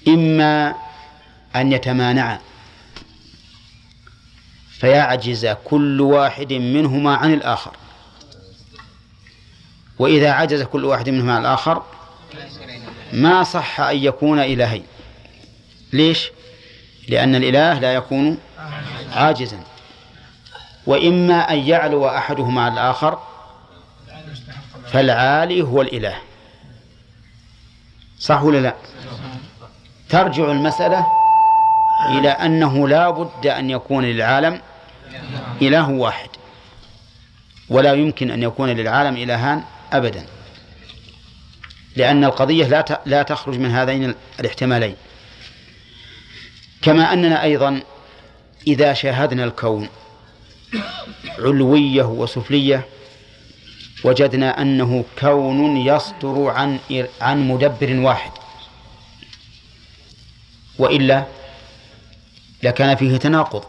إما 0.08 0.76
أن 1.56 1.72
يتمانعا 1.72 2.40
فيعجز 4.80 5.48
كل 5.48 6.02
واحد 6.02 6.54
منهما 6.54 7.16
عن 7.16 7.34
الآخر. 7.34 7.76
وإذا 10.00 10.32
عجز 10.32 10.62
كل 10.62 10.86
واحد 10.86 11.10
منهما 11.10 11.36
عن 11.36 11.42
الآخر 11.42 11.84
ما 13.14 13.44
صح 13.44 13.80
أن 13.80 13.98
يكون 13.98 14.40
إلهين 14.40 14.84
ليش؟ 15.94 16.32
لأن 17.10 17.36
الإله 17.36 17.80
لا 17.80 17.94
يكون 17.94 18.38
عاجزا. 19.14 19.60
وإما 20.86 21.52
أن 21.54 21.60
يعلو 21.60 22.08
أحدهما 22.08 22.62
على 22.62 22.74
الآخر 22.74 23.20
فالعالي 24.88 25.62
هو 25.62 25.82
الإله. 25.82 26.16
صح 28.20 28.44
ولا 28.44 28.58
لا؟ 28.58 28.76
ترجع 30.10 30.52
المسألة 30.52 31.08
إلى 32.10 32.30
أنه 32.30 32.88
لا 32.88 33.10
بد 33.10 33.48
أن 33.48 33.70
يكون 33.70 34.06
للعالم 34.06 34.62
إله 35.62 35.90
واحد. 35.90 36.30
ولا 37.70 37.94
يمكن 37.94 38.32
أن 38.32 38.44
يكون 38.44 38.70
للعالم 38.70 39.18
إلهان 39.18 39.64
أبدا. 39.98 40.26
لأن 41.96 42.24
القضية 42.24 42.68
لا 42.68 43.02
لا 43.06 43.24
تخرج 43.24 43.58
من 43.60 43.72
هذين 43.72 44.16
الاحتمالين. 44.40 44.96
كما 46.82 47.14
أننا 47.14 47.44
أيضا 47.44 47.82
إذا 48.68 48.94
شاهدنا 48.94 49.44
الكون 49.44 49.90
علوية 51.40 52.04
وسفلية 52.04 52.88
وجدنا 54.04 54.62
أنه 54.62 55.06
كون 55.20 55.78
يصدر 55.78 56.48
عن 56.48 56.80
عن 57.22 57.48
مدبر 57.48 58.00
واحد. 58.00 58.32
وإلا 60.80 61.26
لكان 62.64 62.96
فيه 62.96 63.18
تناقض. 63.18 63.64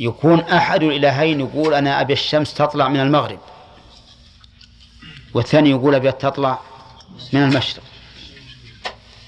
يكون 0.00 0.40
أحد 0.40 0.82
الإلهين 0.82 1.40
يقول 1.40 1.74
أنا 1.74 2.00
أبي 2.00 2.12
الشمس 2.12 2.54
تطلع 2.54 2.88
من 2.88 3.00
المغرب. 3.00 3.38
والثاني 5.38 5.70
يقول 5.70 5.94
أبي 5.94 6.12
تطلع 6.12 6.58
من 7.32 7.42
المشرق. 7.42 7.82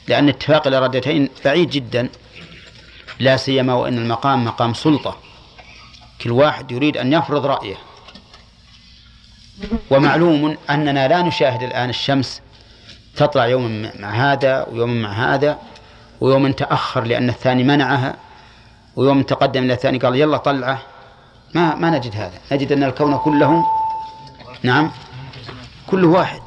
لأن 0.09 0.29
اتفاق 0.29 0.67
الإرادتين 0.67 1.29
بعيد 1.45 1.71
جدا 1.71 2.09
لا 3.21 3.37
سيما 3.37 3.75
وأن 3.75 3.99
المقام 3.99 4.45
مقام 4.45 4.75
سلطة. 4.75 5.17
كل 6.21 6.31
واحد 6.31 6.73
يريد 6.73 6.97
أن 6.97 7.13
يفرض 7.13 7.47
رأيه. 7.47 7.77
ومعلوم 9.91 10.57
أننا 10.71 11.09
لا 11.09 11.23
نشاهد 11.23 11.63
الآن 11.63 11.91
الشمس 11.91 12.41
تطلع 13.17 13.47
يوما 13.47 13.93
مع 13.99 14.33
هذا 14.33 14.67
ويوما 14.73 15.09
مع 15.09 15.35
هذا 15.35 15.59
ويوم 16.21 16.53
تأخر 16.53 17.05
لأن 17.05 17.29
الثاني 17.29 17.65
منعها 17.65 18.17
ويوم 18.97 19.23
تقدم 19.23 19.63
إلى 19.65 19.73
الثاني 19.73 19.99
قال 19.99 20.17
يلا 20.17 20.37
طلعه. 20.37 20.83
ما 21.55 21.75
ما 21.75 21.91
نجد 21.91 22.15
هذا. 22.15 22.39
نجد 22.53 22.73
أن 22.73 22.85
الكون 22.85 23.19
كله 23.19 23.65
نعم. 24.63 24.91
كل 25.91 26.05
واحد 26.05 26.43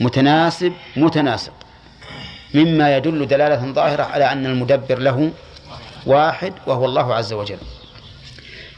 متناسب 0.00 0.72
متناسق. 0.96 1.52
مما 2.54 2.96
يدل 2.96 3.26
دلالة 3.26 3.72
ظاهرة 3.72 4.02
على 4.02 4.32
أن 4.32 4.46
المدبر 4.46 4.98
له 4.98 5.32
واحد 6.06 6.52
وهو 6.66 6.84
الله 6.84 7.14
عز 7.14 7.32
وجل. 7.32 7.58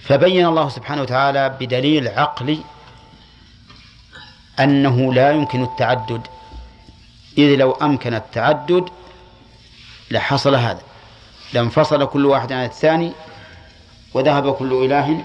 فبين 0.03 0.47
الله 0.47 0.69
سبحانه 0.69 1.03
وتعالى 1.03 1.49
بدليل 1.61 2.09
عقلي 2.09 2.59
أنه 4.61 5.15
لا 5.15 5.31
يمكن 5.31 5.63
التعدد. 5.63 6.21
إذ 7.39 7.55
لو 7.57 7.73
أمكن 7.73 8.15
التعدد 8.15 8.85
لحصل 10.11 10.55
هذا. 10.55 10.83
لانفصل 11.53 12.07
كل 12.07 12.27
واحد 12.27 12.53
عن 12.53 12.65
الثاني 12.65 13.13
وذهب 14.15 14.53
كل 14.53 14.85
إله 14.85 15.25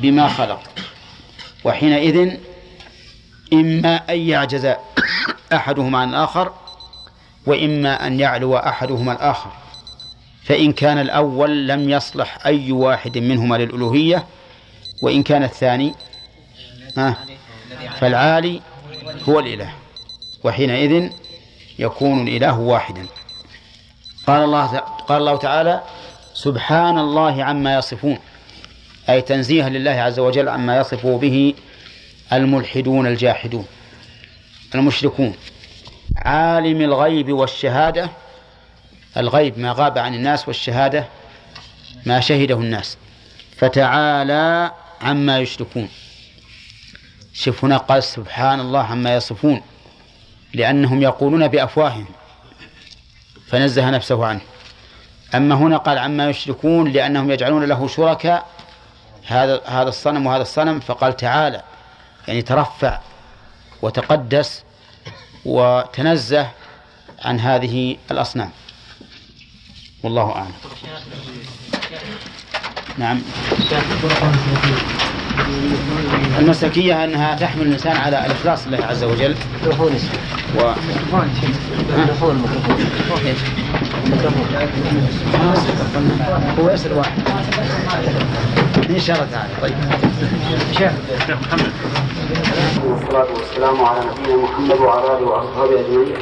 بما 0.00 0.28
خلق. 0.28 0.60
وحينئذ 1.64 2.38
إما 3.52 3.96
أن 3.96 4.18
يعجز 4.18 4.74
أحدهما 5.52 5.98
عن 5.98 6.08
الآخر 6.08 6.52
وإما 7.46 8.06
أن 8.06 8.20
يعلو 8.20 8.56
أحدهما 8.56 9.12
الآخر. 9.12 9.50
فإن 10.44 10.72
كان 10.72 10.98
الأول 10.98 11.68
لم 11.68 11.90
يصلح 11.90 12.46
أي 12.46 12.72
واحد 12.72 13.18
منهما 13.18 13.56
للألوهية 13.56 14.26
وإن 15.02 15.22
كان 15.22 15.42
الثاني 15.42 15.94
فالعالي 18.00 18.60
هو 19.28 19.38
الإله 19.38 19.72
وحينئذ 20.44 21.10
يكون 21.78 22.28
الإله 22.28 22.58
واحدا. 22.58 23.06
قال 24.26 24.44
الله 24.44 24.66
قال 24.78 25.18
الله 25.18 25.36
تعالى 25.36 25.82
سبحان 26.34 26.98
الله 26.98 27.44
عما 27.44 27.74
يصفون 27.74 28.18
أي 29.08 29.20
تنزيها 29.20 29.68
لله 29.68 29.90
عز 29.90 30.18
وجل 30.18 30.48
عما 30.48 30.78
يصف 30.78 31.06
به 31.06 31.54
الملحدون 32.32 33.06
الجاحدون 33.06 33.66
المشركون. 34.74 35.34
عالم 36.16 36.80
الغيب 36.80 37.32
والشهادة 37.32 38.10
الغيب 39.16 39.58
ما 39.58 39.72
غاب 39.72 39.98
عن 39.98 40.14
الناس 40.14 40.48
والشهادة 40.48 41.06
ما 42.06 42.20
شهده 42.20 42.54
الناس. 42.54 42.96
فتعالى 43.56 44.72
عما 45.00 45.38
يشركون. 45.38 45.88
شوف 47.32 47.64
هنا 47.64 47.76
قال 47.76 48.02
سبحان 48.02 48.60
الله 48.60 48.80
عما 48.82 49.14
يصفون 49.14 49.62
لأنهم 50.54 51.02
يقولون 51.02 51.48
بأفواههم. 51.48 52.06
فنزه 53.46 53.90
نفسه 53.90 54.26
عنه. 54.26 54.40
أما 55.34 55.54
هنا 55.54 55.76
قال 55.76 55.98
عما 55.98 56.30
يشركون 56.30 56.92
لأنهم 56.92 57.30
يجعلون 57.30 57.64
له 57.64 57.88
شركاء. 57.88 58.46
هذا 59.26 59.60
هذا 59.66 59.88
الصنم 59.88 60.26
وهذا 60.26 60.42
الصنم 60.42 60.80
فقال 60.80 61.16
تعالى 61.16 61.62
يعني 62.28 62.42
ترفع 62.42 62.98
وتقدس 63.82 64.64
وتنزه 65.44 66.50
عن 67.24 67.40
هذه 67.40 67.96
الأصنام. 68.10 68.50
والله 70.02 70.32
أعلم. 70.32 70.52
نعم. 72.98 73.22
المسلكية 76.38 77.04
أنها 77.04 77.36
تحمل 77.36 77.62
الإنسان 77.62 77.96
على 77.96 78.26
الإخلاص 78.26 78.66
لله 78.66 78.86
عز 78.86 79.04
وجل. 79.04 79.36
و... 80.56 80.60
هو 86.60 86.70
يسأل 86.70 86.92
واحد. 86.92 87.12
إن 88.90 89.00
شاء 89.00 89.16
الله 89.16 89.28
تعالى. 89.32 89.52
طيب. 89.62 89.74
شيخ 90.78 90.92
محمد. 91.30 91.72
والصلاة 92.84 93.26
والسلام 93.38 93.84
على 93.84 94.00
نبينا 94.10 94.36
محمد 94.36 94.78
وعلى 94.80 95.04
آله 95.18 95.26
وأصحابه 95.26 95.80
أجمعين. 95.80 96.16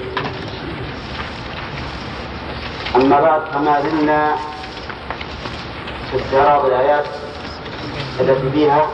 أما 2.97 3.21
بعد 3.21 3.43
فما 3.53 3.81
زلنا 3.83 4.37
في 6.11 6.17
استعراض 6.17 6.65
الآيات 6.65 7.05
التي 8.21 8.51
فيها 8.51 8.87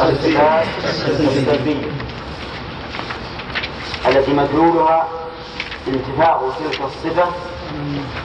الصفات 0.00 0.66
السلبية 0.84 1.90
التي 4.08 4.32
مدلولها 4.32 5.08
انتفاء 5.88 6.52
تلك 6.58 6.80
الصفة 6.84 7.24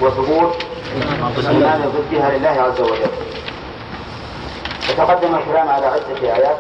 وثبوت 0.02 0.56
الإيمان 1.38 1.92
ضدها 1.96 2.38
لله 2.38 2.50
عز 2.50 2.82
وجل. 2.82 3.35
وتقدم 4.98 5.36
الكلام 5.36 5.70
على 5.70 5.86
عدة 5.86 6.36
آيات. 6.36 6.58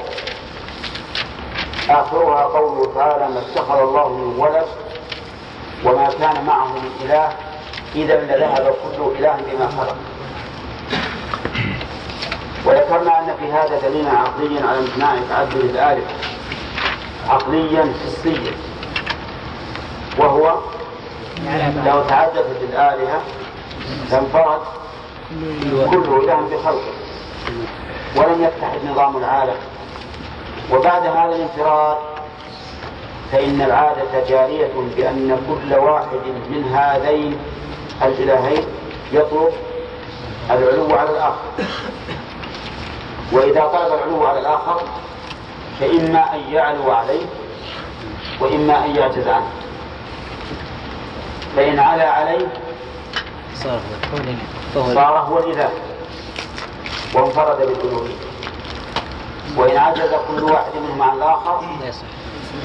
آخرها 1.90 2.44
قوله 2.44 2.92
تعالى 2.96 3.34
ما 3.34 3.40
اتخذ 3.40 3.80
الله 3.80 4.10
من 4.10 4.40
ولد 4.40 4.66
وما 5.86 6.10
كان 6.20 6.46
معه 6.46 6.66
من 6.66 6.92
إله 7.02 7.30
إذا 7.96 8.16
لذهب 8.16 8.74
كل 8.84 9.20
إله 9.20 9.38
بما 9.52 9.68
خلق. 9.68 9.96
وذكرنا 12.66 13.20
أن 13.20 13.36
في 13.40 13.52
هذا 13.52 13.90
دليلا 13.90 14.10
عقليا 14.10 14.68
على 14.68 14.80
امتناع 14.80 15.16
تعدد 15.30 15.56
الآلهة 15.56 16.14
عقليا 17.30 17.94
حسيا. 18.04 18.54
وهو 20.20 20.56
لو 21.86 22.02
تعددت 22.02 22.62
الآلهة 22.70 23.22
لانفرد 24.12 24.62
كل 25.90 26.24
إله 26.24 26.50
بخلقه. 26.52 26.94
ولم 28.16 28.44
يتحد 28.44 28.80
نظام 28.92 29.18
العالم. 29.18 29.56
وبعد 30.72 31.06
هذا 31.06 31.36
الانفراد 31.36 31.98
فإن 33.32 33.62
العادة 33.62 34.30
جارية 34.30 34.72
بأن 34.98 35.38
كل 35.48 35.74
واحد 35.74 36.26
من 36.50 36.64
هذين 36.76 37.38
الإلهين 38.02 38.64
يطلب 39.12 39.50
العلو 40.52 40.96
على 40.96 41.10
الآخر. 41.10 41.46
وإذا 43.32 43.62
طلب 43.62 43.94
العلو 43.94 44.26
على 44.26 44.40
الآخر 44.40 44.82
فإما 45.80 46.36
أن 46.36 46.40
يعلو 46.52 46.92
عليه 46.92 47.26
وإما 48.42 48.86
أن 48.86 48.96
يعجز 48.96 49.28
عنه. 49.28 49.50
فإن 51.56 51.80
علا 51.80 52.10
عليه 52.10 52.48
صار 54.74 55.18
هو 55.18 55.40
الإله. 55.40 55.70
وانفرد 57.16 57.58
بالألوهية 57.58 58.16
وإن 59.58 59.78
عجز 59.78 60.10
كل 60.28 60.44
واحد 60.44 60.72
منهما 60.76 61.06
عن 61.06 61.18
الآخر 61.18 61.62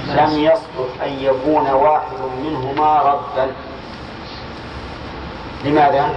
لم 0.09 0.39
يصلح 0.45 1.03
أن 1.05 1.13
يكون 1.21 1.71
واحد 1.71 2.17
منهما 2.45 2.99
ربا 3.03 3.53
لماذا؟ 5.65 6.11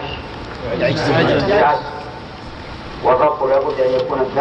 العجز 0.73 1.81
والرب 3.03 3.43
لابد 3.47 3.80
أن 3.80 3.93
يكون 3.93 4.31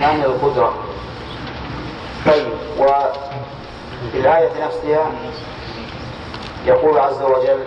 كامل 0.00 0.24
القدرة. 0.24 0.74
طيب 2.26 2.46
وفي 2.78 4.18
الآية 4.18 4.50
نفسها 4.66 5.10
يقول 6.66 6.98
عز 6.98 7.22
وجل 7.22 7.64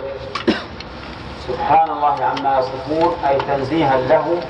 سبحان 1.48 1.90
الله 1.90 2.24
عما 2.24 2.58
يصفون 2.58 3.14
أي 3.28 3.38
تنزيها 3.38 3.96
له 4.00 4.40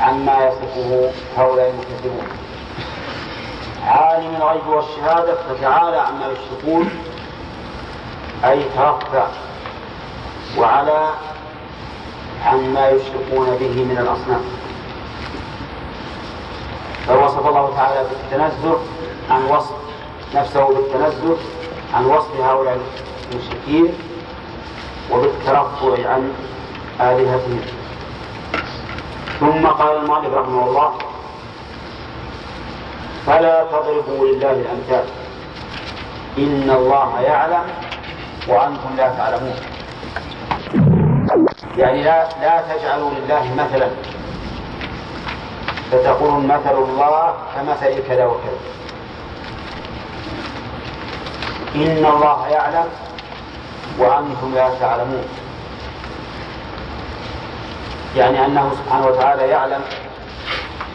عما 0.00 0.46
يصفه 0.46 1.10
هؤلاء 1.36 1.70
المكذبون. 1.70 2.26
عالم 3.86 4.36
الغيب 4.36 4.66
والشهادة 4.66 5.34
فتعالى 5.34 5.96
عما 5.96 6.26
يشركون. 6.32 6.90
أي 8.44 8.62
ترفع 8.76 9.26
وعلى 10.58 11.08
عما 12.46 12.88
يشركون 12.88 13.46
به 13.60 13.84
من 13.84 13.98
الأصنام. 13.98 14.40
فوصف 17.06 17.46
الله 17.46 17.76
تعالى 17.76 18.04
بالتنزه 18.08 18.78
عن 19.30 19.44
وصف 19.44 19.72
نفسه 20.34 20.66
بالتنزه 20.66 21.36
عن 21.94 22.04
وصف 22.04 22.40
هؤلاء 22.40 22.78
المشركين 23.32 23.94
وبالترفع 25.12 26.08
عن 26.08 26.32
آلهتهم. 27.00 27.60
ثم 29.40 29.66
قال 29.66 29.96
المؤلف 29.96 30.34
رحمه 30.34 30.64
الله 30.66 30.94
فلا 33.26 33.64
تضربوا 33.64 34.26
لله 34.26 34.50
الأمثال 34.50 35.04
إن 36.38 36.70
الله 36.70 37.20
يعلم 37.20 37.64
وأنتم 38.48 38.96
لا 38.96 39.08
تعلمون. 39.08 39.56
يعني 41.78 42.02
لا 42.02 42.28
لا 42.40 42.62
تجعلوا 42.74 43.10
لله 43.10 43.54
مثلا. 43.54 43.88
فتقولون 45.92 46.46
مثل 46.46 46.76
الله 46.78 47.34
كمثل 47.54 48.08
كذا 48.08 48.24
وكذا. 48.26 48.60
إن 51.74 52.06
الله 52.06 52.48
يعلم 52.48 52.88
وأنتم 53.98 54.54
لا 54.54 54.68
تعلمون. 54.80 55.47
يعني 58.16 58.46
أنه 58.46 58.72
سبحانه 58.84 59.06
وتعالى 59.06 59.48
يعلم 59.48 59.80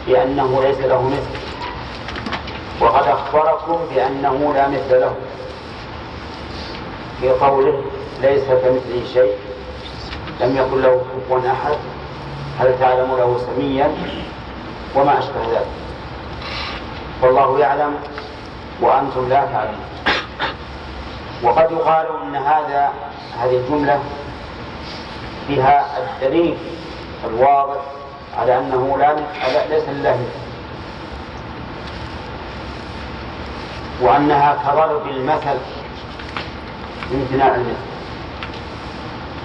بأنه 0.06 0.62
ليس 0.62 0.78
له 0.78 1.02
مثل. 1.02 1.40
وقد 2.80 3.08
أخبركم 3.08 3.78
بأنه 3.94 4.52
لا 4.54 4.68
مثل 4.68 5.00
له. 5.00 5.14
في 7.20 7.30
قوله 7.30 7.82
ليس 8.22 8.44
كمثله 8.44 9.04
شيء 9.12 9.32
لم 10.40 10.56
يكن 10.56 10.82
له 10.82 11.02
كفوا 11.26 11.38
أحد. 11.38 11.76
هل 12.60 12.78
تعلم 12.80 13.16
له 13.16 13.40
سميا؟ 13.46 13.94
وما 14.94 15.18
أشبه 15.18 15.40
ذلك. 15.52 15.66
والله 17.22 17.58
يعلم 17.58 17.94
وأنتم 18.80 19.28
لا 19.28 19.44
تعلمون. 19.44 19.84
وقد 21.42 21.70
يقال 21.72 22.06
أن 22.22 22.36
هذا 22.36 22.92
هذه 23.40 23.56
الجملة 23.56 23.98
فيها 25.46 25.86
الدليل 25.98 26.56
الواضح 27.26 27.80
على 28.38 28.58
أنه 28.58 28.96
لا 28.98 29.16
ليس 29.70 29.88
لله. 29.88 30.18
وأنها 34.00 34.58
كضرب 34.66 35.06
المثل 35.06 35.58
امتناع 37.14 37.54
المثل. 37.54 37.76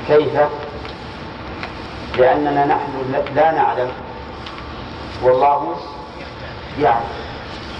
كيف؟ 0.07 0.39
لأننا 2.17 2.65
نحن 2.65 3.13
لا 3.35 3.51
نعلم 3.51 3.91
والله 5.23 5.75
يعلم. 6.79 7.09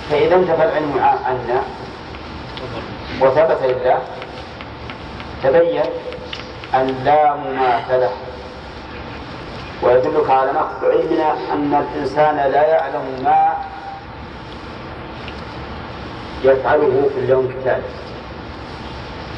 فإذا 0.10 0.36
انتفى 0.36 0.64
العلم 0.64 1.00
عنا 1.26 1.62
وثبت 3.22 3.60
لله 3.64 4.00
تبين 5.44 5.84
أن 6.74 7.02
لا 7.06 7.36
مماثلة. 7.36 8.10
ويدلك 9.84 10.30
على 10.30 10.52
نقص 10.52 10.84
علمنا 10.84 11.34
أن 11.54 11.86
الإنسان 11.86 12.36
لا 12.52 12.68
يعلم 12.68 13.24
ما 13.24 13.54
يفعله 16.44 17.10
في 17.16 17.20
اليوم 17.20 17.46
التالي 17.46 17.84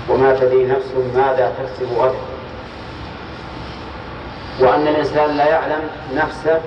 وما 0.09 0.35
تدري 0.35 0.65
نفس 0.65 0.91
ماذا 1.15 1.53
تكسب 1.59 1.93
غدا 1.97 2.15
وأن 4.59 4.87
الإنسان 4.87 5.37
لا 5.37 5.47
يعلم 5.47 5.81
نفسه 6.15 6.61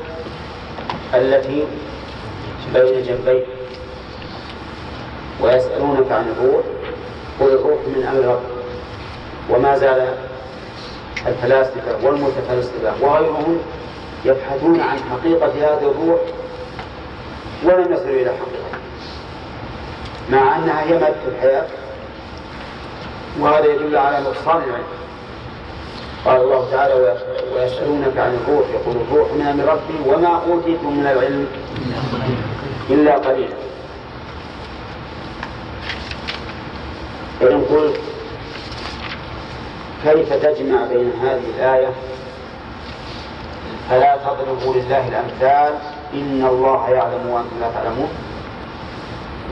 التي 1.15 1.65
بين 2.75 3.03
جنبيه. 3.03 3.45
ويسألونك 5.41 6.13
عن 6.13 6.35
الروح 6.39 6.65
قل 7.41 7.47
الروح 7.47 7.79
من 7.97 8.07
أمر 8.11 8.25
ربك. 8.25 8.55
وما 9.51 9.79
زال 9.79 10.15
الفلاسفة 11.27 11.97
والمتفلسفة 12.03 12.93
وغيرهم 13.01 13.59
يبحثون 14.25 14.81
عن 14.81 14.99
حقيقة 15.11 15.47
هذه 15.47 15.91
الروح 15.91 16.21
ولم 17.65 17.93
يصلوا 17.93 18.15
إلى 18.15 18.31
حقيقة 18.31 18.79
مع 20.31 20.57
أنها 20.57 20.83
هي 20.83 20.93
مادة 20.93 21.17
الحياة. 21.29 21.67
وهذا 23.41 23.67
يدل 23.67 23.97
على 23.97 24.21
نقصان 24.21 24.57
العلم. 24.57 24.85
قال 26.25 26.41
الله 26.41 26.71
تعالى 26.71 26.95
ويسألونك 27.55 28.17
عن 28.19 28.39
الروح 28.45 28.67
يقول 28.75 28.97
الروح 28.97 29.33
من 29.33 29.47
أمر 29.47 29.65
ربي 29.65 30.11
وما 30.11 30.41
أوتيتم 30.49 30.97
من 30.97 31.07
العلم 31.07 31.47
إلا 32.91 33.15
قليلا. 33.15 33.57
فإن 37.41 37.65
قلت 37.65 38.01
كيف 40.05 40.33
تجمع 40.33 40.89
بين 40.89 41.11
هذه 41.11 41.51
الآية؟ 41.57 41.89
فلا 43.89 44.17
تضربوا 44.17 44.75
لله 44.75 45.09
الأمثال؟ 45.09 45.73
إن 46.15 46.45
الله 46.45 46.91
يعلم 46.91 47.27
وأنتم 47.31 47.61
لا 47.61 47.71
تعلمون. 47.71 48.09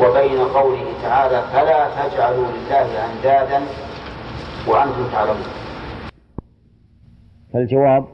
وبين 0.00 0.38
قوله 0.38 0.84
تعالى 1.02 1.42
فلا 1.52 2.08
تجعلوا 2.08 2.46
لله 2.46 3.12
أندادا 3.12 3.60
وأنتم 4.68 5.12
تعلمون. 5.12 5.46
فالجواب 7.52 8.04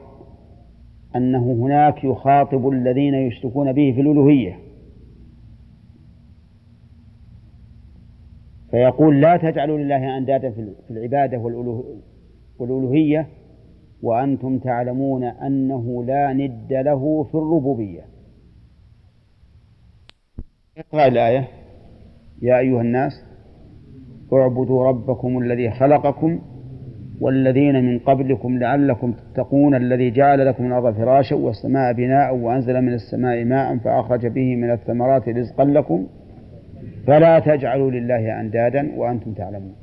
أنه 1.15 1.51
هناك 1.63 2.03
يخاطب 2.03 2.69
الذين 2.69 3.13
يشركون 3.13 3.73
به 3.73 3.93
في 3.95 4.01
الألوهية. 4.01 4.59
فيقول 8.71 9.21
لا 9.21 9.37
تجعلوا 9.37 9.77
لله 9.77 10.17
أندادا 10.17 10.51
في 10.51 10.73
العبادة 10.89 11.37
والألوهية 12.59 13.27
وأنتم 14.03 14.59
تعلمون 14.59 15.23
أنه 15.23 16.03
لا 16.03 16.33
ند 16.33 16.73
له 16.73 17.23
في 17.23 17.35
الربوبية. 17.35 18.01
اقرأ 20.77 21.07
الآية. 21.07 21.47
يا 22.41 22.59
أيها 22.59 22.81
الناس 22.81 23.11
اعبدوا 24.33 24.83
ربكم 24.83 25.37
الذي 25.37 25.71
خلقكم 25.71 26.41
والذين 27.21 27.85
من 27.85 27.99
قبلكم 27.99 28.57
لعلكم 28.57 29.13
تتقون 29.13 29.75
الذي 29.75 30.11
جعل 30.11 30.45
لكم 30.45 30.65
الأرض 30.65 30.93
فراشا 30.93 31.35
والسماء 31.35 31.93
بناء 31.93 32.35
وأنزل 32.35 32.81
من 32.81 32.93
السماء 32.93 33.45
ماء 33.45 33.77
فأخرج 33.77 34.27
به 34.27 34.55
من 34.55 34.71
الثمرات 34.71 35.29
رزقا 35.29 35.65
لكم. 35.65 36.07
فلا 37.07 37.39
تجعلوا 37.39 37.91
لله 37.91 38.41
أندادا 38.41 38.91
وأنتم 38.97 39.33
تعلمون. 39.33 39.75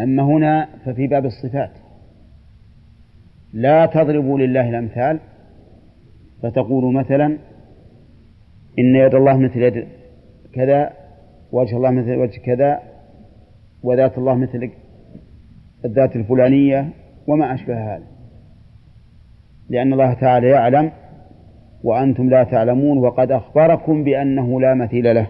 أما 0.00 0.22
هنا 0.22 0.68
ففي 0.84 1.06
باب 1.06 1.26
الصفات. 1.26 1.70
لا 3.52 3.86
تضربوا 3.86 4.38
لله 4.38 4.68
الأمثال. 4.68 5.20
فتقولوا 6.42 6.92
مثلا 6.92 7.26
إن 8.78 8.96
يد 8.96 9.14
الله 9.14 9.36
مثل 9.36 9.62
يد 9.62 9.86
كذا 10.52 10.92
وجه 11.52 11.76
الله 11.76 11.90
مثل 11.90 12.16
وجه 12.16 12.40
كذا 12.40 12.80
وذات 13.82 14.18
الله 14.18 14.34
مثل 14.34 14.70
الذات 15.84 16.16
الفلانية 16.16 16.88
وما 17.26 17.54
أشبه 17.54 17.94
هذا. 17.94 18.04
لأن 19.68 19.92
الله 19.92 20.12
تعالى 20.12 20.48
يعلم 20.48 20.92
وأنتم 21.84 22.30
لا 22.30 22.44
تعلمون 22.44 22.98
وقد 22.98 23.30
أخبركم 23.30 24.04
بأنه 24.04 24.60
لا 24.60 24.74
مثيل 24.74 25.14
له. 25.14 25.26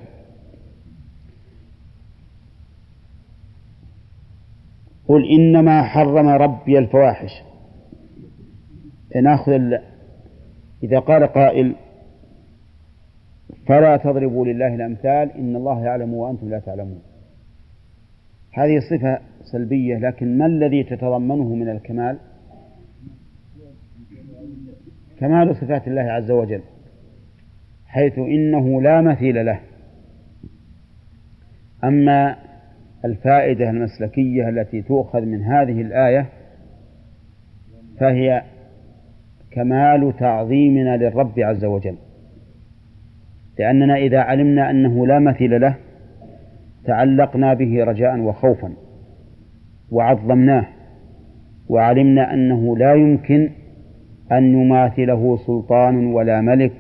قل 5.09 5.25
إنما 5.25 5.83
حرم 5.83 6.29
ربي 6.29 6.79
الفواحش. 6.79 7.31
ناخذ 9.23 9.53
إذا 10.83 10.99
قال 10.99 11.27
قائل 11.27 11.75
فلا 13.67 13.97
تضربوا 13.97 14.47
لله 14.47 14.75
الأمثال 14.75 15.31
إن 15.31 15.57
الله 15.57 15.85
يعلم 15.85 16.15
وأنتم 16.15 16.49
لا 16.49 16.59
تعلمون. 16.59 17.03
هذه 18.53 18.81
صفة 18.91 19.19
سلبية 19.53 19.99
لكن 19.99 20.39
ما 20.39 20.47
الذي 20.47 20.85
تتضمنه 20.85 21.55
من 21.55 21.69
الكمال؟ 21.69 22.19
كمال 25.19 25.57
صفات 25.57 25.89
الله 25.89 26.03
عز 26.03 26.31
وجل 26.31 26.63
حيث 27.87 28.19
إنه 28.19 28.83
لا 28.83 29.01
مثيل 29.01 29.47
له. 29.47 29.61
أما 31.85 32.37
الفائدة 33.07 33.71
المسلكية 33.71 34.49
التي 34.49 34.83
تؤخذ 34.83 35.21
من 35.21 35.43
هذه 35.43 35.81
الآية 35.81 36.27
فهي 38.01 38.43
كمال 39.51 40.17
تعظيمنا 40.19 40.97
للرب 40.97 41.41
عز 41.41 41.65
وجل. 41.65 41.97
لأننا 43.59 43.97
إذا 43.97 44.21
علمنا 44.21 44.71
أنه 44.71 45.07
لا 45.07 45.19
مثيل 45.19 45.61
له 45.61 45.77
تعلقنا 46.85 47.55
به 47.55 47.85
رجاء 47.85 48.21
وخوفا 48.21 48.73
وعظمناه 49.91 50.67
وعلمنا 51.69 52.35
أنه 52.35 52.77
لا 52.77 52.95
يمكن 52.95 53.51
أن 54.33 54.45
يماثله 54.45 55.37
سلطان 55.47 56.07
ولا 56.07 56.41
ملك 56.41 56.73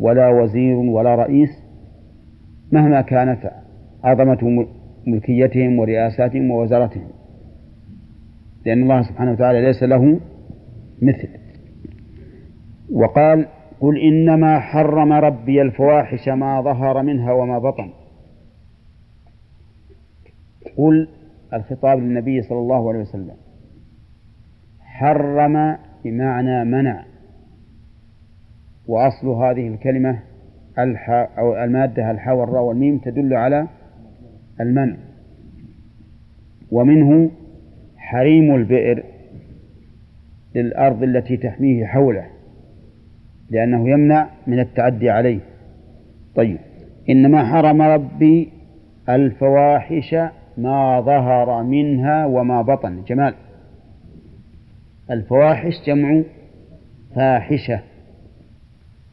ولا 0.00 0.28
وزير 0.28 0.76
ولا 0.76 1.14
رئيس 1.14 1.48
مهما 2.72 3.00
كانت 3.00 3.50
عظمة 4.04 4.66
ملكيتهم 5.06 5.78
ورئاساتهم 5.78 6.50
ووزارتهم. 6.50 7.08
لأن 8.66 8.82
الله 8.82 9.02
سبحانه 9.02 9.32
وتعالى 9.32 9.62
ليس 9.62 9.82
له 9.82 10.20
مثل. 11.02 11.28
وقال 12.92 13.46
قل 13.80 13.98
إنما 13.98 14.60
حرم 14.60 15.12
ربي 15.12 15.62
الفواحش 15.62 16.28
ما 16.28 16.60
ظهر 16.62 17.02
منها 17.02 17.32
وما 17.32 17.58
بطن. 17.58 17.90
قل 20.76 21.08
الخطاب 21.54 21.98
للنبي 21.98 22.42
صلى 22.42 22.58
الله 22.58 22.88
عليه 22.88 23.00
وسلم 23.00 23.36
حرم 24.80 25.76
بمعنى 26.04 26.64
منع. 26.64 27.04
وأصل 28.88 29.28
هذه 29.28 29.68
الكلمة 29.68 30.18
الحاء 30.78 31.30
أو 31.38 31.64
المادة 31.64 32.10
الحاء 32.10 32.36
والراء 32.36 32.62
والميم 32.62 32.98
تدل 32.98 33.34
على 33.34 33.68
المنع. 34.60 34.96
ومنه 36.70 37.30
حريم 37.96 38.54
البئر 38.54 39.02
للأرض 40.54 41.02
التي 41.02 41.36
تحميه 41.36 41.86
حوله 41.86 42.26
لأنه 43.50 43.88
يمنع 43.88 44.28
من 44.46 44.60
التعدي 44.60 45.10
عليه. 45.10 45.40
طيب 46.34 46.58
إنما 47.08 47.44
حرم 47.44 47.82
ربي 47.82 48.48
الفواحش 49.08 50.14
ما 50.58 51.00
ظهر 51.00 51.62
منها 51.62 52.26
وما 52.26 52.62
بطن. 52.62 53.04
جمال. 53.04 53.34
الفواحش 55.10 55.72
جمع 55.86 56.22
فاحشة 57.14 57.80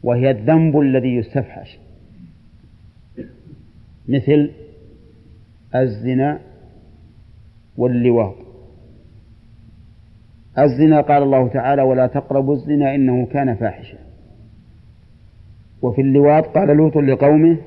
وهي 0.03 0.31
الذنب 0.31 0.79
الذي 0.79 1.15
يستفحش. 1.15 1.79
مثل 4.07 4.51
الزنا 5.75 6.39
واللواط. 7.77 8.35
الزنا 10.59 11.01
قال 11.01 11.23
الله 11.23 11.47
تعالى 11.47 11.81
ولا 11.81 12.07
تقربوا 12.07 12.55
الزنا 12.55 12.95
إنه 12.95 13.25
كان 13.25 13.55
فاحشا 13.55 13.97
وفي 15.81 16.01
اللواط 16.01 16.45
قال 16.45 16.77
لوط 16.77 16.97
لقومه 16.97 17.57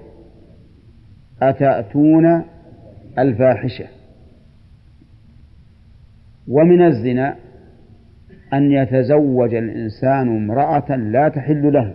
أتأتون 1.43 2.43
الفاحشة؟ 3.19 3.87
ومن 6.49 6.83
الزنا 6.83 7.37
أن 8.53 8.73
يتزوج 8.73 9.55
الإنسان 9.55 10.37
امرأة 10.37 10.97
لا 10.97 11.29
تحل 11.29 11.73
له 11.73 11.95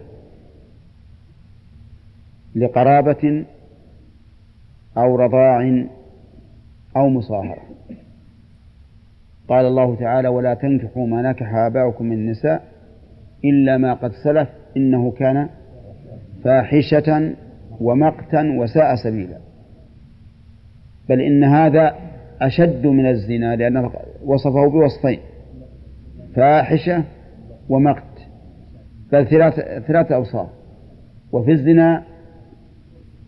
لقرابة 2.56 3.46
أو 4.98 5.16
رضاع 5.16 5.84
أو 6.98 7.10
مصاهرة. 7.10 7.62
قال 9.48 9.66
الله 9.66 9.96
تعالى 9.96 10.28
ولا 10.28 10.54
تنكحوا 10.54 11.08
ما 11.08 11.22
نكح 11.22 11.56
آباؤكم 11.56 12.06
من 12.06 12.14
النساء 12.14 12.64
إلا 13.46 13.78
ما 13.78 13.94
قد 13.94 14.12
سلف 14.24 14.50
إنه 14.78 15.12
كان 15.12 15.50
فاحشة 16.44 17.34
ومقتا 17.82 18.56
وساء 18.58 18.96
سبيلا. 18.96 19.38
بل 21.10 21.22
إن 21.22 21.44
هذا 21.44 21.96
أشد 22.42 22.88
من 22.88 23.06
الزنا 23.06 23.56
لأنه 23.56 23.92
وصفه 24.26 24.68
بوصفين 24.70 25.20
فاحشة 26.36 27.04
ومقت. 27.70 28.04
بل 29.12 29.28
ثلاث 29.28 29.54
ثلاثة 29.88 30.16
أوصاف. 30.16 30.50
وفي 31.32 31.52
الزنا 31.52 32.04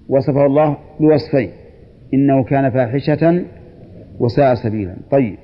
وصفه 0.09 0.45
الله 0.45 0.77
بوصفين 0.99 1.49
إنه 2.13 2.43
كان 2.43 2.69
فاحشة 2.69 3.45
وساء 4.19 4.55
سبيلا. 4.55 4.95
طيب. 5.11 5.37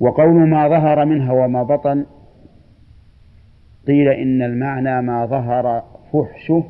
وقول 0.00 0.48
ما 0.48 0.68
ظهر 0.68 1.04
منها 1.04 1.32
وما 1.32 1.62
بطن 1.62 2.06
قيل 3.86 4.08
إن 4.08 4.42
المعنى 4.42 5.02
ما 5.02 5.26
ظهر 5.26 5.82
فحشه 6.12 6.64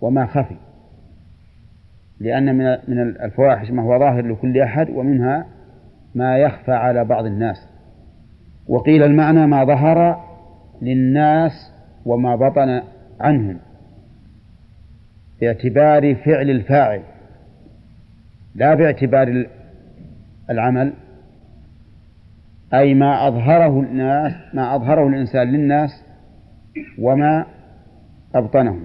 وما 0.00 0.26
خفي. 0.26 0.56
لأن 2.20 2.56
من 2.56 2.76
من 2.88 3.00
الفواحش 3.00 3.70
ما 3.70 3.82
هو 3.82 3.98
ظاهر 3.98 4.26
لكل 4.26 4.60
أحد 4.60 4.90
ومنها 4.90 5.46
ما 6.14 6.38
يخفى 6.38 6.72
على 6.72 7.04
بعض 7.04 7.24
الناس. 7.24 7.68
وقيل 8.68 9.02
المعنى 9.02 9.46
ما 9.46 9.64
ظهر 9.64 10.24
للناس 10.82 11.72
وما 12.06 12.36
بطن 12.36 12.82
عنهم 13.20 13.58
باعتبار 15.40 16.14
فعل 16.14 16.50
الفاعل. 16.50 17.02
لا 18.58 18.74
باعتبار 18.74 19.46
العمل 20.50 20.92
أي 22.74 22.94
ما 22.94 23.28
أظهره 23.28 23.80
الناس 23.80 24.32
ما 24.54 24.74
أظهره 24.74 25.08
الإنسان 25.08 25.48
للناس 25.48 26.04
وما 26.98 27.46
أبطنه. 28.34 28.80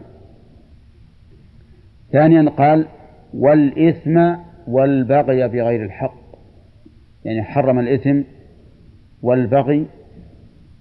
ثانيا 2.12 2.50
قال 2.50 2.88
والإثم 3.34 4.36
والبغي 4.68 5.48
بغير 5.48 5.86
الحق. 5.86 6.24
يعني 7.26 7.44
حرم 7.44 7.80
الإثم 7.80 8.22
والبغي 9.22 9.88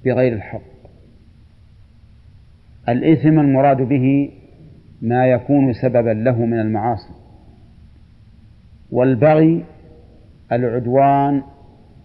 بغير 0.04 0.32
الحق. 0.32 0.72
الإثم 2.88 3.38
المراد 3.40 3.76
به 3.76 4.30
ما 5.02 5.26
يكون 5.26 5.72
سببا 5.72 6.10
له 6.10 6.44
من 6.44 6.60
المعاصي. 6.60 7.21
والبغي 8.92 9.64
العدوان 10.52 11.42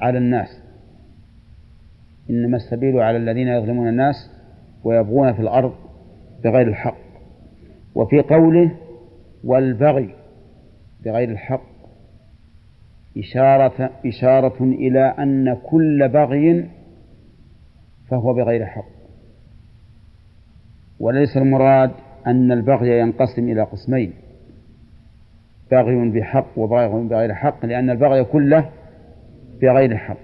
على 0.01 0.17
الناس. 0.17 0.63
إنما 2.29 2.57
السبيل 2.57 2.99
على 2.99 3.17
الذين 3.17 3.47
يظلمون 3.47 3.87
الناس 3.87 4.15
ويبغون 4.83 5.33
في 5.33 5.39
الأرض 5.39 5.73
بغير 6.43 6.67
الحق. 6.67 6.97
وفي 7.95 8.21
قوله 8.21 8.71
والبغي 9.43 10.15
بغير 11.05 11.29
الحق 11.29 11.63
إشارة 13.17 13.89
إشارة 14.05 14.63
إلى 14.63 15.15
أن 15.19 15.57
كل 15.69 16.09
بغي 16.09 16.69
فهو 18.09 18.33
بغير 18.33 18.65
حق. 18.65 18.97
وليس 20.99 21.37
المراد 21.37 21.91
أن 22.27 22.51
البغي 22.51 22.99
ينقسم 22.99 23.49
إلى 23.49 23.63
قسمين. 23.63 24.13
بغي 25.71 26.09
بحق 26.09 26.57
وبغي 26.57 27.07
بغير 27.07 27.33
حق 27.33 27.65
لأن 27.65 27.89
البغي 27.89 28.23
كله 28.23 28.69
بغير 29.61 29.97
حق. 29.97 30.17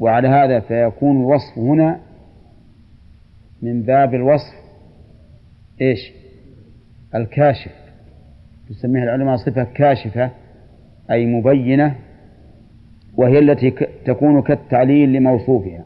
وعلى 0.00 0.28
هذا 0.28 0.60
فيكون 0.60 1.20
الوصف 1.20 1.58
هنا 1.58 2.00
من 3.62 3.82
باب 3.82 4.14
الوصف 4.14 4.54
إيش؟ 5.80 6.12
الكاشف. 7.14 7.72
يسميها 8.70 9.04
العلماء 9.04 9.36
صفة 9.36 9.64
كاشفة 9.64 10.30
أي 11.10 11.26
مبينة 11.26 11.96
وهي 13.16 13.38
التي 13.38 13.70
تكون 14.04 14.42
كالتعليل 14.42 15.12
لموصوفها. 15.12 15.84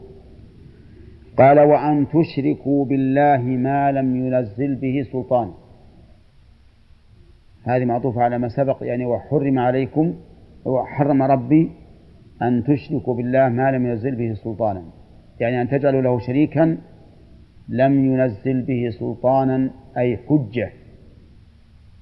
قال 1.37 1.59
وأن 1.59 2.07
تشركوا 2.07 2.85
بالله 2.85 3.41
ما 3.41 3.91
لم 3.91 4.15
ينزل 4.15 4.75
به 4.75 5.07
سلطان. 5.11 5.51
هذه 7.65 7.85
معطوفة 7.85 8.21
على 8.21 8.37
ما 8.37 8.49
سبق 8.49 8.77
يعني 8.81 9.05
وحرم 9.05 9.59
عليكم 9.59 10.13
وحرم 10.65 11.21
ربي 11.21 11.71
أن 12.41 12.63
تشركوا 12.63 13.15
بالله 13.15 13.49
ما 13.49 13.71
لم 13.71 13.85
ينزل 13.85 14.15
به 14.15 14.33
سلطانا. 14.33 14.83
يعني 15.39 15.61
أن 15.61 15.69
تجعلوا 15.69 16.01
له 16.01 16.19
شريكا 16.19 16.77
لم 17.69 18.05
ينزل 18.05 18.61
به 18.61 18.89
سلطانا 18.99 19.69
أي 19.97 20.17
حجة. 20.17 20.71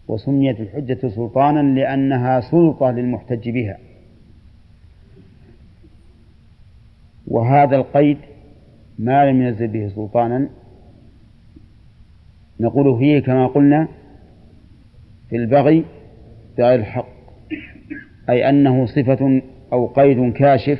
وسميت 0.08 0.60
الحجة 0.60 1.08
سلطانا 1.08 1.80
لأنها 1.80 2.40
سلطة 2.40 2.92
للمحتج 2.92 3.50
بها. 3.50 3.78
وهذا 7.28 7.76
القيد 7.76 8.18
ما 9.00 9.32
لم 9.32 9.42
ينزل 9.42 9.68
به 9.68 9.88
سلطانا. 9.88 10.50
نقول 12.60 13.00
فيه 13.00 13.20
كما 13.20 13.48
قلنا 13.48 13.88
في 15.34 15.38
البغي 15.38 15.86
بغير 16.58 16.80
الحق 16.80 17.06
أي 18.30 18.50
أنه 18.50 18.86
صفة 18.86 19.42
أو 19.74 19.88
قيد 19.88 20.34
كاشف 20.34 20.80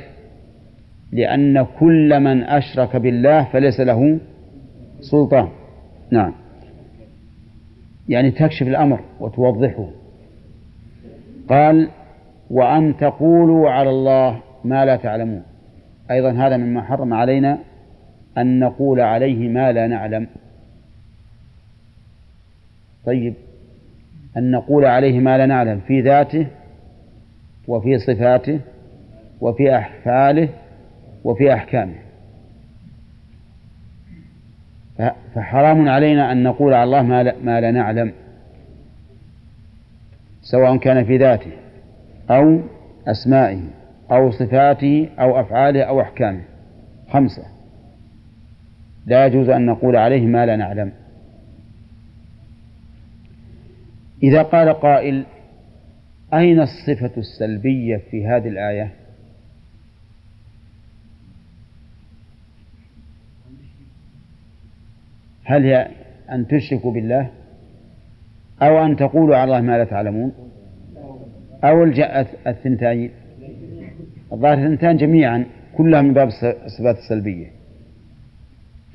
لأن 1.12 1.66
كل 1.80 2.20
من 2.20 2.42
أشرك 2.42 2.96
بالله 2.96 3.44
فليس 3.44 3.80
له 3.80 4.18
سلطان. 5.00 5.48
نعم. 6.10 6.32
يعني 8.08 8.30
تكشف 8.30 8.62
الأمر 8.62 9.00
وتوضحه. 9.20 9.90
قال 11.48 11.88
وأن 12.50 12.96
تقولوا 12.96 13.70
على 13.70 13.90
الله 13.90 14.40
ما 14.64 14.84
لا 14.84 14.96
تعلمون. 14.96 15.42
أيضا 16.10 16.30
هذا 16.30 16.56
مما 16.56 16.82
حرم 16.82 17.14
علينا 17.14 17.58
أن 18.38 18.58
نقول 18.58 19.00
عليه 19.00 19.48
ما 19.48 19.72
لا 19.72 19.86
نعلم. 19.86 20.26
طيب. 23.06 23.34
أن 24.36 24.50
نقول 24.50 24.84
عليه 24.84 25.20
ما 25.20 25.38
لا 25.38 25.46
نعلم 25.46 25.80
في 25.80 26.00
ذاته 26.00 26.46
وفي 27.68 27.98
صفاته 27.98 28.60
وفي 29.40 29.76
أحفاله 29.76 30.48
وفي 31.24 31.54
أحكامه. 31.54 31.94
فحرام 35.34 35.88
علينا 35.88 36.32
أن 36.32 36.42
نقول 36.42 36.74
على 36.74 36.84
الله 36.84 37.02
ما 37.02 37.22
لا, 37.22 37.34
ما 37.44 37.60
لا 37.60 37.70
نعلم 37.70 38.12
سواء 40.42 40.76
كان 40.76 41.04
في 41.04 41.16
ذاته 41.16 41.50
أو 42.30 42.60
أسمائه 43.06 43.60
أو 44.10 44.30
صفاته 44.30 45.08
أو 45.20 45.40
أفعاله 45.40 45.82
أو 45.82 46.00
أحكامه. 46.00 46.40
خمسة. 47.10 47.42
لا 49.06 49.26
يجوز 49.26 49.48
أن 49.48 49.66
نقول 49.66 49.96
عليه 49.96 50.26
ما 50.26 50.46
لا 50.46 50.56
نعلم. 50.56 50.92
إذا 54.24 54.42
قال 54.42 54.68
قائل 54.68 55.24
أين 56.34 56.60
الصفة 56.60 57.10
السلبية 57.16 57.96
في 58.10 58.26
هذه 58.26 58.48
الآية؟ 58.48 58.92
هل 65.44 65.64
هي 65.64 65.88
أن 66.32 66.46
تشركوا 66.46 66.92
بالله 66.92 67.30
أو 68.62 68.84
أن 68.84 68.96
تقولوا 68.96 69.36
على 69.36 69.44
الله 69.44 69.60
ما 69.60 69.78
لا 69.78 69.84
تعلمون؟ 69.84 70.32
أو 71.64 71.84
الثنتين؟ 72.46 73.10
الظاهر 74.32 74.58
الثنتان 74.58 74.96
جميعا 74.96 75.44
كلها 75.76 76.02
من 76.02 76.14
باب 76.14 76.28
الصفات 76.64 76.96
السلبية. 76.96 77.46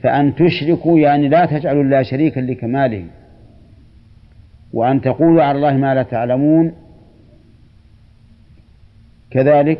فأن 0.03 0.35
تشركوا 0.35 0.99
يعني 0.99 1.27
لا 1.27 1.45
تجعلوا 1.45 1.83
الله 1.83 2.03
شريكا 2.03 2.39
لكماله. 2.39 3.05
وأن 4.73 5.01
تقولوا 5.01 5.43
على 5.43 5.55
الله 5.57 5.73
ما 5.77 5.95
لا 5.95 6.03
تعلمون 6.03 6.71
كذلك 9.31 9.79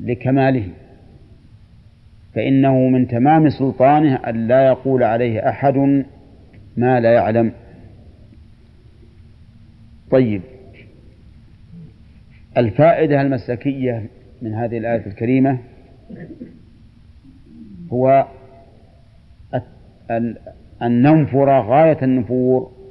لكماله 0.00 0.68
فإنه 2.34 2.74
من 2.88 3.08
تمام 3.08 3.50
سلطانه 3.50 4.14
أن 4.14 4.48
لا 4.48 4.66
يقول 4.66 5.02
عليه 5.02 5.48
أحد 5.48 6.04
ما 6.76 7.00
لا 7.00 7.12
يعلم. 7.12 7.52
طيب 10.10 10.42
الفائدة 12.56 13.20
المسلكية 13.20 14.06
من 14.42 14.54
هذه 14.54 14.78
الآية 14.78 15.06
الكريمة 15.06 15.58
هو 17.92 18.26
أن 20.82 21.02
ننفر 21.02 21.60
غاية 21.60 21.98
النفور 22.02 22.81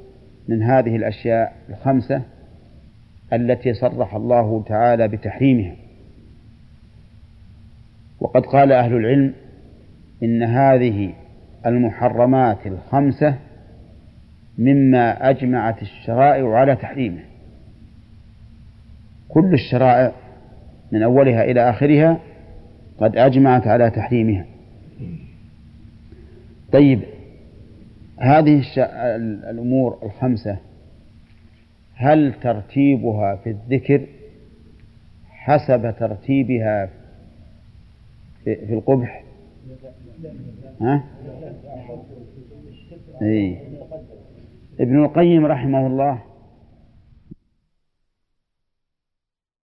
من 0.48 0.62
هذه 0.62 0.96
الأشياء 0.96 1.52
الخمسة 1.68 2.22
التي 3.32 3.74
صرح 3.74 4.14
الله 4.14 4.62
تعالى 4.66 5.08
بتحريمها. 5.08 5.76
وقد 8.20 8.46
قال 8.46 8.72
أهل 8.72 8.96
العلم 8.96 9.34
إن 10.22 10.42
هذه 10.42 11.12
المحرمات 11.66 12.66
الخمسة 12.66 13.34
مما 14.58 15.30
أجمعت 15.30 15.82
الشرائع 15.82 16.54
على 16.54 16.76
تحريمه. 16.76 17.22
كل 19.28 19.54
الشرائع 19.54 20.12
من 20.92 21.02
أولها 21.02 21.44
إلى 21.44 21.70
آخرها 21.70 22.20
قد 22.98 23.16
أجمعت 23.16 23.66
على 23.66 23.90
تحريمها. 23.90 24.44
طيب 26.72 27.00
هذه 28.22 28.62
الأمور 29.50 29.98
الخمسة 30.02 30.56
هل 31.94 32.34
ترتيبها 32.42 33.36
في 33.36 33.50
الذكر 33.50 34.06
حسب 35.30 35.94
ترتيبها 35.98 36.90
في 38.44 38.72
القبح 38.74 39.24
ها؟ 40.80 41.04
إيه؟ 43.22 43.56
ابن 44.80 45.04
القيم 45.04 45.46
رحمه 45.46 45.86
الله 45.86 46.18